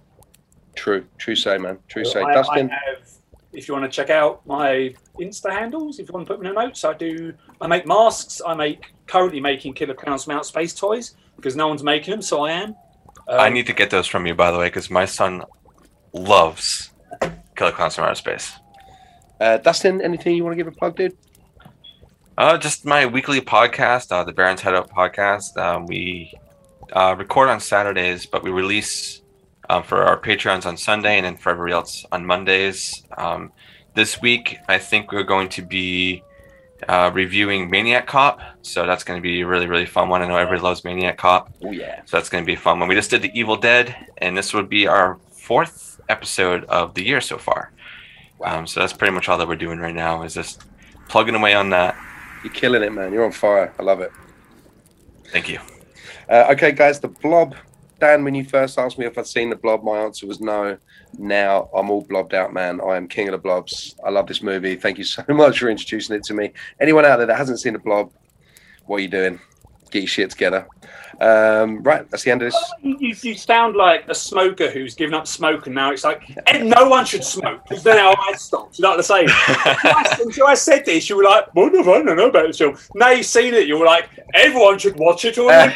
[0.75, 1.77] True, true say, man.
[1.89, 2.21] True say.
[2.21, 3.09] I, Dustin, I have,
[3.51, 6.47] if you want to check out my Insta handles, if you want to put me
[6.47, 7.33] in the notes, I do.
[7.59, 8.41] I make masks.
[8.45, 12.21] I make currently making Killer Clowns from Outer Space toys because no one's making them,
[12.21, 12.69] so I am.
[13.27, 15.43] Um, I need to get those from you, by the way, because my son
[16.13, 16.91] loves
[17.57, 18.53] Killer Clowns from Outer Space.
[19.41, 21.17] uh, Dustin, anything you want to give a plug, dude?
[22.37, 25.57] Uh, just my weekly podcast, uh, the Baron's Head Up podcast.
[25.57, 26.31] Um, we
[26.93, 29.21] uh, record on Saturdays, but we release
[29.69, 33.03] um, for our Patreons on Sunday and then for everybody else on Mondays.
[33.17, 33.51] Um,
[33.95, 36.23] this week, I think we're going to be
[36.87, 38.39] uh, reviewing Maniac Cop.
[38.61, 40.21] So that's going to be a really, really fun one.
[40.21, 41.51] I know everybody loves Maniac Cop.
[41.63, 42.01] Oh yeah.
[42.05, 42.87] So that's going to be a fun one.
[42.87, 47.05] We just did The Evil Dead, and this would be our fourth episode of the
[47.05, 47.71] year so far.
[48.43, 50.63] Um, so that's pretty much all that we're doing right now is just
[51.07, 51.95] plugging away on that.
[52.43, 53.11] You're killing it, man.
[53.13, 53.73] You're on fire.
[53.79, 54.11] I love it.
[55.31, 55.59] Thank you.
[56.29, 57.55] Uh, okay, guys, the blob.
[57.99, 60.77] Dan, when you first asked me if I'd seen the blob, my answer was no.
[61.17, 62.79] Now I'm all blobbed out, man.
[62.81, 63.95] I am king of the blobs.
[64.05, 64.75] I love this movie.
[64.75, 66.51] Thank you so much for introducing it to me.
[66.79, 68.11] Anyone out there that hasn't seen the blob,
[68.85, 69.39] what are you doing?
[69.91, 70.67] Get your shit together.
[71.19, 72.73] Um, right, that's the end of this.
[72.81, 75.91] You, you, you sound like a smoker who's given up smoking now.
[75.91, 78.69] It's like eh, no one should smoke because then our eyes stop.
[78.77, 79.27] You know what I'm saying?
[79.81, 82.59] Twice Until I said this, you were like, "Well, no, I don't know about this
[82.59, 85.73] film." Now you've seen it, you were like, "Everyone should watch it." Or I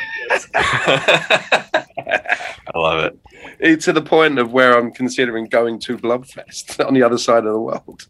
[2.75, 3.19] love it.
[3.61, 7.45] Eh, to the point of where I'm considering going to Bloodfest on the other side
[7.45, 8.07] of the world.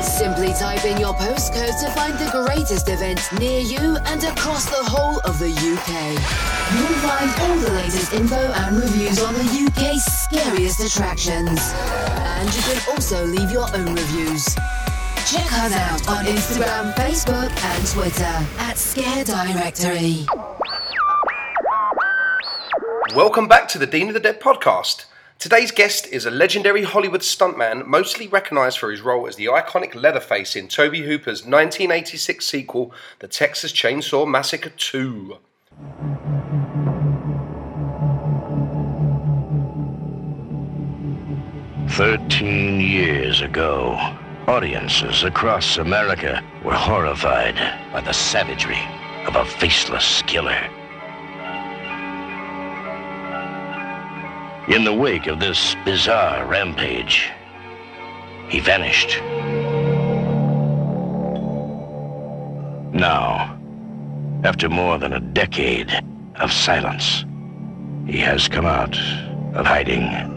[0.00, 4.84] Simply type in your postcode to find the greatest events near you and across the
[4.84, 5.90] whole of the UK.
[6.78, 11.58] You'll find all the latest info and reviews on the UK's scariest attractions.
[12.38, 14.54] And you can also leave your own reviews.
[15.26, 18.24] Check us out on Instagram, Facebook, and Twitter
[18.58, 20.26] at Scare Directory.
[23.16, 25.06] Welcome back to the Dean of the Dead podcast.
[25.38, 29.94] Today's guest is a legendary Hollywood stuntman, mostly recognised for his role as the iconic
[29.94, 35.38] Leatherface in Tobe Hooper's 1986 sequel, The Texas Chainsaw Massacre 2.
[41.88, 44.16] Thirteen years ago,
[44.46, 47.56] audiences across America were horrified
[47.92, 48.80] by the savagery
[49.26, 50.68] of a faceless killer.
[54.68, 57.30] In the wake of this bizarre rampage,
[58.48, 59.20] he vanished.
[62.92, 63.58] Now,
[64.44, 65.90] after more than a decade
[66.36, 67.24] of silence,
[68.06, 68.96] he has come out
[69.54, 70.33] of hiding.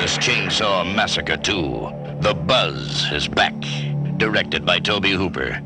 [0.00, 2.22] Texas Chainsaw Massacre 2.
[2.22, 3.54] The Buzz is back.
[4.16, 5.60] Directed by Tobe Hooper.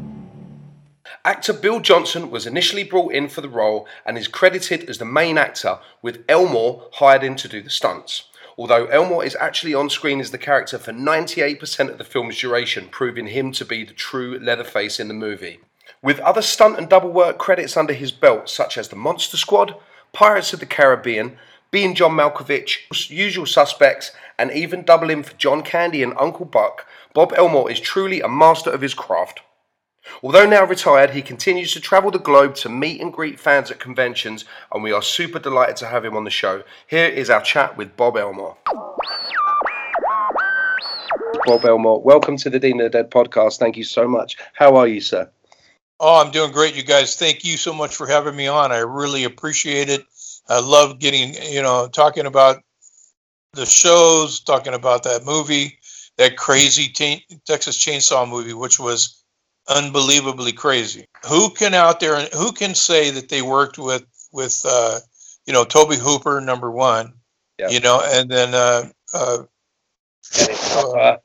[1.24, 5.04] Actor Bill Johnson was initially brought in for the role and is credited as the
[5.04, 8.24] main actor, with Elmore hired in to do the stunts.
[8.58, 12.88] Although Elmore is actually on screen as the character for 98% of the film's duration,
[12.90, 15.60] proving him to be the true Leatherface in the movie.
[16.02, 19.76] With other stunt and double work credits under his belt, such as The Monster Squad,
[20.12, 21.38] Pirates of the Caribbean,
[21.74, 27.32] being John Malkovich, Usual Suspects, and even doubling for John Candy and Uncle Buck, Bob
[27.36, 29.40] Elmore is truly a master of his craft.
[30.22, 33.80] Although now retired, he continues to travel the globe to meet and greet fans at
[33.80, 36.62] conventions, and we are super delighted to have him on the show.
[36.86, 38.56] Here is our chat with Bob Elmore.
[41.46, 43.58] Bob Elmore, welcome to the Dean of the Dead podcast.
[43.58, 44.36] Thank you so much.
[44.52, 45.30] How are you, sir?
[46.00, 47.16] Oh, I'm doing great, you guys.
[47.16, 48.72] Thank you so much for having me on.
[48.72, 50.04] I really appreciate it.
[50.48, 52.62] I love getting, you know, talking about
[53.54, 55.78] the shows, talking about that movie,
[56.18, 59.22] that crazy te- Texas Chainsaw movie, which was
[59.68, 61.06] unbelievably crazy.
[61.26, 65.00] Who can out there and who can say that they worked with with uh,
[65.46, 67.14] you know Tobe Hooper number one,
[67.58, 67.70] Yeah.
[67.70, 69.38] you know, and then uh, uh,
[70.76, 71.16] Uh,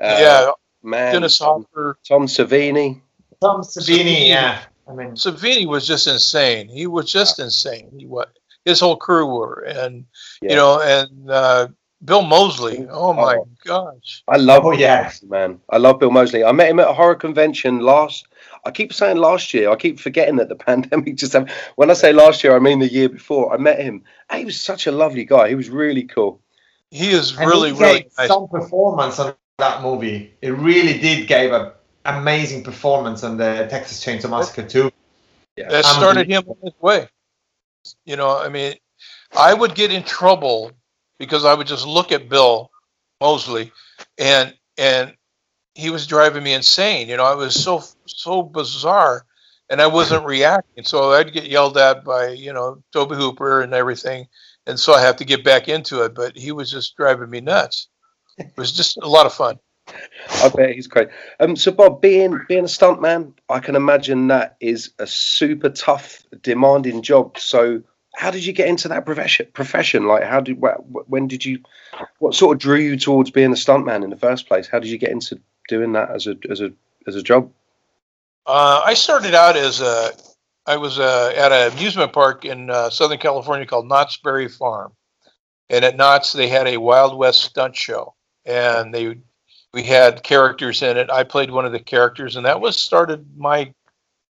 [0.00, 0.50] yeah,
[0.82, 1.98] man, Dennis Tom, Hopper.
[2.06, 3.00] Tom Savini.
[3.40, 4.62] Tom Savini, yeah.
[4.88, 6.68] I mean, Savini was just insane.
[6.68, 7.90] He was just insane.
[7.96, 8.26] He was
[8.64, 10.04] his whole crew were, and
[10.42, 10.50] Yeah.
[10.50, 11.68] you know, and uh,
[12.04, 12.86] Bill Moseley.
[12.90, 13.48] Oh my Oh.
[13.64, 14.22] gosh!
[14.28, 15.02] I love Oh, Bill yeah.
[15.04, 15.60] Moseley, man.
[15.70, 16.44] I love Bill Moseley.
[16.44, 18.26] I met him at a horror convention last.
[18.64, 19.70] I keep saying last year.
[19.70, 21.32] I keep forgetting that the pandemic just.
[21.32, 21.52] Happened.
[21.76, 23.52] When I say last year, I mean the year before.
[23.52, 24.02] I met him.
[24.32, 25.48] He was such a lovely guy.
[25.48, 26.40] He was really cool.
[26.90, 28.28] He is and really, he really gave nice.
[28.28, 30.34] some performance on that movie.
[30.42, 31.72] It really did gave a
[32.04, 34.90] amazing performance on the Texas Chainsaw Massacre 2.
[35.56, 37.08] that started him on his way.
[38.04, 38.74] You know, I mean,
[39.36, 40.72] I would get in trouble
[41.18, 42.70] because I would just look at Bill
[43.20, 43.72] Moseley,
[44.18, 45.14] and and
[45.74, 47.08] he was driving me insane.
[47.08, 49.24] You know, it was so so bizarre,
[49.70, 50.84] and I wasn't reacting.
[50.84, 54.26] So I'd get yelled at by you know Tobe Hooper and everything,
[54.66, 56.14] and so I have to get back into it.
[56.14, 57.88] But he was just driving me nuts.
[58.38, 59.58] It was just a lot of fun.
[60.42, 61.08] I bet he's great.
[61.40, 66.22] Um, so Bob, being being a stuntman, I can imagine that is a super tough,
[66.42, 67.38] demanding job.
[67.38, 67.82] So,
[68.14, 69.46] how did you get into that profession?
[69.52, 71.60] Profession, like how did wh- when did you?
[72.18, 74.66] What sort of drew you towards being a stuntman in the first place?
[74.66, 76.72] How did you get into doing that as a as a
[77.06, 77.50] as a job?
[78.46, 80.10] Uh, I started out as a,
[80.66, 84.92] I was uh, at an amusement park in uh, Southern California called Knott's Berry Farm,
[85.70, 88.14] and at Knott's they had a Wild West stunt show,
[88.44, 89.18] and they
[89.74, 91.10] we had characters in it.
[91.10, 93.72] I played one of the characters, and that was started my,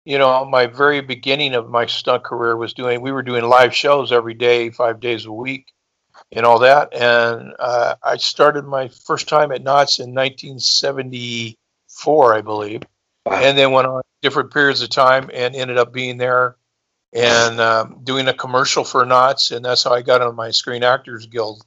[0.06, 3.02] you know, my very beginning of my stunt career was doing.
[3.02, 5.74] We were doing live shows every day, five days a week,
[6.32, 6.94] and all that.
[6.94, 12.84] And uh, I started my first time at Knott's in 1974, I believe,
[13.30, 16.56] and then went on different periods of time and ended up being there
[17.14, 20.84] and um, doing a commercial for Knott's, and that's how I got on my Screen
[20.84, 21.66] Actors Guild.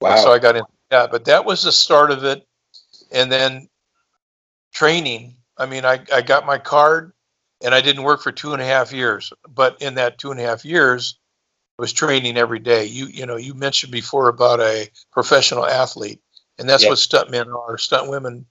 [0.00, 0.62] That's how I got in.
[0.90, 2.46] Yeah, but that was the start of it,
[3.12, 3.68] and then
[4.72, 5.36] training.
[5.56, 7.12] I mean, I, I got my card,
[7.64, 9.32] and I didn't work for two and a half years.
[9.48, 11.18] But in that two and a half years,
[11.78, 12.84] I was training every day.
[12.84, 16.20] You you know, you mentioned before about a professional athlete,
[16.58, 16.90] and that's Yeah.
[16.90, 17.78] what stuntmen are.
[17.78, 18.46] Stunt women,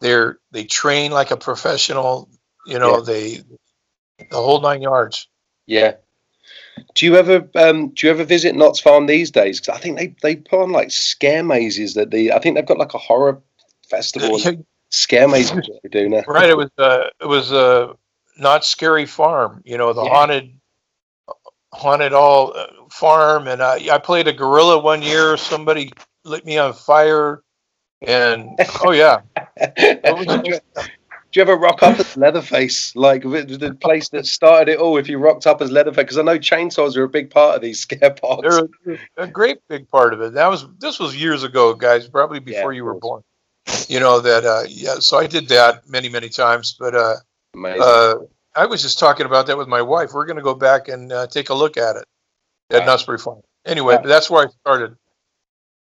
[0.00, 2.28] they're they train like a professional.
[2.66, 3.04] You know, Yeah.
[3.04, 3.42] they
[4.30, 5.26] the whole nine yards.
[5.66, 5.94] Yeah.
[6.94, 9.60] Do you ever um, do you ever visit Knott's Farm these days?
[9.60, 12.66] Because I think they they put on like scare mazes that the I think they've
[12.66, 13.40] got like a horror
[13.92, 14.38] festival
[14.92, 16.22] scare mazes they do now.
[16.28, 16.48] right.
[16.48, 17.94] It was uh, it was uh,
[18.38, 19.62] Knott's Scary Farm.
[19.64, 20.10] You know, the Yeah.
[20.10, 20.58] haunted
[21.72, 25.36] haunted all uh, farm, and I I played a gorilla one year.
[25.36, 25.90] Somebody
[26.24, 27.42] lit me on fire,
[28.02, 28.50] and
[28.84, 29.20] oh yeah,
[29.58, 30.58] do,
[31.32, 34.98] you, ever rock up as Leatherface, like the place that started it all?
[34.98, 37.62] If you rocked up as Leatherface, because I know chainsaws are a big part of
[37.62, 38.42] these scare parks.
[38.42, 40.34] they're a, a great big part of it.
[40.34, 42.08] That was this was years ago, guys.
[42.08, 43.22] Probably before you were born.
[43.88, 44.96] You know that uh, yeah.
[45.00, 47.16] So I did that many many times, but uh,
[47.64, 48.14] uh,
[48.54, 50.10] I was just talking about that with my wife.
[50.12, 52.04] We're going to go back and uh, take a look at it
[52.70, 52.86] at Wow.
[52.86, 53.40] Knott's Berry Farm.
[53.64, 54.96] Anyway, but that's where I started.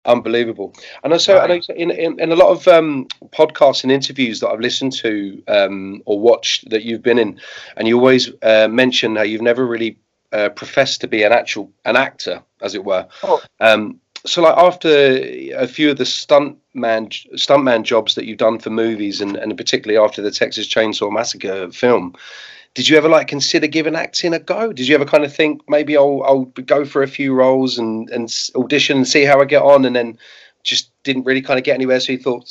[0.06, 0.74] Unbelievable.
[1.04, 4.50] And also, I know in, in, in a lot of um, podcasts and interviews that
[4.50, 7.40] I've listened to um, or watched that you've been in,
[7.78, 9.98] and you always uh, mention how you've never really
[10.34, 13.08] uh, professed to be an actual an actor, as it were.
[13.24, 13.42] Oh.
[13.62, 16.06] Um, so, like after a few of the
[16.76, 21.12] stuntman stuntman jobs that you've done for movies, and, and particularly after the Texas Chainsaw
[21.12, 22.16] Massacre film,
[22.74, 24.74] did you ever like consider giving acting a go?
[24.74, 28.10] Did you ever kind of think maybe I'll I'll go for a few roles and
[28.10, 30.18] and audition and see how I get on, and then
[30.64, 32.50] just didn't really kind of get anywhere, so you thought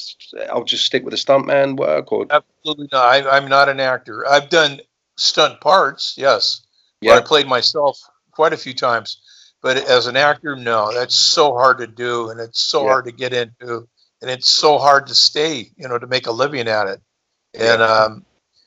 [0.51, 3.05] I'll just stick with the stuntman work, or Absolutely not.
[3.07, 4.29] I, I'm not an actor.
[4.29, 4.81] I've done
[5.17, 6.63] stunt parts, yes.
[7.01, 7.15] Yeah.
[7.15, 7.99] I played myself
[8.31, 9.19] quite a few times.
[9.63, 10.93] But as an actor, no.
[10.93, 12.89] That's so hard to do, and it's so Yeah.
[12.89, 13.89] hard to get into,
[14.23, 15.71] and it's so hard to stay.
[15.77, 17.01] You know, to make a living at it.
[17.55, 18.25] And um,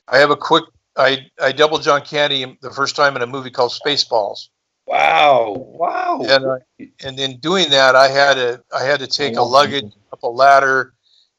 [0.07, 0.65] I have a quick.
[0.97, 4.49] I I doubled John Candy the first time in a movie called Spaceballs.
[4.85, 9.35] wow, wow, And I, and in doing that, I had to I had to take
[9.35, 10.93] a luggage up a ladder,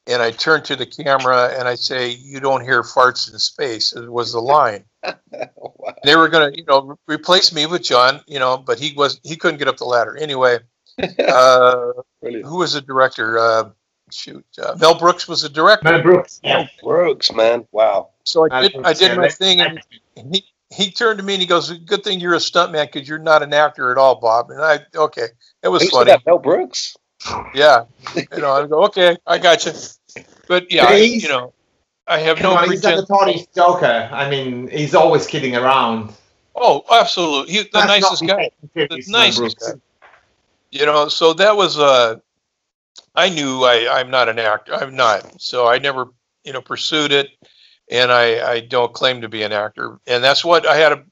[0.06, 3.92] and I turned to the camera and I say, "You don't hear farts in space."
[3.94, 4.84] It was the line.
[6.04, 9.36] They were gonna, you know, replace me with John, you know, but he was he
[9.36, 10.58] couldn't get up the ladder anyway.
[11.18, 13.38] Uh, who was the director?
[13.38, 13.70] Uh,
[14.12, 15.90] shoot, uh, Mel Brooks was a director.
[15.92, 16.40] Mel Brooks.
[16.42, 18.10] Mel Brooks, man, wow.
[18.24, 19.80] So I did I did my thing, and
[20.32, 23.18] he he turned to me and he goes, "Good thing you're a stuntman because you're
[23.18, 25.28] not an actor at all, Bob." And I okay,
[25.62, 26.10] it was funny.
[26.10, 26.24] that?
[26.26, 26.96] Mel Brooks.
[27.54, 27.84] Yeah,
[28.14, 29.72] you know, I go, okay, I got you.
[30.48, 31.52] But yeah, I, he's- you know,
[32.06, 33.08] I have Come no on, he's a pretense.
[33.08, 34.08] notorious joker.
[34.12, 36.12] I mean, he's always kidding around.
[36.54, 38.50] Oh, absolutely, he's the That's nicest guy.
[38.74, 39.72] The It's nicest guy.
[40.70, 42.16] You know, so that was uh,
[43.16, 44.74] I knew I I'm not an actor.
[44.74, 45.40] I'm not.
[45.40, 46.08] So I never
[46.44, 47.28] you know pursued it,
[47.90, 49.98] and I I don't claim to be an actor.
[50.06, 51.04] And that's what I had a.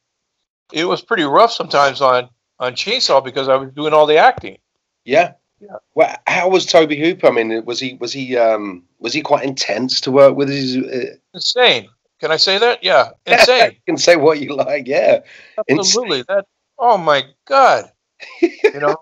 [0.72, 2.28] It was pretty rough sometimes on
[2.58, 4.58] on Chainsaw because I was doing all the acting.
[5.04, 5.32] Yeah.
[5.60, 5.76] Yeah.
[5.94, 7.28] Well, how was Tobe Hooper?
[7.28, 10.48] I mean, was he was he um was he quite intense to work with?
[10.48, 11.88] His, uh, Insane.
[12.20, 12.78] Can I say that?
[12.82, 13.72] Yeah, insane.
[13.72, 14.86] you can say what you like.
[14.86, 15.20] Yeah.
[15.70, 16.22] Absolutely.
[16.28, 16.46] That.
[16.78, 17.90] Oh my God.
[18.40, 18.96] You know,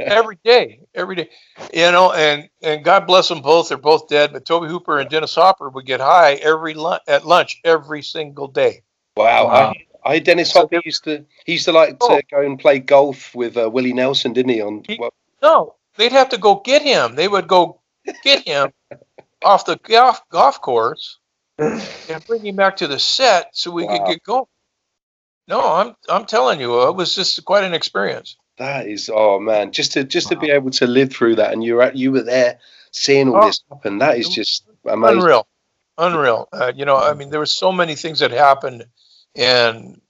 [0.00, 1.30] every day, every day.
[1.72, 3.68] You know, and and God bless them both.
[3.68, 4.32] They're both dead.
[4.32, 8.48] But Tobe Hooper and Dennis Hopper would get high every lunch at lunch every single
[8.48, 8.82] day.
[9.16, 9.46] Wow.
[9.46, 9.72] Wow.
[10.04, 13.34] I, I Dennis Hopper used to he used to like to go and play golf
[13.34, 14.60] with uh, Willie Nelson, didn't he?
[14.60, 15.12] On well,
[15.42, 17.14] No, they'd have to go get him.
[17.14, 17.80] They would go
[18.22, 18.72] get him
[19.44, 21.18] off the golf golf course
[21.58, 24.46] and bring him back to the set so we could get going.
[25.48, 28.36] No, I'm I'm telling you, it was just quite an experience.
[28.60, 31.64] That is oh man, just to just to be able to live through that, and
[31.64, 32.58] you were at, you were there
[32.92, 33.46] seeing all Oh.
[33.46, 33.98] this happen.
[33.98, 35.18] That is just amazing.
[35.18, 35.46] Unreal,
[35.96, 36.48] unreal.
[36.52, 38.84] Uh, you know, I mean, there were so many things that happened,
[39.34, 40.00] and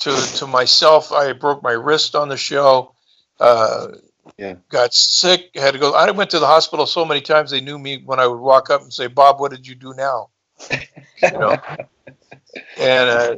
[0.00, 1.10] to to myself.
[1.12, 2.94] I broke my wrist on the show.
[3.40, 3.88] Uh,
[4.36, 4.54] Yeah.
[4.68, 5.50] Got sick.
[5.54, 5.94] Had to go.
[5.94, 7.50] I went to the hospital so many times.
[7.50, 9.92] They knew me when I would walk up and say, "Bob, what did you do
[9.94, 10.28] now?"
[10.70, 11.56] You know.
[12.78, 13.36] and uh,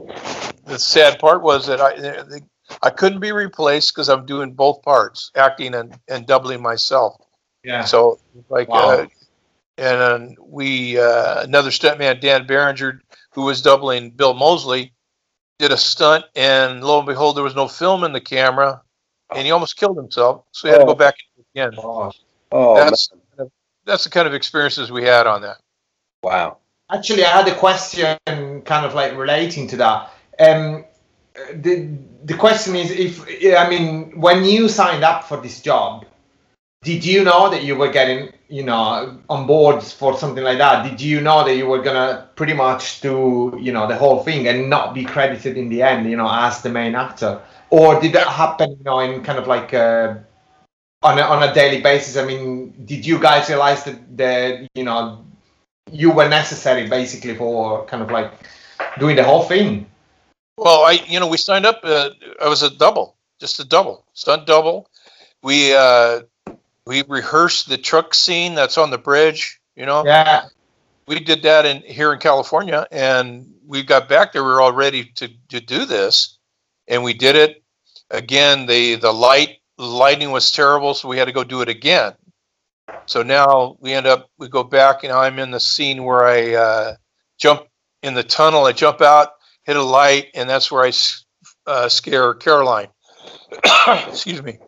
[0.67, 1.95] the sad part was that I
[2.29, 2.41] they,
[2.83, 7.17] I couldn't be replaced because I'm doing both parts, acting and, and doubling myself.
[7.65, 7.85] Yeah.
[7.85, 8.19] So
[8.49, 8.91] like, Wow.
[8.91, 9.07] uh,
[9.79, 13.01] and then we uh, another stuntman, Dan Berenger,
[13.33, 14.93] who was doubling Bill Moseley,
[15.59, 18.83] did a stunt, and lo and behold, there was no film in the camera,
[19.35, 20.45] and he almost killed himself.
[20.53, 20.95] So he had to go Oh.
[20.95, 21.15] back
[21.55, 21.75] again.
[21.79, 22.11] Oh.
[22.53, 23.11] Oh, That's
[23.85, 25.59] that's the kind of experiences we had on that.
[26.23, 26.59] wow.
[26.93, 30.11] Actually, I had a question kind of like relating to that.
[30.41, 30.85] Um,
[31.55, 31.89] the
[32.25, 33.23] the question is if
[33.57, 36.05] I mean when you signed up for this job,
[36.83, 40.89] did you know that you were getting you know on board for something like that?
[40.89, 44.47] Did you know that you were gonna pretty much do you know the whole thing
[44.49, 47.41] and not be credited in the end, you know, as the main actor,
[47.71, 50.15] or did that happen, you know, in kind of like uh,
[51.03, 52.17] on a, on a daily basis?
[52.17, 55.25] I mean, did you guys realize that that you know
[55.91, 58.33] you were necessary basically for kind of like
[58.99, 59.87] doing the whole thing?
[60.61, 61.81] Well, I you know we signed up.
[61.85, 62.11] Uh,
[62.43, 64.91] I was a double, just a double, stunt double.
[65.43, 66.23] We uh,
[66.87, 69.61] we rehearsed the truck scene that's on the bridge.
[69.77, 70.49] You know, Yeah.
[71.09, 74.45] we did that in here in California, and we got back there.
[74.45, 76.39] We were all ready to to do this,
[76.89, 77.63] and we did it
[78.11, 78.67] again.
[78.67, 82.15] The the light lighting was terrible, so we had to go do it again.
[83.07, 86.55] So now we end up we go back, and I'm in the scene where I
[86.55, 86.97] uh,
[87.39, 87.69] jump
[88.03, 88.67] in the tunnel.
[88.67, 89.35] I jump out,
[89.71, 90.91] hit a light, and that's where I
[91.69, 92.89] uh, scare Caroline.
[94.09, 94.59] Excuse me.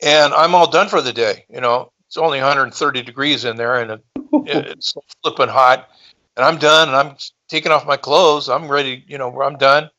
[0.00, 1.44] And I'm all done for the day.
[1.50, 4.00] You know, it's only 130 degrees in there, and it,
[4.46, 5.88] it's flipping hot.
[6.36, 7.16] And I'm done, and I'm
[7.48, 8.48] taking off my clothes.
[8.48, 9.04] I'm ready.
[9.08, 9.90] You know, I'm done.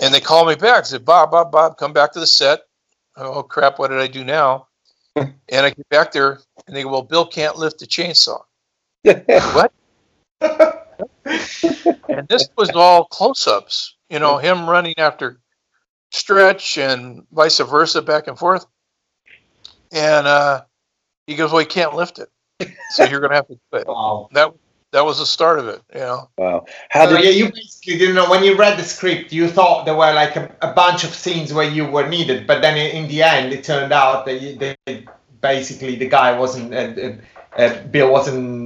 [0.00, 0.86] And they call me back.
[0.86, 2.60] Said, Bob, Bob, Bob, come back to the set.
[3.16, 3.80] Oh crap!
[3.80, 4.68] What did I do now?
[5.16, 8.42] and I get back there, and they go, "Well, Bill can't lift the chainsaw."
[9.02, 9.72] what?
[12.08, 13.96] and this was all close-ups.
[14.10, 15.38] You know, him running after
[16.10, 18.66] Stretch and vice versa, back and forth.
[19.90, 20.62] And uh,
[21.26, 22.28] he goes, "Well, he can't lift it,
[22.90, 24.28] so you're going to have to do it." Wow.
[24.32, 24.52] That
[24.92, 25.80] that was the start of it.
[25.94, 26.30] You know.
[26.36, 26.66] Wow.
[26.90, 29.86] How So, did yeah, you basically didn't know when you read the script, you thought
[29.86, 33.04] there were like a, a bunch of scenes where you were needed, but then in,
[33.04, 35.06] in the end, it turned out that you, they,
[35.40, 38.61] basically the guy wasn't, uh, uh, uh, Bill wasn't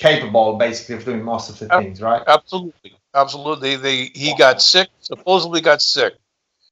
[0.00, 2.22] capable basically of doing most of the things, right?
[2.26, 3.76] Absolutely, absolutely.
[3.76, 6.14] They he got sick, supposedly got sick.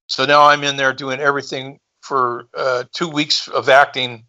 [0.06, 4.24] So now I'm in there doing everything for uh, two weeks of acting,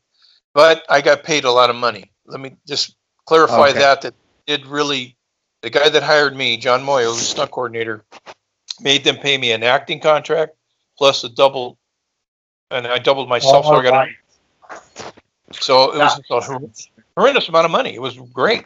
[0.53, 2.11] but I got paid a lot of money.
[2.25, 2.95] Let me just
[3.25, 3.79] clarify Okay.
[3.79, 4.01] that.
[4.01, 4.13] That
[4.45, 5.15] did really
[5.61, 8.03] the guy that hired me, John Moio, who's stunt coordinator,
[8.81, 10.55] made them pay me an acting contract
[10.97, 11.77] plus a double,
[12.69, 13.65] and I doubled myself.
[13.65, 14.11] so I got a,
[15.53, 16.41] so it was a
[17.17, 17.95] horrendous amount of money.
[17.95, 18.65] It was great.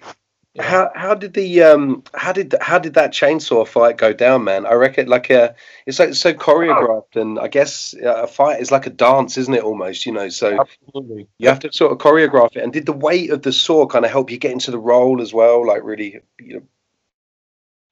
[0.60, 4.66] How how did the um how did how did that chainsaw fight go down, man?
[4.68, 5.56] I reckon like a
[5.88, 9.54] it's like so choreographed, and I guess uh, a fight is like a dance, isn't
[9.54, 9.64] it?
[9.64, 10.30] Almost, you know.
[10.30, 11.28] So Absolutely.
[11.40, 12.64] you have to sort of choreograph it.
[12.64, 15.22] And did the weight of the saw kind of help you get into the role
[15.22, 15.66] as well?
[15.66, 16.64] Like really, you know,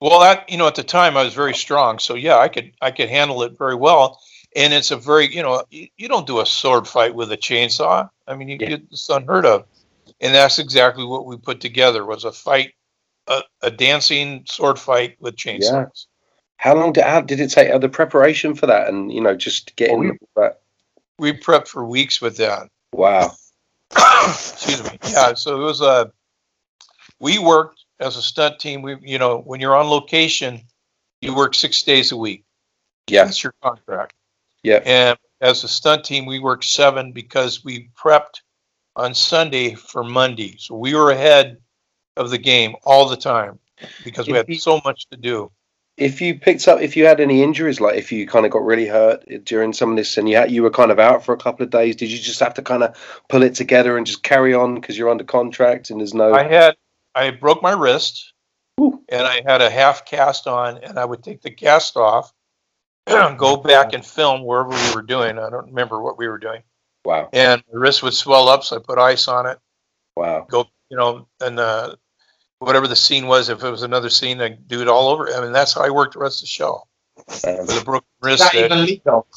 [0.02, 2.74] Well, that you know, at the time I was very strong, so yeah, I could
[2.82, 4.20] I could handle it very well.
[4.56, 7.38] And it's a very you know you, you don't do a sword fight with a
[7.38, 8.10] chainsaw.
[8.28, 8.78] I mean, you, Yeah.
[8.92, 9.66] it's unheard of.
[10.22, 12.74] And that's exactly what we put together was a fight,
[13.28, 16.06] a, a dancing sword fight with chainsaws.
[16.58, 17.72] how long did how did it take?
[17.72, 20.62] Uh, the preparation for that, and you know, just getting we- that.
[21.18, 22.68] We prepped for weeks with that.
[22.94, 23.34] Wow.
[23.92, 24.98] Excuse me.
[25.10, 26.12] Yeah, so it was a.
[27.20, 28.82] We worked as a stunt team.
[28.82, 30.62] We you know when you're on location,
[31.22, 32.44] you work six days a week.
[33.08, 33.26] Yeah.
[33.26, 34.14] That's your contract.
[34.64, 34.82] Yeah.
[34.86, 38.42] And as a stunt team, we worked seven because we prepped
[38.96, 40.56] on Sunday for Monday.
[40.58, 41.58] So we were ahead
[42.18, 43.60] of the game all the time
[44.04, 45.52] because we had so much to do.
[45.98, 48.66] If you picked up, if you had any injuries, like if you kind of got
[48.66, 51.34] really hurt during some of this, and you had, you were kind of out for
[51.34, 52.96] a couple of days, did you just have to kind of
[53.30, 56.34] pull it together and just carry on because you're under contract and there's no?
[56.34, 56.76] I had
[57.14, 58.34] I broke my wrist
[58.80, 59.02] Ooh.
[59.10, 62.34] and I had a half cast on and I would take the cast off,
[63.08, 65.38] go back and film wherever we were doing.
[65.38, 66.64] I don't remember what we were doing.
[67.06, 67.30] Wow.
[67.34, 69.58] And the wrist would swell up, so I put ice on it.
[70.16, 70.46] Wow.
[70.50, 71.96] go, you know, and uh,
[72.60, 75.30] whatever the scene was, if it was another scene, I'd do it all over.
[75.34, 76.84] I mean, that's how I worked the rest of the show
[77.18, 78.44] Um, with a broken wrist.
[78.44, 79.28] that that- even legal?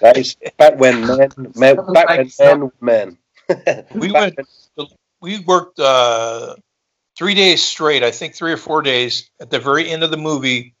[0.00, 2.30] that is back when men, men back when
[2.80, 3.16] men,
[3.48, 3.84] men.
[3.94, 4.38] we went,
[5.20, 6.54] we worked uh,
[7.16, 8.02] three days straight.
[8.02, 9.30] I think three or four days.
[9.40, 10.74] At the very end of the movie,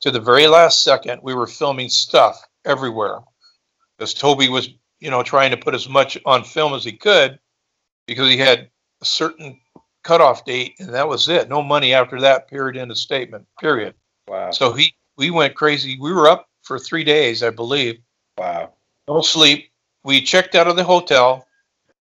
[0.00, 3.20] to the very last second, we were filming stuff everywhere.
[3.96, 4.68] Because Tobe was,
[5.00, 7.38] you know, trying to put as much on film as he could
[8.06, 8.70] because he had
[9.02, 9.60] a certain
[10.04, 11.48] cutoff date and that was it.
[11.48, 13.94] No money after that, period, in the statement, period.
[14.28, 14.50] Wow.
[14.50, 15.98] So he, we went crazy.
[16.00, 17.98] We were up for three days, I believe.
[18.38, 18.72] Wow.
[19.08, 19.70] No sleep.
[20.04, 21.46] We checked out of the hotel.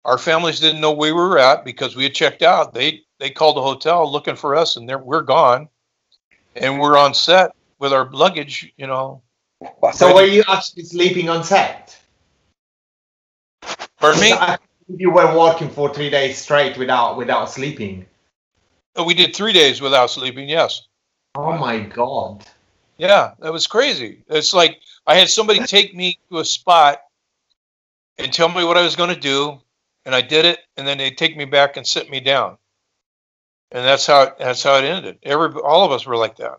[0.05, 2.73] Our families didn't know where we were at because we had checked out.
[2.73, 5.69] They they called the hotel looking for us, and they're, we're gone.
[6.55, 9.23] And we're on set with our luggage, you know.
[9.93, 11.99] So were you actually sleeping on set?
[13.99, 14.35] Pardon me?
[14.97, 18.07] You were working for three days straight without without sleeping.
[18.99, 20.49] Uh, we did three days without sleeping.
[20.49, 20.89] Yes.
[21.35, 22.45] Oh my god.
[22.97, 24.25] Yeah, that was crazy.
[24.29, 27.03] It's like I had somebody take me to a spot
[28.19, 29.61] and tell me what I was going to do,
[30.05, 32.57] and I did it, and then they take me back and sit me down,
[33.71, 35.19] and that's how it, that's how it ended.
[35.23, 36.59] Every all of us were like that.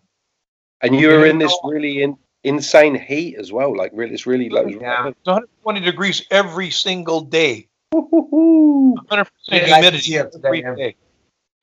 [0.82, 3.76] And you were in this really in, insane heat as well.
[3.76, 4.66] Like really, it's really low.
[4.68, 5.08] Yeah.
[5.08, 7.68] It's 120 degrees every single day.
[7.94, 10.96] 100% humidity here every today, day.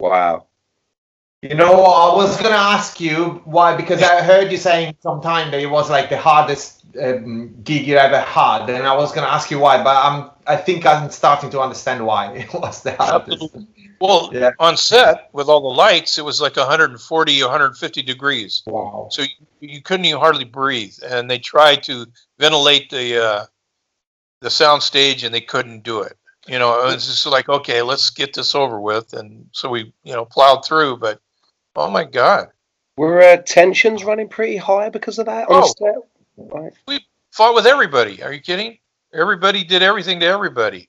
[0.00, 0.46] Wow.
[1.42, 5.60] You know, I was gonna ask you why because I heard you saying sometime that
[5.60, 9.50] it was like the hardest um, gig you ever had, and I was gonna ask
[9.50, 13.42] you why, but I'm I think I'm starting to understand why it was the hardest.
[13.42, 13.66] Absolutely.
[14.00, 14.50] Well, Yeah.
[14.58, 18.62] on set with all the lights, it was like 140, 150 degrees.
[18.66, 19.08] Wow.
[19.10, 19.28] So you,
[19.60, 22.06] you couldn't even hardly breathe, and they tried to
[22.38, 23.46] ventilate the uh,
[24.42, 26.16] the sound stage, and they couldn't do it.
[26.46, 29.92] You know, it was just like, okay, let's get this over with, and so we,
[30.04, 30.98] you know, plowed through.
[30.98, 31.20] But
[31.74, 32.48] oh my god,
[32.98, 35.74] Were uh, tensions running pretty high because of that on Oh.
[35.78, 35.94] set?
[36.36, 37.02] Right.
[37.32, 38.22] fought with everybody.
[38.22, 38.78] Are you kidding?
[39.14, 40.88] Everybody did everything to everybody.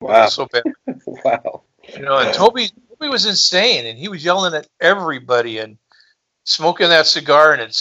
[0.00, 0.26] Wow.
[0.26, 0.64] so bad.
[1.06, 1.62] Wow.
[1.88, 5.76] You know, and Tobe, Tobe was insane, and he was yelling at everybody and
[6.44, 7.74] smoking that cigar, and it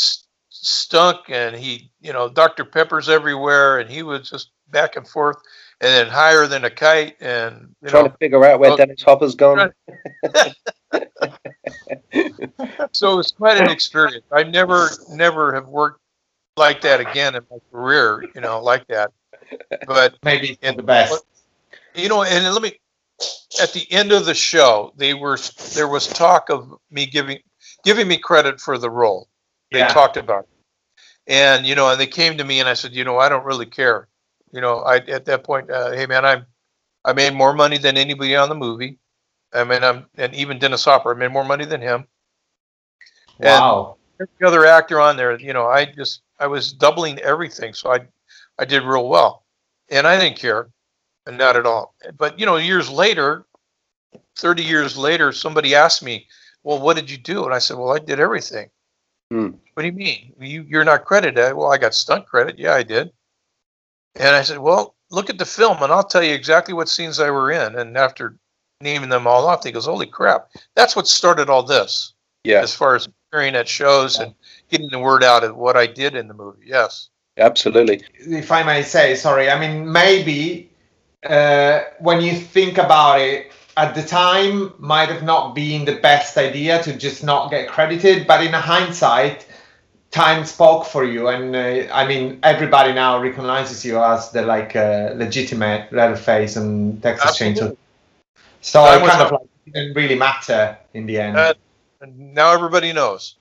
[0.49, 2.65] stunk, and he, you know, Dr.
[2.65, 5.38] Pepper's everywhere, and he was just back and forth,
[5.81, 8.77] and then higher than a kite, and you Trying know, to figure out where well-
[8.77, 9.71] Dennis Hopper's gone.
[12.91, 14.26] so it was quite an experience.
[14.31, 16.01] I never, never have worked
[16.57, 19.11] like that again in my career, you know, like that.
[19.88, 21.23] But Maybe in the best.
[21.95, 22.80] you know, and let me
[23.61, 25.37] at the end of the show, they were
[25.75, 27.39] there was talk of me giving
[27.83, 29.29] giving me credit for the role.
[29.71, 29.85] They Yeah.
[29.85, 30.49] talked about it.
[31.27, 33.45] And you know, and they came to me and I said, you know, I don't
[33.45, 34.07] really care.
[34.51, 36.45] You know, I at that point, uh, hey man, I'm
[37.05, 38.97] I made more money than anybody on the movie.
[39.53, 42.07] I mean, I'm and even Dennis Hopper, I made more money than him.
[43.39, 43.97] And Wow.
[44.19, 47.99] every other actor on there, you know, I just I was doubling everything, so I
[48.59, 49.45] I did real well,
[49.89, 50.71] and I didn't care, and
[51.38, 51.95] not at all.
[52.18, 53.45] But you know, years later,
[54.38, 56.27] thirty years later, somebody asked me,
[56.64, 58.69] "Well, what did you do?" And I said, "Well, I did everything."
[59.31, 59.49] Hmm.
[59.73, 60.34] What do you mean?
[60.39, 61.56] You you're not credited?
[61.56, 62.57] Well, I got stunt credit.
[62.57, 63.11] Yeah, I did.
[64.15, 67.19] And I said, "Well, look at the film, and I'll tell you exactly what scenes
[67.19, 68.38] I were in." And after
[68.81, 70.49] naming them all off, he goes, "Holy crap!
[70.76, 74.34] That's what started all this." Yeah, as far as appearing at shows and
[74.69, 76.65] getting the word out of what I did in the movie.
[76.65, 77.10] Yes.
[77.38, 78.03] absolutely.
[78.14, 80.68] if I may say, sorry, I mean, maybe
[81.25, 86.37] uh, when you think about it, at the time might have not been the best
[86.37, 89.45] idea to just not get credited, but in hindsight,
[90.11, 94.75] time spoke for you, and uh, I mean, everybody now recognizes you as the like
[94.75, 97.75] uh, legitimate Leatherface and Texas Chainsaw.
[98.61, 101.37] So I it kind of like didn't really matter in the end.
[101.37, 101.53] Uh,
[102.01, 103.35] and now everybody knows.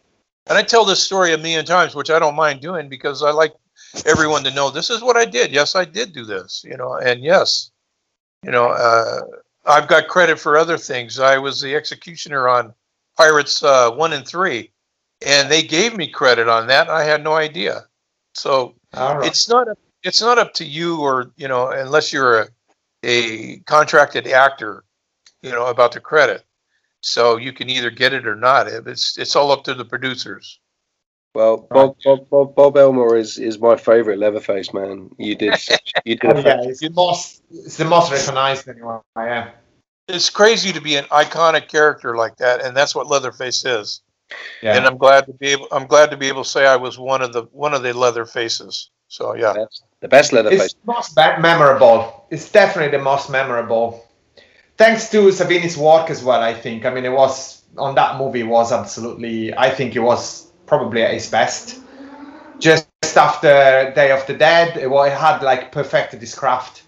[0.46, 3.30] And I tell this story a million times, which I don't mind doing because I
[3.30, 3.54] like
[4.06, 5.52] everyone to know this is what I did.
[5.52, 7.70] Yes, I did do this, you know, and yes,
[8.42, 9.20] you know, uh,
[9.66, 11.18] I've got credit for other things.
[11.18, 12.74] I was the executioner on
[13.16, 14.70] Pirates uh, 1 and 3,
[15.26, 16.88] and they gave me credit on that.
[16.88, 17.86] I had no idea.
[18.34, 19.26] So right.
[19.26, 22.48] it's not up, it's not up to you or you know unless you're a,
[23.02, 24.84] a contracted actor
[25.42, 26.44] you know about the credit
[27.00, 30.60] so you can either get it or not it's it's all up to the producers
[31.34, 35.10] Well, Bob, Bob, Bob, Bob Elmore is, is my favourite Leatherface man.
[35.18, 35.54] You did
[36.04, 38.98] you did Oh, yeah, it's the most it's the most recognized anyway.
[39.16, 39.50] Yeah.
[40.08, 44.00] it's crazy to be an iconic character like that and that's what leatherface is
[44.62, 44.76] Yeah.
[44.76, 46.98] and i'm glad to be able i'm glad to be able to say i was
[46.98, 50.64] one of the one of the leather faces so yeah That's the best Leatherface.
[50.72, 52.26] It's most ba- memorable.
[52.30, 54.04] It's definitely the most memorable.
[54.76, 56.84] Thanks to Savini's work as well, I think.
[56.86, 59.52] I mean, it was on that movie was absolutely.
[59.56, 61.80] I think it was probably at its best.
[62.58, 62.86] Just
[63.16, 66.82] after Day of the Dead, it, wa- it had like perfected its craft.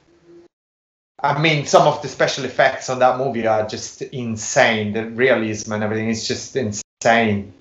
[1.23, 4.93] I mean, some of the special effects on that movie are just insane.
[4.93, 7.53] The realism and everything is just insane.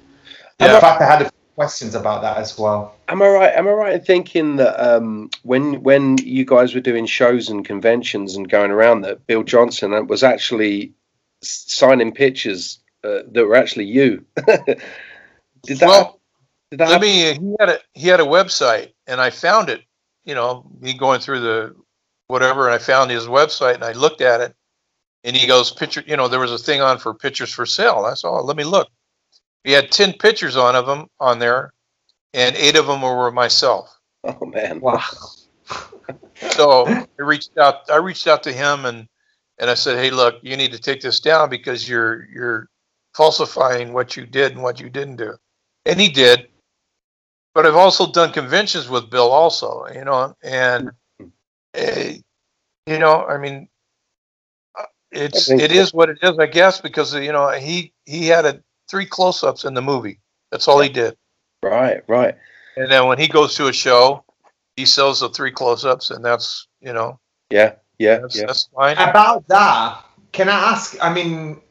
[0.60, 0.74] Yeah.
[0.74, 2.96] the fact I had a questions about that as well.
[3.10, 3.54] Am I right?
[3.54, 7.66] Am I right in thinking that um, when when you guys were doing shows and
[7.66, 10.94] conventions and going around, that Bill Johnson was actually
[11.42, 14.24] signing pictures uh, that were actually you?
[15.64, 15.88] did that?
[15.88, 16.20] Well,
[16.72, 17.34] did that Let me.
[17.34, 19.82] He had a he had a website, and I found it.
[20.26, 21.76] You know, me going through the
[22.28, 24.56] whatever, and I found his website, and I looked at it,
[25.24, 28.06] and he goes, "Picture." You know, there was a thing on for pictures for sale.
[28.06, 28.40] I saw.
[28.42, 28.88] Let me look.
[29.64, 31.74] He had ten pictures on of them on there,
[32.34, 33.90] and eight of them were myself.
[34.24, 34.80] Oh man!
[34.80, 35.02] Wow.
[36.52, 37.90] So I reached out.
[37.90, 39.08] I reached out to him, and
[39.58, 42.70] and I said, "Hey, look, you need to take this down because you're you're
[43.16, 45.36] falsifying what you did and what you didn't do."
[45.86, 46.48] And he did.
[47.56, 52.14] But I've also done conventions with Bill, also, you know, and uh,
[52.86, 53.68] you know, I mean,
[54.78, 58.46] uh, it's it is what it is, I guess, because you know he he had
[58.46, 60.20] a three close-ups in the movie.
[60.52, 61.16] That's all he did.
[61.62, 62.36] Right, right.
[62.78, 64.24] And then when he goes to a show,
[64.76, 67.20] he sells the three close-ups, and that's you know
[67.50, 68.46] Yeah, yeah, that's, yeah.
[68.46, 68.98] that's fine.
[68.98, 70.96] About that, can I ask?
[71.02, 71.62] I mean,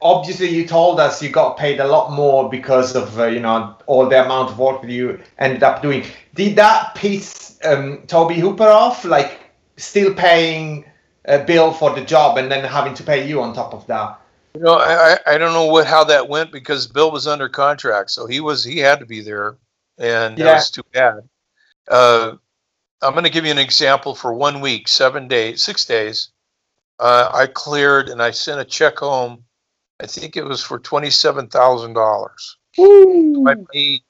[0.00, 3.76] obviously you told us you got paid a lot more because of uh, you know
[3.86, 6.04] all the amount of work that you ended up doing.
[6.34, 9.04] Did that piece um, Tobe Hooper off?
[9.04, 9.40] Like
[9.76, 10.84] still paying
[11.26, 14.18] a bill for the job and then having to pay you on top of that?
[14.54, 18.10] You know, I, I don't know what how that went because Bill was under contract,
[18.10, 19.56] so he was he had to be there,
[19.98, 20.54] and that Yeah.
[20.54, 21.28] was too bad.
[21.88, 22.36] Uh,
[23.02, 26.30] I'm going to give you an example for one week, seven days, six days.
[26.98, 29.44] Uh, I cleared and I sent a check home.
[30.00, 32.56] I think it was for twenty seven thousand dollars.
[32.78, 34.02] I paid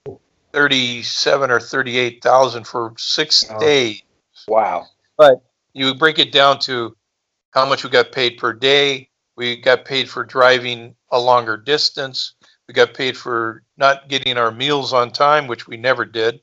[0.52, 3.58] thirty seven or thirty eight thousand for six Oh.
[3.60, 4.02] days.
[4.48, 4.86] Wow.
[5.16, 5.42] But
[5.72, 6.96] you break it down to
[7.52, 9.08] how much we got paid per day.
[9.36, 12.34] We got paid for driving a longer distance.
[12.66, 16.40] We got paid for not getting our meals on time, which we never did.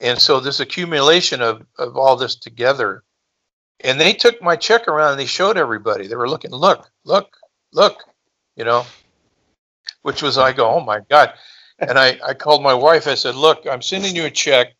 [0.00, 3.02] And so this accumulation of, of all this together.
[3.80, 6.06] And they took my check around and they showed everybody.
[6.06, 7.36] They were looking, look, look,
[7.72, 8.04] look,
[8.56, 8.84] you know,
[10.02, 11.34] which was, I go, oh my God.
[11.78, 13.06] And I, I called my wife.
[13.06, 14.74] I said, look, I'm sending you a check.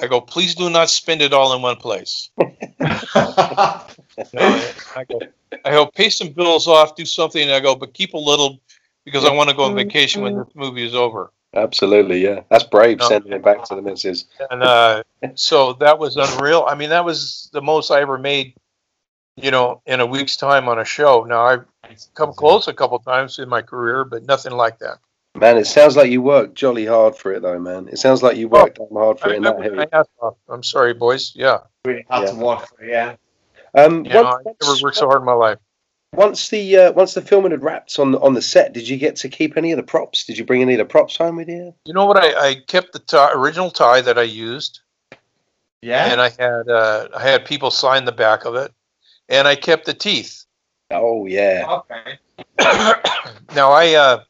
[0.00, 2.30] I go, please do not spend it all in one place.
[4.32, 5.20] You know, I go,
[5.64, 7.40] I go, pay some bills off, do something.
[7.40, 8.60] And I go, but keep a little
[9.04, 11.32] because I want to go on vacation when this movie is over.
[11.54, 12.40] Absolutely, yeah.
[12.50, 13.08] That's brave No.
[13.08, 14.26] sending it back to the missus.
[14.50, 15.02] And uh,
[15.34, 16.66] so that was unreal.
[16.68, 18.54] I mean, that was the most I ever made,
[19.36, 21.24] you know, in a week's time on a show.
[21.24, 21.64] Now I've
[22.14, 24.98] come close a couple times in my career, but nothing like that.
[25.34, 27.88] Man, it sounds like you worked jolly hard for it, though, man.
[27.88, 29.78] It sounds like you worked damn hard for I, it in that I, heavy.
[29.80, 30.10] I asked,
[30.48, 31.32] I'm sorry, boys.
[31.36, 32.30] Yeah, really had Yeah.
[32.30, 33.16] to work for it, yeah.
[33.74, 35.58] Um, you know, once, I never worked so hard in my life.
[36.14, 38.96] once the uh, once the filming had wrapped on the, on the set, did you
[38.96, 40.24] get to keep any of the props?
[40.24, 41.74] Did you bring any of the props home with you?
[41.84, 42.16] You know what?
[42.16, 44.80] I, I kept the tie, original tie that I used.
[45.82, 46.10] Yeah.
[46.10, 48.72] and I had uh, I had people sign the back of it,
[49.28, 50.44] and I kept the teeth.
[50.90, 52.18] Oh yeah, okay.
[53.54, 54.22] now I uh,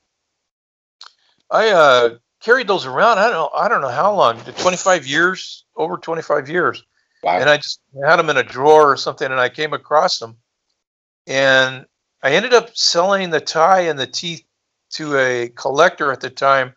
[1.50, 3.18] I uh, carried those around.
[3.18, 3.50] I don't know.
[3.54, 4.40] I don't know how long.
[4.40, 6.82] Twenty five years, over twenty five years,
[7.22, 7.38] wow.
[7.38, 10.36] and I just had them in a drawer or something, and I came across them,
[11.28, 11.86] and
[12.22, 14.44] I ended up selling the tie and the teeth
[14.90, 16.74] to a collector at the time.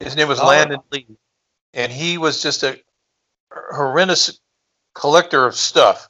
[0.00, 0.46] His name was Oh.
[0.46, 1.06] Landon Lee,
[1.74, 2.80] and he was just a
[3.52, 4.40] horrendous
[4.94, 6.08] collector of stuff.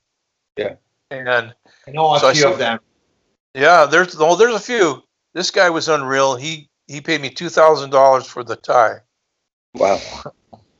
[0.56, 0.74] Yeah.
[1.10, 1.52] And I
[1.88, 2.78] know a So I few saw- of them.
[3.54, 5.02] Yeah, there's oh, there's a few.
[5.34, 6.36] This guy was unreal.
[6.36, 8.98] He he paid me two thousand dollars for the tie.
[9.74, 10.00] wow,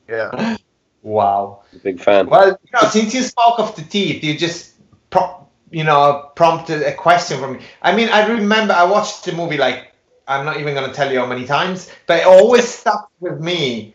[0.08, 0.56] Yeah.
[1.02, 1.62] Wow.
[1.82, 2.26] big fan.
[2.28, 4.74] Well, you know, since you spoke of the teeth, you just
[5.10, 7.60] pro- you know prompted a question for me.
[7.82, 9.92] I mean, I remember I watched the movie like
[10.28, 13.94] I'm not even gonna tell you how many times, but it always stuck with me.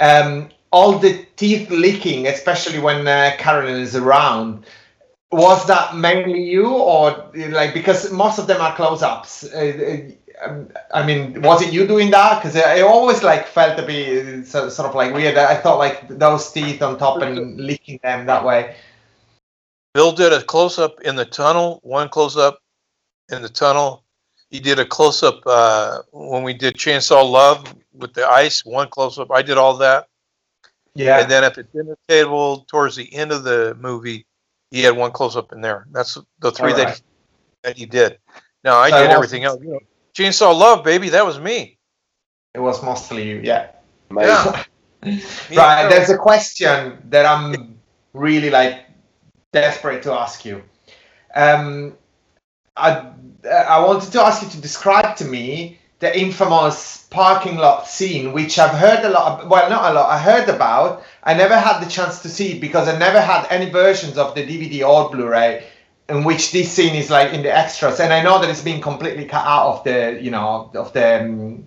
[0.00, 4.66] Um, all the teeth licking, especially when uh, Carolyn is around.
[5.30, 9.44] Was that mainly you, or like because most of them are close-ups?
[9.44, 10.08] Uh,
[10.42, 10.64] uh,
[10.94, 12.40] I mean, was it you doing that?
[12.40, 15.36] Because I always like felt to be sort of like weird.
[15.36, 18.76] I thought like those teeth on top and licking them that way.
[19.94, 22.60] Bill did a close up in the tunnel, one close up
[23.30, 24.04] in the tunnel.
[24.48, 28.88] He did a close up uh, when we did Chainsaw Love with the ice, one
[28.88, 29.30] close up.
[29.30, 30.08] I did all that.
[30.94, 31.20] Yeah.
[31.20, 34.24] And then at the dinner table, towards the end of the movie,
[34.70, 35.86] he had one close up in there.
[35.92, 37.02] That's the three that, he,
[37.62, 38.18] that he did.
[38.64, 39.60] Now I So did everything else.
[39.62, 39.80] You know,
[40.14, 41.78] Chainsaw Love, baby, that was me.
[42.54, 43.70] It was mostly you, yeah.
[44.10, 44.52] Amazing.
[44.52, 44.64] Yeah.
[45.54, 45.88] Right.
[45.88, 47.78] There's a question that I'm
[48.14, 48.84] really like
[49.52, 50.64] desperate to ask you.
[51.36, 51.96] Um,
[52.76, 53.12] I
[53.48, 58.58] I wanted to ask you to describe to me the infamous parking lot scene, which
[58.58, 59.40] I've heard a lot.
[59.40, 60.10] Of, well, not a lot.
[60.10, 61.02] I heard about.
[61.24, 64.34] I never had the chance to see it because I never had any versions of
[64.34, 65.64] the DVD or Blu-ray
[66.08, 68.00] in which this scene is like in the extras.
[68.00, 71.20] And I know that it's been completely cut out of the, you know, of the
[71.20, 71.64] um,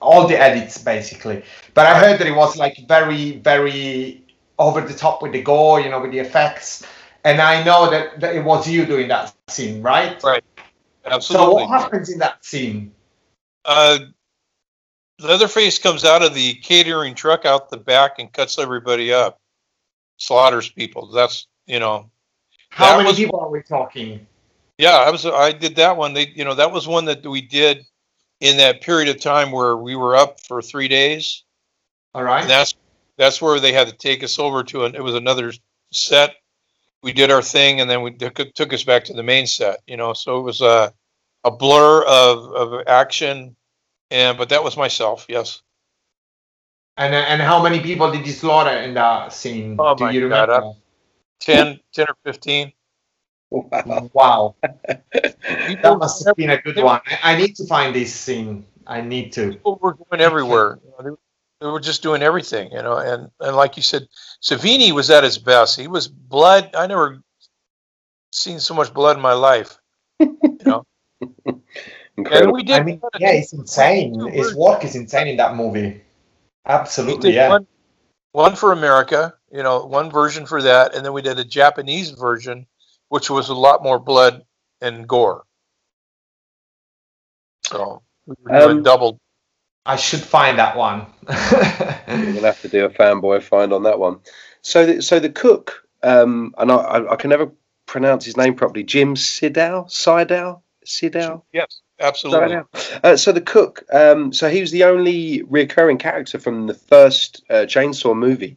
[0.00, 1.42] all the edits basically.
[1.74, 4.24] But I heard that it was like very, very
[4.58, 6.86] over the top with the gore, you know, with the effects.
[7.24, 10.22] And I know that, that it was you doing that scene, right?
[10.22, 10.44] Right.
[11.04, 11.46] Absolutely.
[11.46, 12.92] So what happens in that scene?
[13.66, 13.98] Uh,
[15.20, 19.40] Leatherface comes out of the catering truck out the back and cuts everybody up,
[20.18, 21.06] slaughters people.
[21.06, 22.10] That's you know,
[22.70, 24.26] How many was- people are we talking?
[24.78, 24.96] yeah.
[24.96, 26.12] I was I did that one.
[26.12, 27.86] They you know that was one that we did
[28.40, 31.44] in that period of time where we were up for three days.
[32.14, 32.42] All right.
[32.42, 32.74] And that's
[33.16, 34.94] that's where they had to take us over to an.
[34.94, 35.52] It was another
[35.92, 36.36] set.
[37.02, 39.78] We did our thing, and then we took, took us back to the main set.
[39.86, 40.92] You know, so it was a
[41.46, 43.56] a blur of of action,
[44.10, 45.26] and but that was myself.
[45.28, 45.62] Yes.
[46.98, 49.76] And and how many people did you slaughter in that scene?
[49.78, 50.72] Oh Do my you God, remember?
[51.40, 52.72] 10, 10 or 15.
[54.12, 54.56] Wow.
[54.62, 57.00] that must have been a good one.
[57.06, 58.66] I I need to find this scene.
[58.86, 59.52] I need to.
[59.52, 60.80] people were going everywhere.
[60.84, 61.16] You know, they,
[61.66, 62.98] they were just doing everything, you know.
[62.98, 64.08] And, and like you said,
[64.42, 65.78] Savini was at his best.
[65.78, 66.70] He was blood.
[66.74, 67.22] I never
[68.32, 69.78] seen so much blood in my life.
[71.20, 71.62] You and
[72.16, 72.52] Incredible.
[72.54, 72.80] we did.
[72.80, 74.18] I mean, yeah, it's insane.
[74.32, 76.02] His work is insane in that movie.
[76.66, 77.48] Absolutely, yeah.
[77.48, 77.66] one,
[78.32, 82.10] one for America, you know, one version for that, and then we did a Japanese
[82.10, 82.66] version,
[83.08, 84.44] which was a lot more blood
[84.80, 85.44] and gore.
[87.66, 89.20] So we were doing Um, double.
[89.84, 91.06] I should find that one.
[91.28, 94.18] We'll have to do a fanboy find on that one.
[94.62, 97.52] So, the, so the cook, um, and I, I, I can never
[97.86, 98.82] pronounce his name properly.
[98.82, 101.42] Jim Siedow, Siedow, Siedow.
[101.52, 102.60] Yes, absolutely.
[103.04, 107.42] Uh, so the cook, um, so he was the only recurring character from the first
[107.50, 108.56] uh, Chainsaw movie.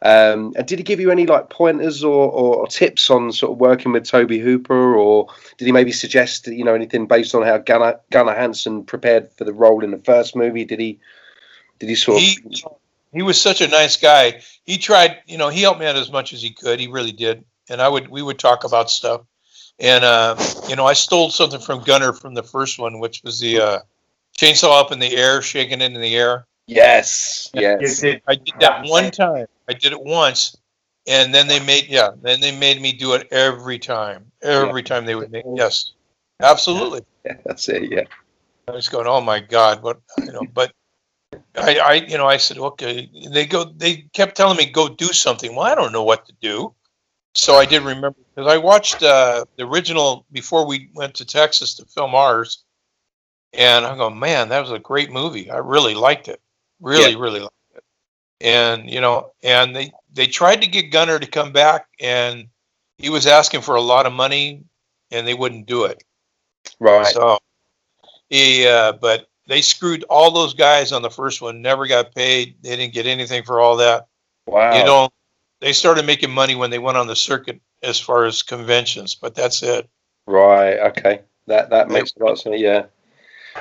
[0.00, 3.58] Um, and did he give you any like pointers or, or tips on sort of
[3.58, 5.26] working with Tobe Hooper, or
[5.56, 9.44] did he maybe suggest you know anything based on how Gunnar, Gunnar Hansen prepared for
[9.44, 10.64] the role in the first movie?
[10.64, 11.00] Did he
[11.80, 12.78] did he sort He, of
[13.12, 14.40] he was such a nice guy.
[14.64, 16.78] He tried, you know, he helped me out as much as he could.
[16.78, 17.44] He really did.
[17.70, 19.22] And I would, we would talk about stuff.
[19.80, 20.36] And, uh,
[20.68, 23.78] you know, I stole something from Gunnar from the first one, which was the uh,
[24.36, 26.46] chainsaw up in the air, shaking it in the air.
[26.66, 29.46] yes yes I did that one time.
[29.68, 30.56] I did it once.
[31.06, 34.30] And then they made, yeah, then they made me do it every time.
[34.42, 35.92] Every time they would make, yes,
[36.40, 37.00] absolutely.
[37.24, 38.04] yeah, that's it yeah
[38.68, 40.72] I was going, oh my God, what you know, but
[41.56, 45.06] I, I you know, I said, okay, they go they kept telling me go do
[45.06, 45.54] something.
[45.54, 46.74] Well, I don't know what to do.
[47.38, 51.76] So I did remember because I watched uh, the original before we went to Texas
[51.76, 52.64] to film ours.
[53.52, 55.48] And I go, man, that was a great movie.
[55.48, 56.40] I really liked it.
[56.80, 57.84] Really, really liked it.
[58.40, 62.48] And you know, and they they tried to get Gunnar to come back and
[62.98, 64.64] he was asking for a lot of money
[65.12, 66.02] and they wouldn't do it.
[66.80, 67.38] right So,
[68.30, 71.62] he, uh, but they screwed all those guys on the first one.
[71.62, 72.56] Never got paid.
[72.62, 74.08] They didn't get anything for all that.
[74.48, 75.08] wow You know,
[75.60, 79.34] they started making money when they went on the circuit as far as conventions, but
[79.34, 79.88] that's it.
[80.26, 80.78] Right.
[80.78, 81.20] Okay.
[81.46, 82.60] That that makes a lot of sense.
[82.60, 82.86] Yeah.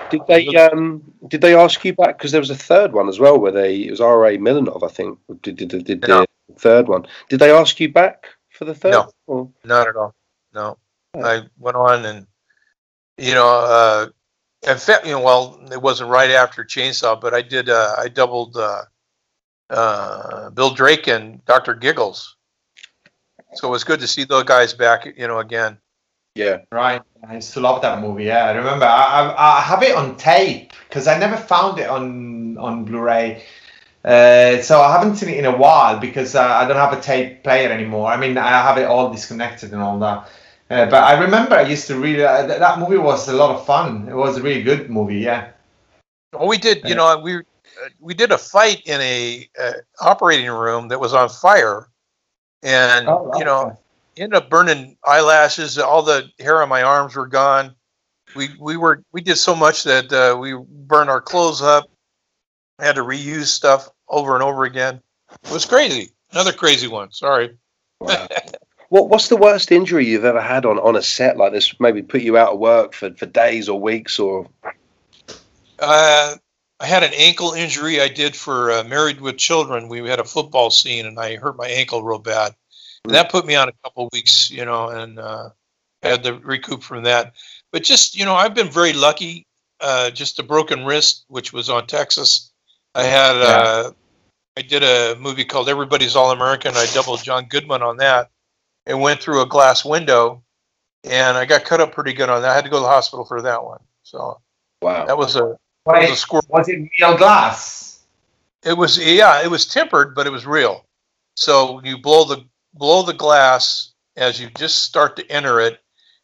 [0.09, 3.19] Did they um did they ask you back because there was a third one as
[3.19, 4.25] well where they it was R.
[4.27, 4.37] A.
[4.37, 6.25] Milanov I think did did, did, did No.
[6.49, 7.07] the third one.
[7.29, 8.91] Did they ask you back for the third?
[8.91, 9.11] No.
[9.27, 10.13] Or- Not at all.
[10.53, 10.77] No,
[11.15, 12.27] I went on and
[13.17, 14.07] you know, uh,
[14.69, 17.69] in fact, you know, well, it wasn't right after Chainsaw, but I did.
[17.69, 18.83] Uh, I doubled uh,
[19.69, 22.35] uh, Bill Drake and Doctor Giggles.
[23.53, 25.05] So it was good to see those guys back.
[25.17, 25.77] You know, again.
[26.35, 26.59] Yeah.
[26.71, 27.01] Right.
[27.27, 28.25] I used to love that movie.
[28.25, 28.85] Yeah, I remember.
[28.85, 33.43] I, I, I have it on tape because I never found it on on Blu-ray.
[34.05, 37.01] Uh, so I haven't seen it in a while because uh, I don't have a
[37.01, 38.07] tape player anymore.
[38.07, 40.29] I mean, I have it all disconnected and all that.
[40.69, 43.55] Uh, but I remember I used to really uh, th- that movie was a lot
[43.55, 44.07] of fun.
[44.07, 45.19] It was a really good movie.
[45.19, 45.49] Yeah.
[46.33, 46.87] Well, we did.
[46.87, 47.41] You know, we uh,
[47.99, 51.89] we did a fight in a uh, operating room that was on fire,
[52.63, 53.77] and Oh, you know,
[54.17, 55.77] ended up burning eyelashes.
[55.77, 57.75] All the hair on my arms were gone.
[58.35, 61.89] We we were we did so much that uh, we burned our clothes up.
[62.79, 65.01] I Had to reuse stuff over and over again.
[65.43, 66.11] It was crazy.
[66.31, 67.11] Another crazy one.
[67.11, 67.55] Sorry.
[68.89, 71.77] What what's the worst injury you've ever had on, on a set like this?
[71.79, 74.47] Maybe put you out of work for, for days or weeks or
[75.79, 76.35] Uh,
[76.79, 79.87] I had an ankle injury I did for uh, Married with Children.
[79.87, 82.53] We had a football scene and I hurt my ankle real bad.
[83.05, 85.49] And that put me on a couple of weeks, you know, and uh,
[86.03, 87.33] I had to recoup from that.
[87.71, 89.47] But just, you know, I've been very lucky
[89.79, 92.51] uh, just a broken wrist, which was on Texas.
[92.95, 93.91] I had uh,
[94.57, 96.75] I did a movie called Everybody's All American.
[96.75, 98.29] I doubled John Goodman on that,
[98.85, 100.41] and went through a glass window,
[101.03, 102.51] and I got cut up pretty good on that.
[102.51, 103.79] I had to go to the hospital for that one.
[104.03, 104.41] So
[104.81, 105.05] Wow.
[105.05, 105.57] that was a
[105.93, 106.41] Wait, was a score.
[106.49, 108.05] was it real glass?
[108.63, 110.85] It was yeah, it was tempered, but it was real.
[111.35, 112.43] So you blow the
[112.73, 115.79] blow the glass as you just start to enter it,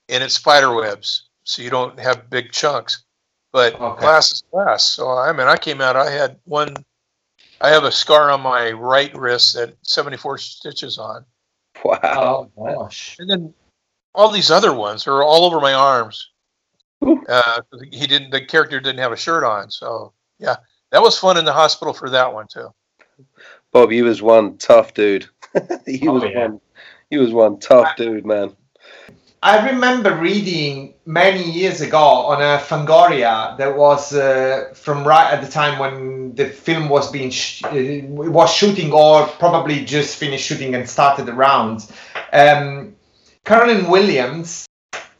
[0.09, 3.03] and it's spider webs, so you don't have big chunks.
[3.51, 4.01] But Okay.
[4.01, 4.83] glass is glass.
[4.83, 5.95] So I mean, I came out.
[5.95, 6.75] I had one.
[7.61, 11.23] I have a scar on my right wrist that 74 stitches on,
[11.85, 12.49] Wow.
[12.57, 13.15] Oh gosh.
[13.19, 13.53] and then
[14.13, 16.31] all these other ones are all over my arms.
[17.27, 17.61] Uh,
[17.91, 18.31] he didn't.
[18.31, 20.57] The character didn't have a shirt on, so yeah,
[20.91, 22.69] that was fun in the hospital for that one too.
[23.71, 25.27] Bob, you was one tough dude.
[25.85, 26.47] he Oh, was yeah.
[26.47, 26.61] one.
[27.09, 28.55] He was one tough dude, man.
[29.41, 35.41] I remember reading many years ago on a Fangoria that was uh, from right at
[35.43, 37.71] the time when the film was being sh- uh,
[38.07, 41.89] was shooting or probably just finished shooting and started around.
[42.31, 42.95] Um,
[43.43, 44.65] Carolyn Williams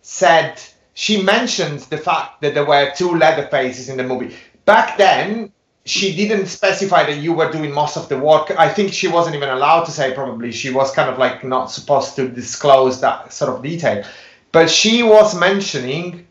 [0.02, 0.62] said
[0.94, 4.36] she mentioned the fact that there were two leather faces in the movie.
[4.66, 5.52] Back then,
[5.86, 8.52] she didn't specify that you were doing most of the work.
[8.58, 10.52] I think she wasn't even allowed to say probably.
[10.52, 14.06] She was kind of like not supposed to disclose that sort of detail.
[14.52, 16.28] But she was mentioning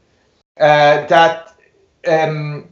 [0.58, 1.54] uh, that
[2.06, 2.68] um,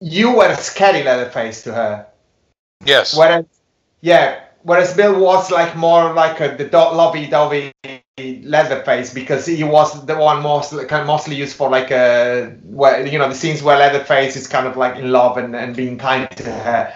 [0.00, 2.06] you were a scary Leatherface to her.
[2.84, 3.16] Yes.
[3.16, 3.44] Whereas,
[4.00, 7.72] yeah, whereas Bill was like more like a, the do- lovey-dovey
[8.44, 13.06] Leatherface because he was the one most kind of mostly used for like a where
[13.06, 15.98] you know the scenes where Leatherface is kind of like in love and, and being
[15.98, 16.94] kind to her.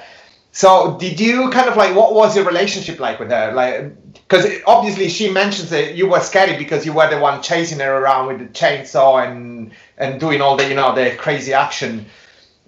[0.53, 3.53] So did you kind of like what was your relationship like with her?
[3.53, 7.79] Like because obviously she mentions that you were scary because you were the one chasing
[7.81, 12.07] her around with the chainsaw and and doing all the you know the crazy action.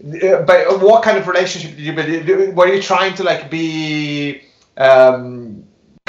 [0.03, 2.53] Uh, But what kind of relationship did you?
[2.53, 4.43] Were you trying to like be
[4.77, 5.64] um,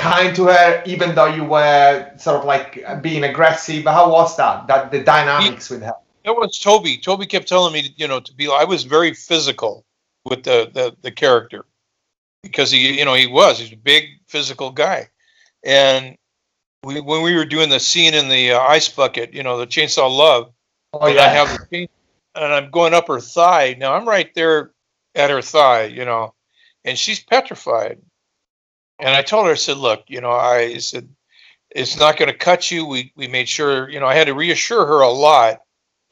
[0.05, 3.85] kind to her even though you were sort of like being aggressive?
[3.85, 4.67] How was that?
[4.67, 5.95] That the dynamics with her?
[6.23, 6.87] That was Tobe.
[7.01, 8.47] Tobe kept telling me, you know, to be.
[8.47, 9.85] I was very physical
[10.23, 11.65] with the the, the character
[12.41, 13.59] because he, you know, he was.
[13.59, 15.09] He's a big physical guy,
[15.63, 16.17] and
[16.83, 19.67] we when we were doing the scene in the uh, ice bucket, you know, the
[19.67, 20.51] chainsaw love.
[20.93, 21.23] Oh and yeah.
[21.25, 21.87] I have the chain,
[22.35, 23.75] and I'm going up her thigh.
[23.77, 24.71] Now I'm right there
[25.13, 26.33] at her thigh, you know,
[26.83, 27.99] and she's petrified.
[28.99, 31.09] And I told her, I said, look, you know, I said,
[31.69, 32.85] it's not going to cut you.
[32.85, 35.61] We we made sure, you know, I had to reassure her a lot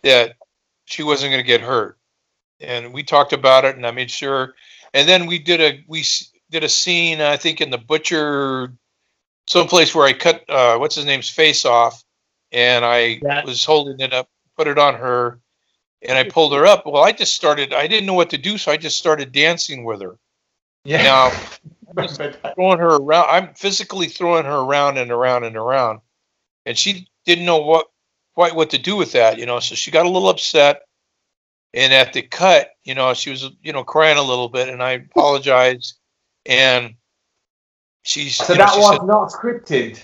[0.03, 0.35] that
[0.85, 1.97] she wasn't going to get hurt.
[2.59, 4.55] And we talked about it, and I made sure.
[4.93, 6.03] And then we did a we
[6.51, 8.73] did a scene, I think, in the butcher,
[9.47, 12.03] someplace where I cut uh, what's his name's face off,
[12.51, 13.45] and I Yeah.
[13.45, 15.39] was holding it up, put it on her,
[16.01, 16.85] and I pulled her up.
[16.85, 17.73] Well, I just started.
[17.73, 20.17] I didn't know what to do, so I just started dancing with her.
[20.83, 21.03] Yeah.
[21.03, 21.31] Now
[21.95, 22.55] Remember that.
[22.55, 23.27] throwing her around.
[23.29, 26.01] I'm physically throwing her around and around and around,
[26.65, 27.87] and she didn't know what
[28.35, 29.59] quite what to do with that, you know.
[29.59, 30.81] So she got a little upset,
[31.73, 34.81] and at the cut, you know, she was you know crying a little bit, and
[34.81, 35.99] I apologized,
[36.45, 36.95] and
[38.03, 40.01] she's So you know, that she was said, not scripted.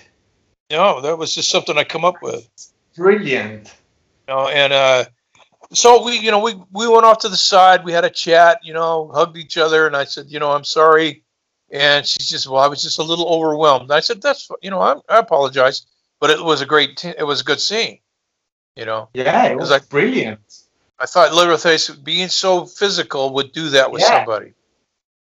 [0.70, 2.48] no, that was just something I come up with.
[2.96, 3.74] Brilliant.
[4.28, 5.04] you know, and uh,
[5.72, 7.84] so we, you know, we we went off to the side.
[7.84, 10.64] We had a chat, you know, hugged each other, and I said, you know, I'm
[10.64, 11.22] sorry.
[11.72, 13.82] And she's just, well, I was just a little overwhelmed.
[13.82, 15.86] And I said, that's, you know, I, I apologize,
[16.20, 18.00] but it was a great, t- it was a good scene,
[18.76, 19.08] you know.
[19.14, 20.40] Yeah, it was I- brilliant.
[20.98, 24.18] I thought Leatherface being so physical would do that with Yeah.
[24.18, 24.52] somebody.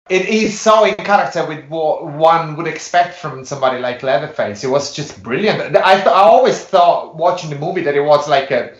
[0.09, 4.63] It is so in character with what one would expect from somebody like Leatherface.
[4.63, 5.61] It was just brilliant.
[5.77, 8.73] I, th- I always thought watching the movie that it was like a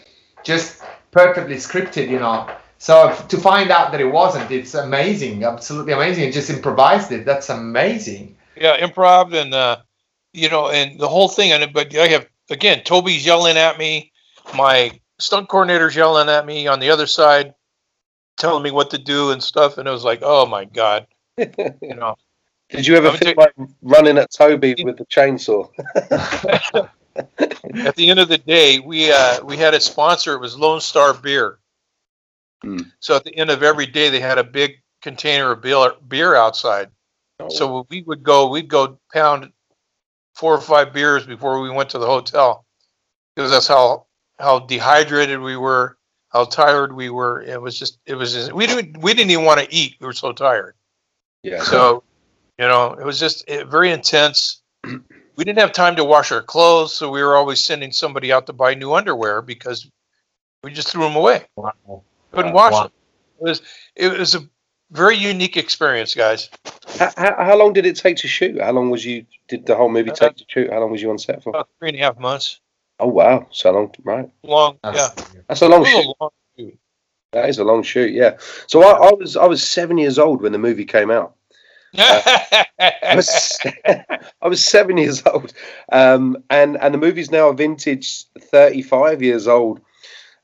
[0.43, 0.81] just
[1.11, 2.49] perfectly scripted, you know.
[2.79, 6.23] So to find out that it wasn't, it's amazing, absolutely amazing.
[6.23, 7.25] It just improvised it.
[7.25, 8.37] That's amazing.
[8.55, 9.77] Yeah, improv and uh,
[10.33, 11.51] you know, and the whole thing.
[11.51, 14.13] And but I have again, Tobe's yelling at me,
[14.55, 17.53] my stunt coordinator's yelling at me on the other side,
[18.37, 19.77] telling me what to do and stuff.
[19.77, 21.05] And it was like, oh my god,
[21.37, 22.15] you know.
[22.69, 25.69] Did you ever I'm feel ta- like running at Tobe with the chainsaw?
[27.85, 30.33] at the end of the day, we uh, we had a sponsor.
[30.33, 31.58] It was Lone Star Beer.
[32.63, 32.81] Hmm.
[32.99, 36.35] So at the end of every day, they had a big container of beer, beer
[36.35, 36.89] outside.
[37.39, 37.49] Oh.
[37.49, 39.51] So we would go, we'd go pound
[40.35, 42.65] four or five beers before we went to the hotel,
[43.35, 44.05] because that's how
[44.39, 45.97] how dehydrated we were,
[46.29, 47.41] how tired we were.
[47.41, 49.95] It was just, it was just, we didn't we didn't even want to eat.
[49.99, 50.75] We were so tired.
[51.43, 51.63] Yeah.
[51.63, 52.03] So,
[52.57, 54.61] you know, it was just eh, very intense.
[55.35, 58.45] We didn't have time to wash our clothes, so we were always sending somebody out
[58.47, 59.89] to buy new underwear because
[60.65, 61.45] we just threw them away.
[61.55, 62.03] Wow.
[62.31, 62.83] Couldn't Uh, watch wow.
[62.83, 62.91] them.
[63.39, 63.61] It was
[63.95, 64.39] it was a
[64.91, 66.49] very unique experience, guys.
[66.97, 68.59] How, how, how long did it take to shoot?
[68.61, 69.25] How long was you?
[69.47, 70.71] Did the whole movie Uh, take to shoot?
[70.71, 71.49] How long was you on set for?
[71.51, 72.59] About three and a half months.
[72.99, 74.29] Oh wow, so long, right?
[74.43, 74.91] Long, yeah.
[74.91, 76.05] That's- That's a long shoot.
[76.05, 76.77] a long shoot.
[77.31, 78.37] That is a long shoot, yeah.
[78.67, 81.35] So I, I was I was seven years old when the movie came out.
[81.97, 83.57] I was,
[84.41, 85.53] I was seven years old,
[85.91, 89.79] um, and and the movie's now a vintage thirty five years old.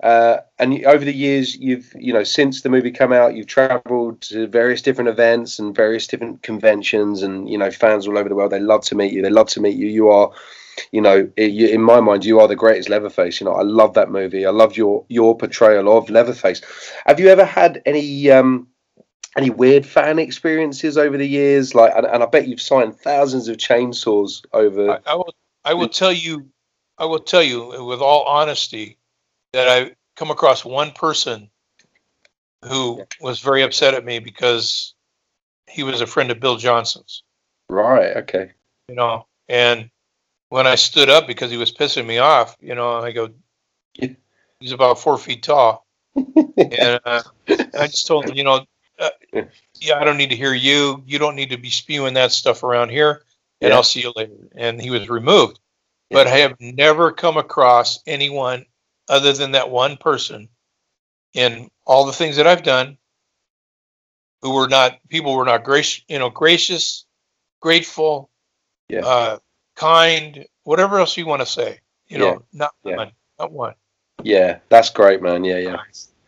[0.04, 4.22] Uh, and over the years, you've you know since the movie come out, you've travelled
[4.22, 8.36] to various different events and various different conventions, and you know fans all over the
[8.36, 8.52] world.
[8.52, 9.22] They love to meet you.
[9.22, 9.88] They love to meet you.
[9.88, 10.32] You are,
[10.92, 13.40] you know, in my mind, you are the greatest Leatherface.
[13.40, 14.46] You know, I love that movie.
[14.46, 16.62] I love your your portrayal of Leatherface.
[17.06, 18.32] Have you ever had any?
[18.32, 18.68] Um,
[19.38, 21.76] any weird fan experiences over the years?
[21.76, 24.92] Like, and, and I bet you've signed thousands of chainsaws over.
[24.92, 25.36] I, I will
[25.66, 26.48] I will tell you
[26.98, 28.98] I will tell you with all honesty
[29.56, 31.50] that I come across one person
[32.66, 34.96] who was very upset at me because
[35.70, 37.24] he was a friend of Bill Johnson's,
[37.70, 38.18] Right.
[38.18, 38.52] Okay.
[38.90, 39.90] you know, and
[40.50, 43.30] when I stood up because he was pissing me off, you know, I go,
[43.94, 44.10] Yeah.
[44.60, 48.66] he's about four feet tall, and uh, I just told him, you know,
[49.00, 49.46] uh, Yeah.
[49.80, 51.02] yeah, I don't need to hear you.
[51.06, 53.24] You don't need to be spewing that stuff around here,
[53.62, 53.76] and Yeah.
[53.76, 54.50] I'll see you later.
[54.56, 55.60] And he was removed.
[56.12, 58.66] But I have never come across anyone
[59.08, 60.50] other than that one person
[61.34, 62.98] in all the things that I've done
[64.42, 67.06] who were not people were not gracious, you know, gracious,
[67.62, 68.30] grateful,
[68.90, 69.06] Yeah.
[69.06, 69.38] uh,
[69.76, 71.80] kind, whatever else you want to say.
[72.08, 72.38] You know, Yeah.
[72.54, 72.96] not Yeah.
[72.98, 73.74] one, not one.
[74.24, 75.44] Yeah, that's great, man.
[75.44, 75.78] Yeah, yeah.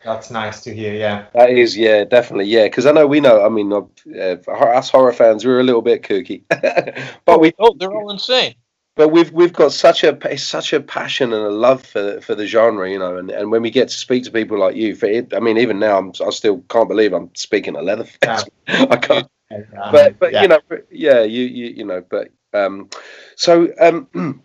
[0.04, 0.94] That's nice to hear.
[0.94, 1.26] Yeah.
[1.34, 2.64] That is, yeah, definitely, yeah.
[2.64, 3.44] Because I know we know.
[3.44, 6.42] I mean, uh, us horror fans, we're a little bit kooky,
[7.24, 8.54] but we, Oh, they're all insane.
[8.98, 12.46] But we've we've got such a such a passion and a love for for the
[12.46, 13.16] genre, you know.
[13.16, 15.56] And, and when we get to speak to people like you, for it, I mean,
[15.56, 18.44] even now, I'm I still can't believe I'm speaking to Leatherface.
[18.66, 19.28] I can't.
[19.52, 20.42] Um, but but yeah.
[20.42, 20.60] you know
[20.90, 22.90] yeah you you you know but um
[23.34, 24.08] so um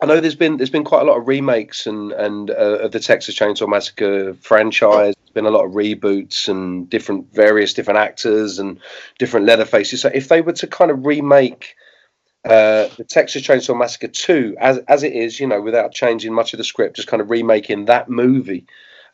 [0.00, 2.92] I know there's been there's been quite a lot of remakes and and uh, of
[2.92, 5.14] the Texas Chainsaw Massacre franchise.
[5.16, 8.78] There's been a lot of reboots and different various different actors and
[9.18, 9.98] different Leatherfaces.
[10.00, 11.74] So if they were to kind of remake
[12.48, 16.52] uh, the Texas Chainsaw Massacre two as as it is, you know, without changing much
[16.54, 18.66] of the script, just kind of remaking that movie.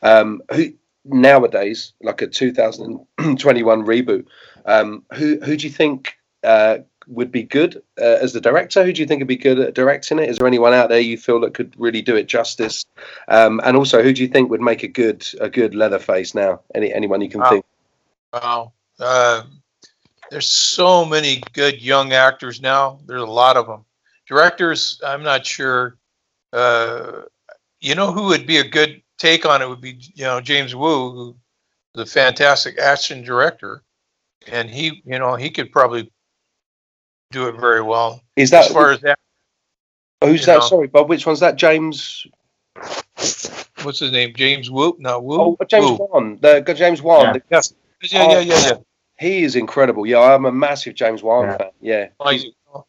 [0.03, 0.73] Um, who
[1.05, 4.27] nowadays, like a 2021 reboot,
[4.67, 8.85] um, who who do you think uh, would be good uh, as the director?
[8.85, 10.29] Who do you think would be good at directing it?
[10.29, 12.85] Is there anyone out there you feel that could really do it justice?
[13.29, 16.61] Um, and also, who do you think would make a good a good Leatherface now?
[16.75, 17.51] Any anyone you can Wow.
[17.51, 17.65] think?
[18.33, 18.73] Wow.
[18.99, 19.43] Uh,
[20.35, 22.99] there's so many good young actors now.
[23.07, 23.85] There's a lot of them.
[24.27, 25.97] Directors, I'm not sure.
[26.53, 27.23] Uh,
[27.81, 30.75] you know who would be a good take on it would be you know James
[30.75, 31.37] Wu, who
[31.95, 33.85] is a fantastic action director,
[34.49, 36.11] and he you know he could probably
[37.31, 38.21] do it very well.
[38.35, 39.21] Is that as far as that?
[40.21, 40.59] who's that?
[40.59, 40.67] know.
[40.67, 41.09] Sorry, Bob.
[41.09, 41.55] Which one's that?
[41.55, 42.27] James?
[43.85, 44.35] What's his name?
[44.35, 44.97] James Wu?
[44.99, 45.41] No, Wu.
[45.41, 46.09] Oh, James Wu.
[46.11, 46.39] Wan.
[46.43, 47.23] The James Wan.
[47.27, 47.33] Yeah.
[47.35, 47.73] the- Yes.
[48.11, 48.77] Yeah, yeah, yeah, yeah.
[49.19, 50.07] He is incredible.
[50.07, 51.57] Yeah, I'm a massive James Wan Yeah.
[51.57, 51.71] fan.
[51.81, 52.09] Yeah.
[52.21, 52.87] Oh,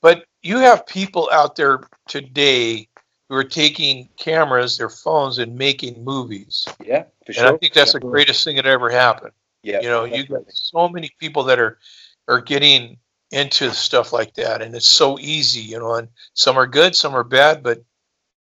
[0.00, 2.88] but you have people out there today
[3.28, 6.66] who are taking cameras, their phones, and making movies.
[6.84, 7.46] Yeah, for sure.
[7.46, 9.32] And I think that's the greatest thing that ever happened.
[9.62, 9.80] Yeah.
[9.80, 11.78] You know, you got so many people that are
[12.28, 12.98] are getting
[13.30, 15.60] into stuff like that, and it's so easy.
[15.60, 17.82] You know, and some are good, some are bad, but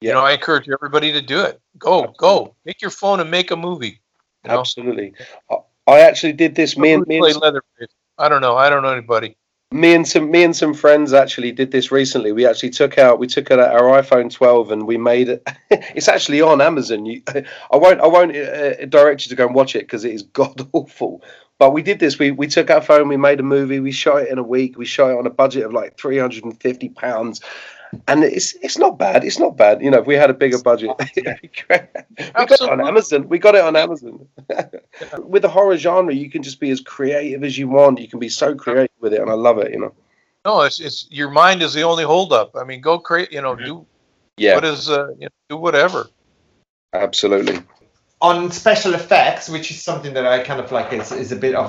[0.02, 0.10] Yeah.
[0.10, 1.60] you know, I encourage everybody to do it.
[1.80, 4.00] Go, go, make your phone and make a movie.
[4.44, 4.60] You know?
[4.60, 5.14] Absolutely.
[5.50, 5.58] Uh,
[5.88, 6.78] I, actually did this.
[6.78, 7.94] Me and, me and Leatherface.
[8.18, 8.58] I don't know.
[8.58, 9.36] I don't know anybody.
[9.72, 12.32] me and some me and some friends actually did this recently.
[12.32, 15.48] We actually took out we took out our iPhone 12 and we made it.
[15.70, 17.06] it's actually on Amazon.
[17.06, 17.22] You,
[17.72, 20.24] I won't I won't uh, direct you to go and watch it because it is
[20.34, 21.24] god awful.
[21.60, 22.20] But we did this.
[22.20, 23.08] We we took our phone.
[23.08, 23.80] We made a movie.
[23.80, 24.78] We shot it in a week.
[24.78, 27.42] We shot it on a budget of like 350 pounds.
[28.08, 29.24] And it's it's not bad.
[29.24, 29.82] It's not bad.
[29.82, 31.84] You know, if we had a bigger budget, it'd be great.
[32.18, 33.28] we got it on Amazon.
[33.28, 34.28] We got it on Amazon.
[35.20, 38.00] with the horror genre, you can just be as creative as you want.
[38.00, 39.72] You can be so creative with it, and I love it.
[39.72, 39.94] You know.
[40.46, 42.56] No, it's it's your mind is the only holdup.
[42.56, 43.32] I mean, go create.
[43.32, 43.86] You know, do
[44.38, 46.08] Yeah, what is uh, you know, do whatever.
[46.94, 47.60] absolutely.
[48.20, 51.54] On special effects, which is something that I kind of like is, is a bit
[51.56, 51.68] of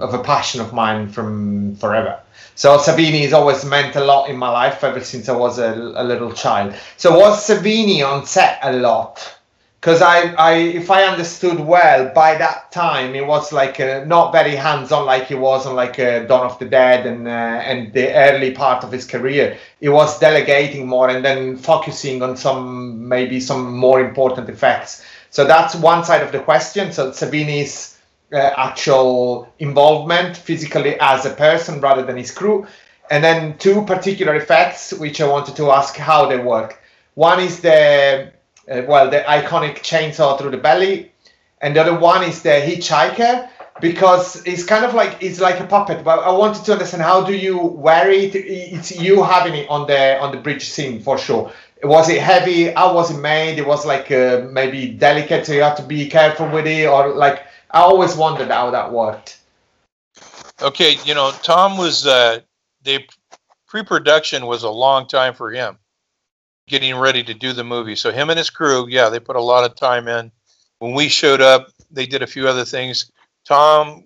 [0.00, 2.20] of a passion of mine from forever.
[2.56, 5.72] So Savini has always meant a lot in my life ever since I was a,
[5.72, 6.74] a little child.
[6.96, 9.38] So was Savini on set a lot?
[9.80, 14.32] Because I, I, if I understood well, by that time it was like uh, not
[14.32, 17.92] very hands-on like he was on like uh, Dawn of the Dead and uh, and
[17.92, 19.58] the early part of his career.
[19.80, 25.04] He was delegating more and then focusing on some maybe some more important effects.
[25.34, 26.92] So that's one side of the question.
[26.92, 27.98] So Savini's
[28.32, 32.68] uh, actual involvement physically as a person rather than his crew,
[33.10, 36.80] and then two particular effects which I wanted to ask how they work.
[37.14, 38.30] One is the
[38.70, 41.10] uh, well the iconic chainsaw through the belly,
[41.60, 43.48] and the other one is the hitchhiker
[43.80, 46.04] because it's kind of like it's like a puppet.
[46.04, 48.36] But I wanted to understand how do you wear it?
[48.36, 51.52] It's you having it on the on the bridge scene for sure.
[51.82, 52.70] Was it heavy?
[52.70, 53.58] How was it made?
[53.58, 57.14] It was like uh, maybe delicate, so you have to be careful with it, or
[57.14, 59.40] like I always wondered how that worked.
[60.62, 62.40] Okay, you know, Tom was uh,
[62.84, 63.04] the
[63.66, 65.78] pre-production was a long time for him,
[66.68, 67.96] getting ready to do the movie.
[67.96, 70.30] So him and his crew, yeah, they put a lot of time in.
[70.78, 73.10] When we showed up, they did a few other things.
[73.44, 74.04] Tom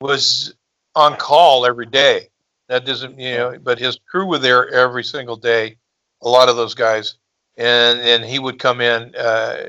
[0.00, 0.54] was
[0.94, 2.28] on call every day.
[2.68, 5.76] That doesn't, you know, but his crew were there every single day.
[6.22, 7.14] A lot of those guys,
[7.56, 9.68] and and he would come in uh,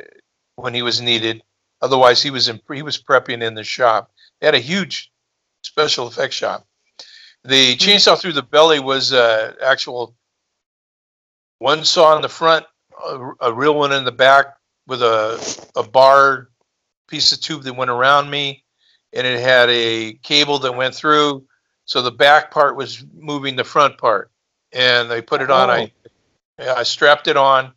[0.55, 1.41] when he was needed.
[1.81, 4.11] Otherwise, he was in, he was prepping in the shop.
[4.39, 5.11] They had a huge
[5.63, 6.67] special effects shop.
[7.43, 10.13] The chainsaw through the belly was uh, actual
[11.57, 12.65] one saw in the front,
[13.03, 14.57] a, a real one in the back
[14.87, 15.39] with a
[15.75, 16.49] a bar
[17.07, 18.63] piece of tube that went around me,
[19.13, 21.45] and it had a cable that went through.
[21.85, 24.31] So the back part was moving the front part,
[24.71, 25.69] and they put it on.
[25.69, 25.91] I
[26.61, 27.73] I strapped it on,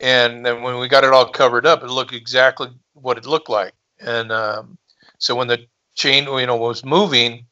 [0.00, 3.48] and then when we got it all covered up, it looked exactly what it looked
[3.48, 3.72] like.
[4.00, 4.78] And um,
[5.18, 7.46] so when the chain, you know, was moving,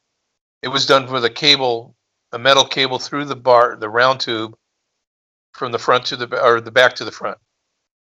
[0.63, 1.95] it was done with a cable,
[2.33, 4.57] a metal cable through the bar, the round tube,
[5.53, 7.39] from the front to the or the back to the front.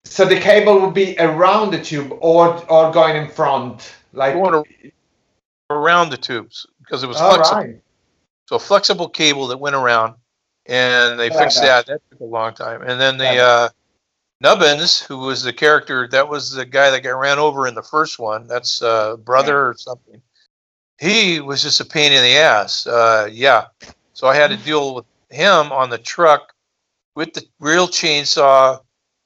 [0.03, 4.63] So the cable would be around the tube or or going in front, like Going
[5.69, 7.57] around the tubes because it was All flexible.
[7.61, 7.81] right.
[8.47, 10.15] So a flexible cable that went around,
[10.65, 11.85] and they I fixed that.
[11.85, 11.93] that.
[11.93, 12.81] That took a long time.
[12.81, 13.69] And then the uh,
[14.41, 17.83] Nubbins, who was the character, that was the guy that got ran over in the
[17.83, 18.47] first one.
[18.47, 20.21] That's uh, brother or something.
[20.99, 22.85] He was just a pain in the ass.
[22.85, 23.67] Uh, yeah.
[24.13, 26.53] So I had to deal with him on the truck
[27.15, 28.79] with the real chainsaw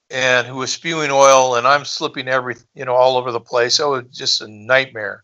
[0.09, 3.79] and who was spewing oil and I'm slipping every you know all over the place.
[3.79, 5.23] It was just a nightmare.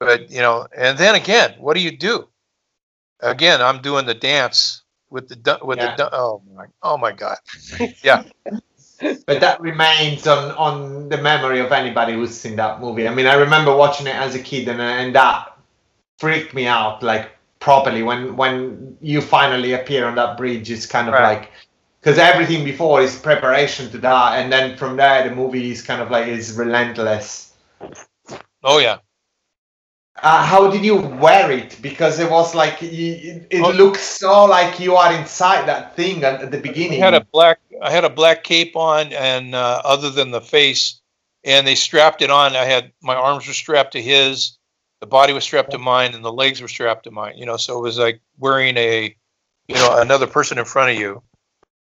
[0.00, 2.28] But you know, and then again, what do you do?
[3.20, 5.96] Again, I'm doing the dance with the with Yeah.
[5.96, 7.38] the oh my oh my god.
[8.02, 8.24] Yeah.
[9.26, 13.06] but that remains on on the memory of anybody who's seen that movie.
[13.08, 15.56] I mean, I remember watching it as a kid, and and that
[16.18, 17.30] freaked me out like
[17.60, 20.70] properly when when you finally appear on that bridge.
[20.70, 21.22] It's kind of Right.
[21.22, 21.50] like
[22.00, 26.02] because everything before is preparation to that, and then from there the movie is kind
[26.02, 27.54] of like is relentless.
[28.62, 28.98] Oh yeah.
[30.22, 31.76] Uh, how did you wear it?
[31.80, 33.70] Because it was like you, it Oh.
[33.70, 37.00] looks so like you are inside that thing at, at the I beginning.
[37.00, 41.00] had a black I had a black cape on and uh, other than the face
[41.44, 42.56] and they strapped it on.
[42.56, 44.58] I had my arms were strapped to his,
[45.00, 47.56] the body was strapped to mine and the legs were strapped to mine, you know,
[47.56, 49.14] so it was like wearing a
[49.68, 51.22] you know another person in front of you.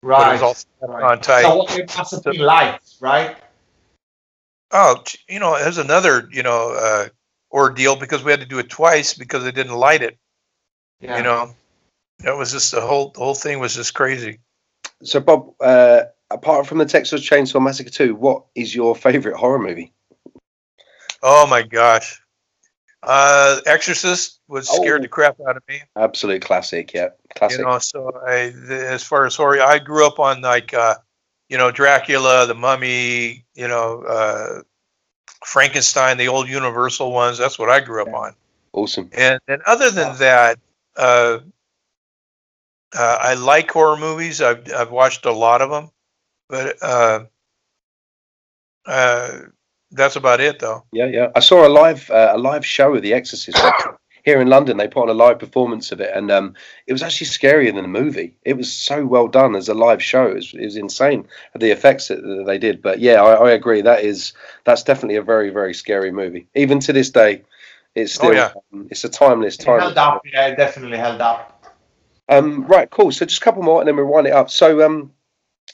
[0.02, 0.41] But it right.
[0.41, 1.03] was all right.
[1.03, 1.44] on tight.
[1.44, 3.36] So it must have been lights, right?
[4.72, 7.10] Oh, you know, there's another, you know, uh,
[7.52, 10.18] ordeal because we had to do it twice because they didn't light it.
[10.99, 11.18] Yeah.
[11.18, 11.56] You know,
[12.23, 14.40] it was just the whole the whole thing was just crazy.
[15.03, 19.60] So, Bob, uh, apart from the Texas Chainsaw Massacre 2, what is your favorite horror
[19.60, 19.94] movie?
[21.23, 22.22] Oh my gosh,
[23.03, 25.03] uh, Exorcist was scared Oh.
[25.03, 25.82] the crap out of me.
[25.95, 27.60] Absolute classic, yeah, classic.
[27.60, 30.95] You know, so I, the, as far as horror, I grew up on like, uh,
[31.49, 34.61] you know, Dracula, The Mummy, you know, uh,
[35.45, 37.38] Frankenstein, the old Universal ones.
[37.38, 38.34] That's what I grew up on.
[38.73, 39.09] awesome.
[39.13, 40.59] And and other than that,
[40.97, 41.39] uh,
[42.97, 44.41] uh, I like horror movies.
[44.41, 45.91] I've I've watched a lot of them,
[46.49, 47.26] but uh,
[48.85, 49.39] uh,
[49.91, 50.85] that's about it, though.
[50.91, 51.31] Yeah, yeah.
[51.35, 53.57] I saw a live uh, a live show of The Exorcist
[54.23, 54.77] here in London.
[54.77, 56.53] They put on a live performance of it, and um,
[56.88, 58.35] it was actually scarier than the movie.
[58.43, 60.27] It was so well done as a live show.
[60.27, 62.81] It was, it was insane the effects that, that they did.
[62.81, 63.81] But yeah, I, I agree.
[63.81, 64.34] That is
[64.64, 66.48] that's definitely a very very scary movie.
[66.56, 67.43] Even to this day,
[67.95, 68.52] it's Oh, still yeah.
[68.73, 69.84] um, it's a timeless It timeless.
[69.95, 70.22] held up.
[70.31, 71.48] Yeah, it definitely held up.
[72.30, 73.11] Um, right, cool.
[73.11, 74.49] So just a couple more, and then we'll wind it up.
[74.49, 75.11] So um,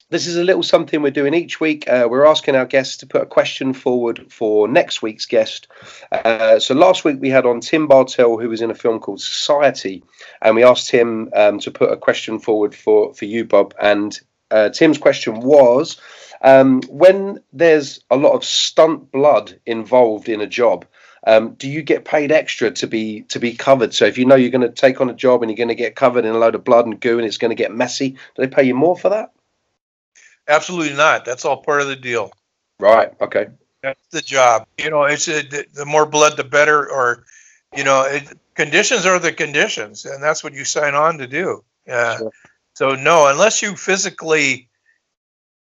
[0.09, 1.87] this is a little something we're doing each week.
[1.87, 5.67] Uh, we're asking our guests to put a question forward for next week's guest.
[6.11, 9.21] Uh, so last week we had on Tim Bartell, who was in a film called
[9.21, 10.03] Society,
[10.41, 13.73] and we asked him um, to put a question forward for for you, Bob.
[13.81, 14.17] And
[14.49, 15.99] uh, Tim's question was,
[16.41, 20.85] um, when there's a lot of stunt blood involved in a job.
[21.25, 23.93] Um, do you get paid extra to be to be covered?
[23.93, 25.75] So if you know you're going to take on a job and you're going to
[25.75, 28.11] get covered in a load of blood and goo and it's going to get messy,
[28.11, 29.33] do they pay you more for that?
[30.47, 31.25] Absolutely not.
[31.25, 32.31] That's all part of the deal.
[32.79, 33.11] Right.
[33.21, 33.47] Okay.
[33.83, 34.67] That's the job.
[34.77, 36.89] You know, it's a, the, the more blood, the better.
[36.89, 37.25] Or,
[37.75, 41.63] you know, it, conditions are the conditions, and that's what you sign on to do.
[41.85, 42.17] Yeah.
[42.17, 42.31] Sure.
[42.75, 44.69] So no, unless you physically,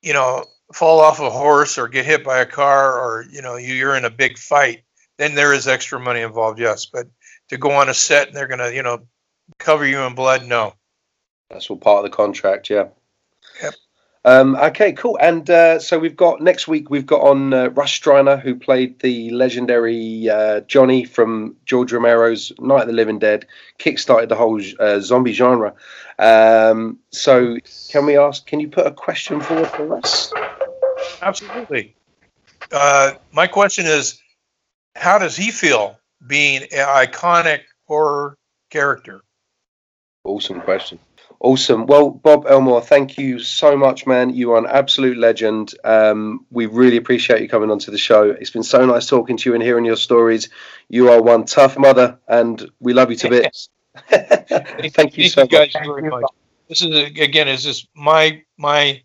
[0.03, 3.57] you know, fall off a horse or get hit by a car, or you know,
[3.57, 4.83] you, you're in a big fight,
[5.19, 6.59] then there is extra money involved.
[6.59, 7.09] Yes, but
[7.49, 9.01] to go on a set and they're gonna, you know,
[9.59, 10.75] cover you in blood, no.
[11.51, 12.87] That's all part of the contract, yeah.
[13.63, 13.75] Yep.
[14.25, 15.19] Um, okay, cool.
[15.21, 19.01] And uh, so we've got next week we've got on uh, Russ Streiner, who played
[19.01, 23.47] the legendary uh, Johnny from George Romero's Night of the Living Dead,
[23.79, 25.75] kickstarted the whole uh, zombie genre.
[26.19, 27.57] Um, so
[27.91, 28.47] can we ask?
[28.47, 30.33] Can you put a question forward for us?
[31.21, 31.95] Absolutely.
[32.71, 34.21] Uh, my question is,
[34.95, 38.39] how does he feel being an iconic horror
[38.71, 39.23] character?
[40.25, 41.01] Awesome question.
[41.43, 41.87] Awesome.
[41.87, 44.33] Well, Bob Elmore, thank you so much, man.
[44.33, 45.75] You are an absolute legend.
[45.83, 48.31] Um, we really appreciate you coming onto the show.
[48.31, 50.51] It's been so nice talking to you and hearing your stories.
[50.89, 53.71] You are one tough mother, and we love you to bits.
[54.09, 55.85] thank you so guys much.
[55.85, 56.23] very much.
[56.69, 59.03] This is again, is this my my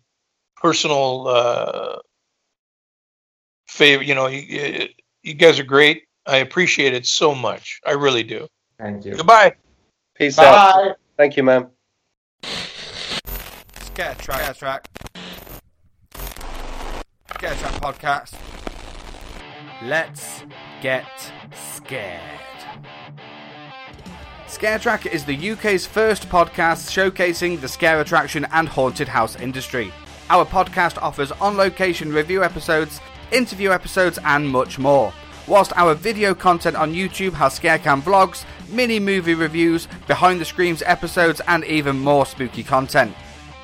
[0.56, 1.98] personal uh,
[3.66, 4.06] favorite?
[4.06, 4.88] You know, you,
[5.24, 6.04] you guys are great.
[6.24, 7.80] I appreciate it so much.
[7.84, 8.46] I really do.
[8.78, 9.16] Thank you.
[9.16, 9.54] Goodbye.
[10.14, 10.44] Peace Bye.
[10.44, 10.96] out.
[11.16, 11.68] Thank you, man.
[12.42, 14.40] Scare Track.
[14.40, 14.88] Scare Track.
[17.34, 18.34] Scare Track podcast.
[19.82, 20.44] Let's
[20.80, 21.32] get
[21.76, 22.20] scared.
[24.46, 29.92] Scare Track is the UK's first podcast showcasing the scare attraction and haunted house industry.
[30.30, 33.00] Our podcast offers on location review episodes,
[33.30, 35.12] interview episodes, and much more.
[35.46, 40.82] Whilst our video content on YouTube has Scarecam vlogs, mini movie reviews, behind the screens
[40.86, 43.14] episodes, and even more spooky content.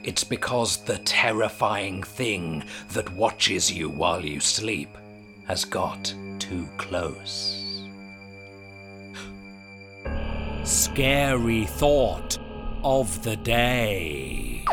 [0.04, 4.96] it's because the terrifying thing that watches you while you sleep
[5.48, 7.84] has got too close.
[10.64, 12.38] Scary thought
[12.84, 14.64] of the day.